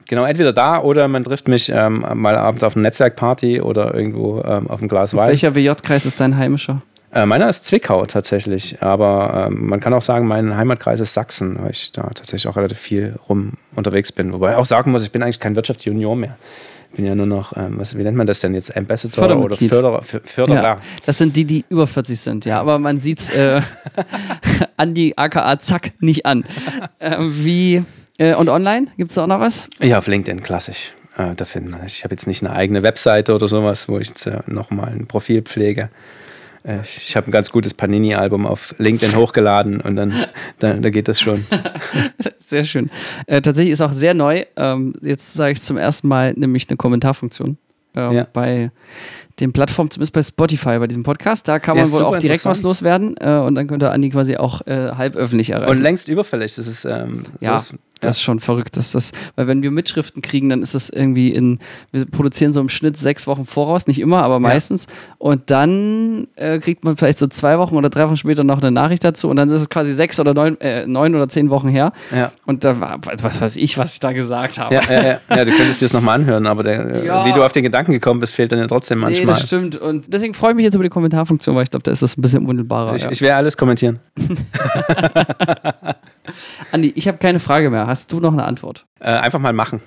Genau, 0.08 0.26
entweder 0.26 0.54
da 0.54 0.82
oder 0.82 1.08
man 1.08 1.24
trifft 1.24 1.48
mich 1.48 1.70
ähm, 1.70 2.06
mal 2.14 2.36
abends 2.36 2.64
auf 2.64 2.76
einer 2.76 2.84
Netzwerkparty 2.84 3.62
oder 3.62 3.94
irgendwo 3.94 4.42
ähm, 4.46 4.70
auf 4.70 4.82
ein 4.82 4.88
Glas 4.88 5.16
Wein. 5.16 5.30
Welcher 5.30 5.56
WJ-Kreis 5.56 6.06
ist 6.06 6.20
dein 6.20 6.38
heimischer? 6.38 6.82
Äh, 7.16 7.26
meiner 7.26 7.48
ist 7.48 7.64
Zwickau 7.64 8.06
tatsächlich, 8.06 8.82
aber 8.82 9.48
ähm, 9.48 9.68
man 9.68 9.80
kann 9.80 9.94
auch 9.94 10.02
sagen, 10.02 10.28
mein 10.28 10.58
Heimatkreis 10.58 11.00
ist 11.00 11.14
Sachsen, 11.14 11.58
weil 11.62 11.72
ich 11.72 11.94
da 11.94 12.04
tatsächlich 12.04 12.48
auch 12.48 12.58
relativ 12.58 12.78
viel 12.78 13.16
rum 13.30 13.54
unterwegs 13.74 14.12
bin. 14.12 14.34
Wobei 14.34 14.52
ich 14.52 14.58
auch 14.58 14.66
sagen 14.66 14.92
muss, 14.92 15.02
ich 15.04 15.12
bin 15.12 15.24
eigentlich 15.24 15.40
kein 15.40 15.56
Wirtschaftsjunior 15.56 16.16
mehr. 16.18 16.38
Ich 16.90 16.98
bin 16.98 17.06
ja 17.06 17.16
nur 17.16 17.26
noch, 17.26 17.56
ähm, 17.56 17.76
was, 17.78 17.98
wie 17.98 18.04
nennt 18.04 18.18
man 18.18 18.28
das 18.28 18.42
denn 18.42 18.54
jetzt, 18.54 18.76
Ambassador 18.76 19.38
oder 19.38 19.56
Förderer? 19.56 20.02
Förderer. 20.02 20.62
Ja, 20.62 20.78
das 21.06 21.18
sind 21.18 21.38
die, 21.38 21.46
die 21.46 21.64
über 21.70 21.88
40 21.88 22.20
sind, 22.20 22.46
ja, 22.46 22.60
aber 22.60 22.80
man 22.80 23.00
sieht 23.00 23.20
es 23.20 23.30
äh, 23.30 23.62
an 24.78 24.94
die 24.94 25.18
aka 25.18 25.58
Zack 25.58 25.94
nicht 26.02 26.26
an. 26.26 26.44
Äh, 27.00 27.18
wie 27.22 27.86
äh, 28.18 28.36
und 28.36 28.50
online? 28.50 28.88
Gibt 28.98 29.10
es 29.10 29.16
da 29.16 29.24
auch 29.24 29.28
noch 29.28 29.40
was? 29.40 29.68
Ja, 29.82 29.98
auf 29.98 30.08
LinkedIn, 30.08 30.44
klassisch. 30.44 30.94
Äh, 31.18 31.36
da 31.36 31.46
finden. 31.46 31.76
Ich 31.86 32.04
habe 32.04 32.14
jetzt 32.14 32.28
nicht 32.28 32.44
eine 32.44 32.54
eigene 32.54 32.84
Webseite 32.84 33.34
oder 33.34 33.48
sowas, 33.48 33.88
wo 33.88 34.00
ich 34.00 34.10
jetzt 34.10 34.26
äh, 34.26 34.40
nochmal 34.48 34.90
ein 34.90 35.08
Profil 35.08 35.42
pflege. 35.42 35.90
Äh, 36.64 36.82
ich 36.82 37.16
habe 37.16 37.28
ein 37.28 37.32
ganz 37.32 37.52
gutes 37.52 37.74
Panini-Album 37.74 38.46
auf 38.46 38.76
LinkedIn 38.80 39.16
hochgeladen 39.16 39.82
und 39.82 39.96
dann, 39.96 40.26
dann 40.60 40.82
da 40.82 40.90
geht 40.90 41.08
das 41.08 41.20
schon. 41.20 41.46
Sehr 42.40 42.64
schön. 42.64 42.90
Äh, 43.28 43.42
tatsächlich 43.42 43.74
ist 43.74 43.82
auch 43.82 43.94
sehr 43.94 44.14
neu. 44.14 44.44
Ähm, 44.56 44.94
jetzt 45.02 45.34
sage 45.34 45.54
ich 45.54 45.62
zum 45.62 45.78
ersten 45.78 46.08
Mal 46.08 46.34
nämlich 46.34 46.70
eine 46.70 46.78
Kommentarfunktion 46.78 47.58
ähm, 47.96 48.12
ja. 48.12 48.28
bei 48.32 48.72
den 49.40 49.52
Plattformen, 49.52 49.92
zumindest 49.92 50.14
bei 50.14 50.24
Spotify, 50.24 50.80
bei 50.80 50.88
diesem 50.88 51.04
Podcast. 51.04 51.48
Da 51.48 51.60
kann 51.60 51.78
man 51.78 51.86
ja, 51.86 51.92
wohl 51.92 52.04
auch 52.04 52.18
direkt 52.18 52.46
was 52.46 52.62
loswerden 52.62 53.16
äh, 53.20 53.38
und 53.38 53.56
dann 53.56 53.68
könnte 53.68 53.92
Andi 53.92 54.10
quasi 54.10 54.38
auch 54.38 54.66
äh, 54.66 54.92
halb 54.92 55.16
öffentlich 55.16 55.50
erreichen. 55.50 55.72
Und 55.72 55.82
längst 55.82 56.08
überfällig. 56.08 56.56
Das 56.56 56.68
ist, 56.68 56.86
ähm, 56.86 57.24
ja, 57.42 57.60
so 57.60 57.76
ist, 57.76 57.80
das 58.02 58.18
ist 58.18 58.24
schon 58.24 58.40
verrückt, 58.40 58.78
dass 58.78 58.92
das, 58.92 59.12
weil 59.36 59.48
wenn 59.48 59.64
wir 59.64 59.72
Mitschriften 59.72 60.22
kriegen, 60.22 60.50
dann 60.50 60.62
ist 60.62 60.76
das 60.76 60.90
irgendwie 60.90 61.30
in, 61.30 61.60
wir 61.92 62.06
produzieren 62.06 62.54
so 62.54 62.60
im 62.60 62.70
Schnitt 62.70 62.98
sechs 62.98 63.26
Wochen 63.26 63.46
voraus, 63.46 63.88
nicht 63.88 64.00
immer, 64.00 64.22
aber 64.22 64.40
meistens. 64.40 64.88
Ja. 64.88 65.16
Und 65.18 65.50
dann 65.50 66.28
äh, 66.36 66.60
kriegt 66.60 66.84
man 66.84 66.98
vielleicht 66.98 67.18
so 67.18 67.28
zwei 67.28 67.58
Wochen 67.58 67.76
oder 67.76 67.90
drei 67.90 68.06
Wochen 68.06 68.18
später 68.18 68.44
noch 68.44 68.62
eine 68.62 68.72
Nachricht 68.72 69.04
dazu 69.04 69.30
und 69.30 69.38
dann 69.38 69.50
ist 69.50 69.62
es 69.62 69.70
quasi 69.70 69.94
sechs 69.94 70.20
oder 70.20 70.34
neun, 70.34 70.60
äh, 70.62 70.86
neun 70.86 71.16
oder 71.16 71.30
zehn 71.30 71.50
Wochen 71.50 71.70
her. 71.70 71.94
Ja. 72.16 72.32
Und 72.46 72.64
da 72.64 72.80
war, 72.80 73.00
was 73.22 73.42
weiß 73.42 73.56
ich, 73.56 73.78
was 73.78 73.94
ich 73.94 74.00
da 74.00 74.12
gesagt 74.12 74.60
habe. 74.60 74.76
Ja, 74.76 74.82
ja, 74.90 75.04
ja. 75.04 75.20
ja 75.30 75.46
du 75.46 75.52
könntest 75.52 75.82
dir 75.82 75.86
das 75.86 75.94
nochmal 75.94 76.20
anhören, 76.20 76.48
aber 76.48 76.64
der, 76.64 76.86
äh, 76.86 77.26
wie 77.26 77.34
du 77.34 77.44
auf 77.44 77.54
den 77.54 77.64
Gedanken 77.64 77.94
gekommen 77.94 78.20
bist, 78.20 78.34
fehlt 78.34 78.52
dann 78.52 78.60
ja 78.60 78.68
trotzdem 78.68 79.00
manchmal. 79.00 79.25
Nee, 79.26 79.34
das 79.34 79.44
stimmt. 79.44 79.76
Und 79.76 80.14
deswegen 80.14 80.34
freue 80.34 80.52
ich 80.52 80.56
mich 80.56 80.64
jetzt 80.64 80.76
über 80.76 80.84
die 80.84 80.90
Kommentarfunktion, 80.90 81.56
weil 81.56 81.64
ich 81.64 81.72
glaube, 81.72 81.84
da 81.84 81.92
ist 81.92 82.02
das 82.02 82.18
ein 82.18 82.22
bisschen 82.22 82.42
unmittelbarer. 82.42 82.96
Ich, 82.96 83.04
ja. 83.04 83.12
ich 83.12 83.22
werde 83.22 83.38
alles 83.38 83.58
kommentieren. 83.58 84.00
Andi, 86.72 86.94
ich 86.96 87.08
habe 87.08 87.18
keine 87.18 87.40
Frage 87.40 87.70
mehr. 87.70 87.88
Hast 87.88 88.12
du 88.12 88.20
noch 88.20 88.34
eine 88.34 88.46
Antwort? 88.46 88.86
Äh, 89.00 89.12
einfach 89.12 89.40
mal 89.40 89.54
machen. 89.54 89.82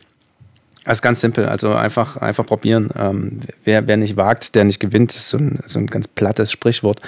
Das 0.84 0.98
ist 0.98 1.02
ganz 1.02 1.20
simpel. 1.20 1.46
Also 1.46 1.74
einfach, 1.74 2.16
einfach 2.16 2.46
probieren. 2.46 2.88
Ähm, 2.98 3.40
wer, 3.64 3.86
wer 3.86 3.98
nicht 3.98 4.16
wagt, 4.16 4.54
der 4.54 4.64
nicht 4.64 4.80
gewinnt, 4.80 5.14
ist 5.14 5.28
so 5.28 5.36
ein, 5.36 5.58
so 5.66 5.78
ein 5.78 5.86
ganz 5.86 6.08
plattes 6.08 6.50
Sprichwort. 6.50 7.02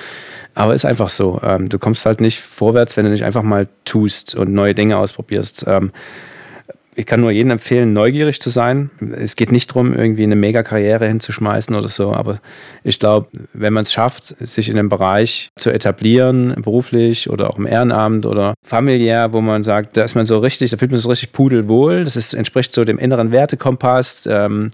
Aber 0.54 0.74
ist 0.74 0.84
einfach 0.84 1.08
so. 1.08 1.40
Ähm, 1.42 1.70
du 1.70 1.78
kommst 1.78 2.04
halt 2.04 2.20
nicht 2.20 2.40
vorwärts, 2.40 2.98
wenn 2.98 3.06
du 3.06 3.10
nicht 3.10 3.24
einfach 3.24 3.42
mal 3.42 3.68
tust 3.86 4.34
und 4.34 4.52
neue 4.52 4.74
Dinge 4.74 4.98
ausprobierst. 4.98 5.64
Ähm, 5.66 5.92
ich 7.00 7.06
kann 7.06 7.22
nur 7.22 7.30
jedem 7.30 7.52
empfehlen, 7.52 7.94
neugierig 7.94 8.40
zu 8.40 8.50
sein. 8.50 8.90
Es 9.12 9.34
geht 9.34 9.52
nicht 9.52 9.70
darum, 9.70 9.94
irgendwie 9.94 10.24
eine 10.24 10.36
Mega-Karriere 10.36 11.08
hinzuschmeißen 11.08 11.74
oder 11.74 11.88
so, 11.88 12.12
aber 12.12 12.40
ich 12.84 12.98
glaube, 12.98 13.28
wenn 13.54 13.72
man 13.72 13.82
es 13.82 13.92
schafft, 13.92 14.24
sich 14.24 14.68
in 14.68 14.78
einem 14.78 14.90
Bereich 14.90 15.48
zu 15.56 15.70
etablieren, 15.70 16.54
beruflich 16.60 17.30
oder 17.30 17.48
auch 17.48 17.56
im 17.56 17.66
Ehrenamt 17.66 18.26
oder 18.26 18.54
familiär, 18.62 19.32
wo 19.32 19.40
man 19.40 19.62
sagt, 19.62 19.96
da 19.96 20.04
ist 20.04 20.14
man 20.14 20.26
so 20.26 20.38
richtig, 20.38 20.70
da 20.70 20.76
fühlt 20.76 20.90
man 20.90 20.98
sich 20.98 21.04
so 21.04 21.08
richtig 21.08 21.32
pudelwohl, 21.32 22.04
das 22.04 22.16
ist, 22.16 22.34
entspricht 22.34 22.74
so 22.74 22.84
dem 22.84 22.98
inneren 22.98 23.32
Wertekompass. 23.32 24.28
Ähm, 24.30 24.70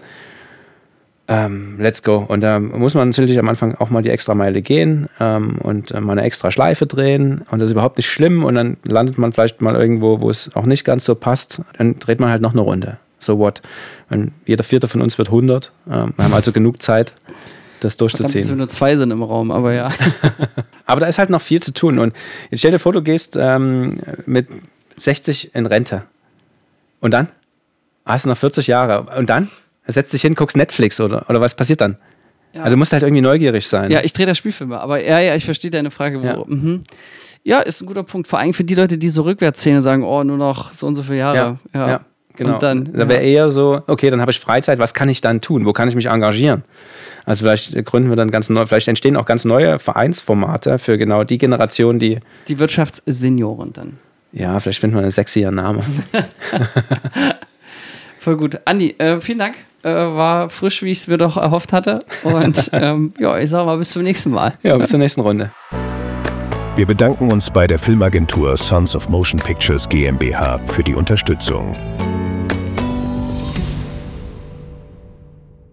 ähm, 1.29 1.77
let's 1.81 2.03
go. 2.03 2.25
Und 2.27 2.41
da 2.41 2.61
muss 2.61 2.95
man 2.95 3.09
natürlich 3.09 3.39
am 3.39 3.49
Anfang 3.49 3.75
auch 3.75 3.91
mal 3.91 4.03
die 4.03 4.11
extra 4.11 4.35
Meile 4.35 4.63
gehen 4.63 5.09
ähm, 5.19 5.59
und 5.59 5.91
äh, 5.91 6.01
mal 6.01 6.13
eine 6.13 6.23
extra 6.23 6.51
Schleife 6.51 6.87
drehen. 6.87 7.43
Und 7.51 7.59
das 7.59 7.67
ist 7.67 7.73
überhaupt 7.73 7.97
nicht 7.97 8.09
schlimm. 8.09 8.45
Und 8.45 8.55
dann 8.55 8.77
landet 8.85 9.19
man 9.19 9.33
vielleicht 9.33 9.61
mal 9.61 9.75
irgendwo, 9.75 10.21
wo 10.21 10.31
es 10.31 10.51
auch 10.55 10.67
nicht 10.67 10.85
ganz 10.85 11.05
so 11.05 11.15
passt. 11.15 11.61
Dann 11.79 11.99
dreht 11.99 12.21
man 12.21 12.31
halt 12.31 12.43
noch 12.43 12.53
eine 12.53 12.61
Runde. 12.61 12.99
So 13.19 13.39
what? 13.39 13.61
Und 14.09 14.33
jeder 14.47 14.63
Vierte 14.63 14.87
von 14.87 15.03
uns 15.03 15.19
wird 15.19 15.29
100. 15.29 15.73
Ähm, 15.91 16.13
wir 16.17 16.25
haben 16.25 16.35
also 16.35 16.53
genug 16.53 16.81
Zeit, 16.81 17.13
das 17.81 17.97
durchzuziehen. 17.97 18.29
Verdammt, 18.29 18.43
dass 18.43 18.49
wir 18.51 18.57
nur 18.57 18.69
zwei 18.69 18.97
sind 18.97 19.11
im 19.11 19.23
Raum, 19.23 19.51
aber 19.51 19.75
ja. 19.75 19.91
aber 20.87 21.01
da 21.01 21.07
ist 21.07 21.19
halt 21.19 21.31
noch 21.31 21.43
viel 21.43 21.61
zu 21.61 21.73
tun. 21.73 21.99
Und 21.99 22.15
jetzt 22.51 22.61
stell 22.61 22.71
dir 22.71 22.79
vor, 22.79 22.93
du 22.93 23.03
gehst 23.03 23.37
ähm, 23.41 23.97
mit 24.27 24.47
60 24.97 25.55
in 25.57 25.67
Rente. 25.67 26.03
Und 27.01 27.11
dann? 27.11 27.29
Hast 28.05 28.27
du 28.27 28.29
noch 28.29 28.39
40 28.39 28.69
Jahre. 28.69 29.09
Und 29.19 29.29
dann? 29.29 29.49
Setzt 29.87 30.13
dich 30.13 30.23
hin, 30.23 30.35
guckst 30.35 30.57
Netflix 30.57 31.01
oder, 31.01 31.29
oder 31.29 31.41
was 31.41 31.55
passiert 31.55 31.81
dann? 31.81 31.97
Ja. 32.53 32.63
Also 32.63 32.75
du 32.75 32.79
musst 32.79 32.93
halt 32.93 33.03
irgendwie 33.03 33.23
neugierig 33.23 33.67
sein. 33.69 33.91
Ja, 33.91 34.01
ich 34.03 34.13
drehe 34.13 34.27
das 34.27 34.39
Spielfilme, 34.39 34.81
aber 34.81 35.05
ja, 35.05 35.21
ja, 35.21 35.35
ich 35.35 35.45
verstehe 35.45 35.71
deine 35.71 35.91
Frage. 35.91 36.23
Wo, 36.23 36.27
ja. 36.27 36.43
Mhm. 36.47 36.85
ja. 37.45 37.61
ist 37.61 37.83
ein 37.83 37.87
guter 37.87 38.03
Punkt. 38.03 38.29
Vor 38.29 38.39
allem 38.39 38.55
für 38.55 38.65
die 38.65 38.75
Leute, 38.75 38.97
die 38.97 39.11
so 39.11 39.23
rückwärts 39.23 39.61
zählen 39.61 39.77
und 39.77 39.83
sagen, 39.83 40.05
oh, 40.05 40.25
nur 40.25 40.39
noch 40.39 40.73
so 40.73 40.87
und 40.87 40.95
so 40.95 41.03
viele 41.03 41.19
Jahre. 41.19 41.59
Ja, 41.75 41.89
ja. 41.89 42.01
genau. 42.35 42.55
Und 42.55 42.63
dann, 42.63 42.85
da 42.85 43.09
wäre 43.09 43.23
eher 43.23 43.51
so, 43.51 43.83
okay, 43.87 44.09
dann 44.09 44.23
habe 44.23 44.31
ich 44.31 44.41
Freizeit, 44.41 44.79
was 44.79 44.95
kann 44.95 45.09
ich 45.09 45.21
dann 45.21 45.43
tun? 45.43 45.67
Wo 45.67 45.73
kann 45.75 45.89
ich 45.89 45.95
mich 45.95 46.07
engagieren? 46.07 46.65
Also 47.27 47.45
vielleicht 47.45 47.85
gründen 47.85 48.09
wir 48.09 48.17
dann 48.17 48.31
ganz 48.31 48.49
neu, 48.49 48.65
vielleicht 48.67 48.89
entstehen 48.89 49.17
auch 49.17 49.27
ganz 49.27 49.45
neue 49.45 49.79
Vereinsformate 49.79 50.79
für 50.79 50.97
genau 50.97 51.25
die 51.25 51.39
Generation, 51.39 51.99
die. 51.99 52.21
Die 52.49 52.59
Wirtschaftssenioren 52.59 53.73
dann. 53.73 53.99
Ja, 54.33 54.59
vielleicht 54.61 54.81
findet 54.81 54.95
man 54.95 55.05
einen 55.05 55.11
sexier 55.11 55.51
Name. 55.51 55.83
Voll 58.19 58.37
gut. 58.37 58.61
Andi, 58.65 58.95
äh, 58.99 59.21
vielen 59.21 59.39
Dank. 59.39 59.57
Äh, 59.87 60.17
war 60.17 60.51
frisch, 60.51 60.83
wie 60.83 60.91
ich 60.91 60.99
es 60.99 61.07
mir 61.07 61.17
doch 61.17 61.37
erhofft 61.37 61.73
hatte. 61.73 62.01
Und 62.25 62.71
ähm, 62.73 63.13
ja, 63.21 63.39
ich 63.39 63.51
sage 63.51 63.67
mal 63.67 63.79
bis 63.79 63.91
zum 63.91 64.03
nächsten 64.03 64.31
Mal. 64.33 64.51
Ja, 64.65 64.77
bis 64.77 64.89
zur 64.89 64.99
nächsten 64.99 65.21
Runde. 65.21 65.53
Wir 66.75 66.87
bedanken 66.87 67.31
uns 67.31 67.51
bei 67.51 67.69
der 67.69 67.79
Filmagentur 67.79 68.57
Sons 68.57 68.97
of 68.97 69.09
Motion 69.09 69.39
Pictures 69.39 69.89
GmbH 69.89 70.59
für 70.67 70.83
die 70.83 70.95
Unterstützung. 70.95 71.77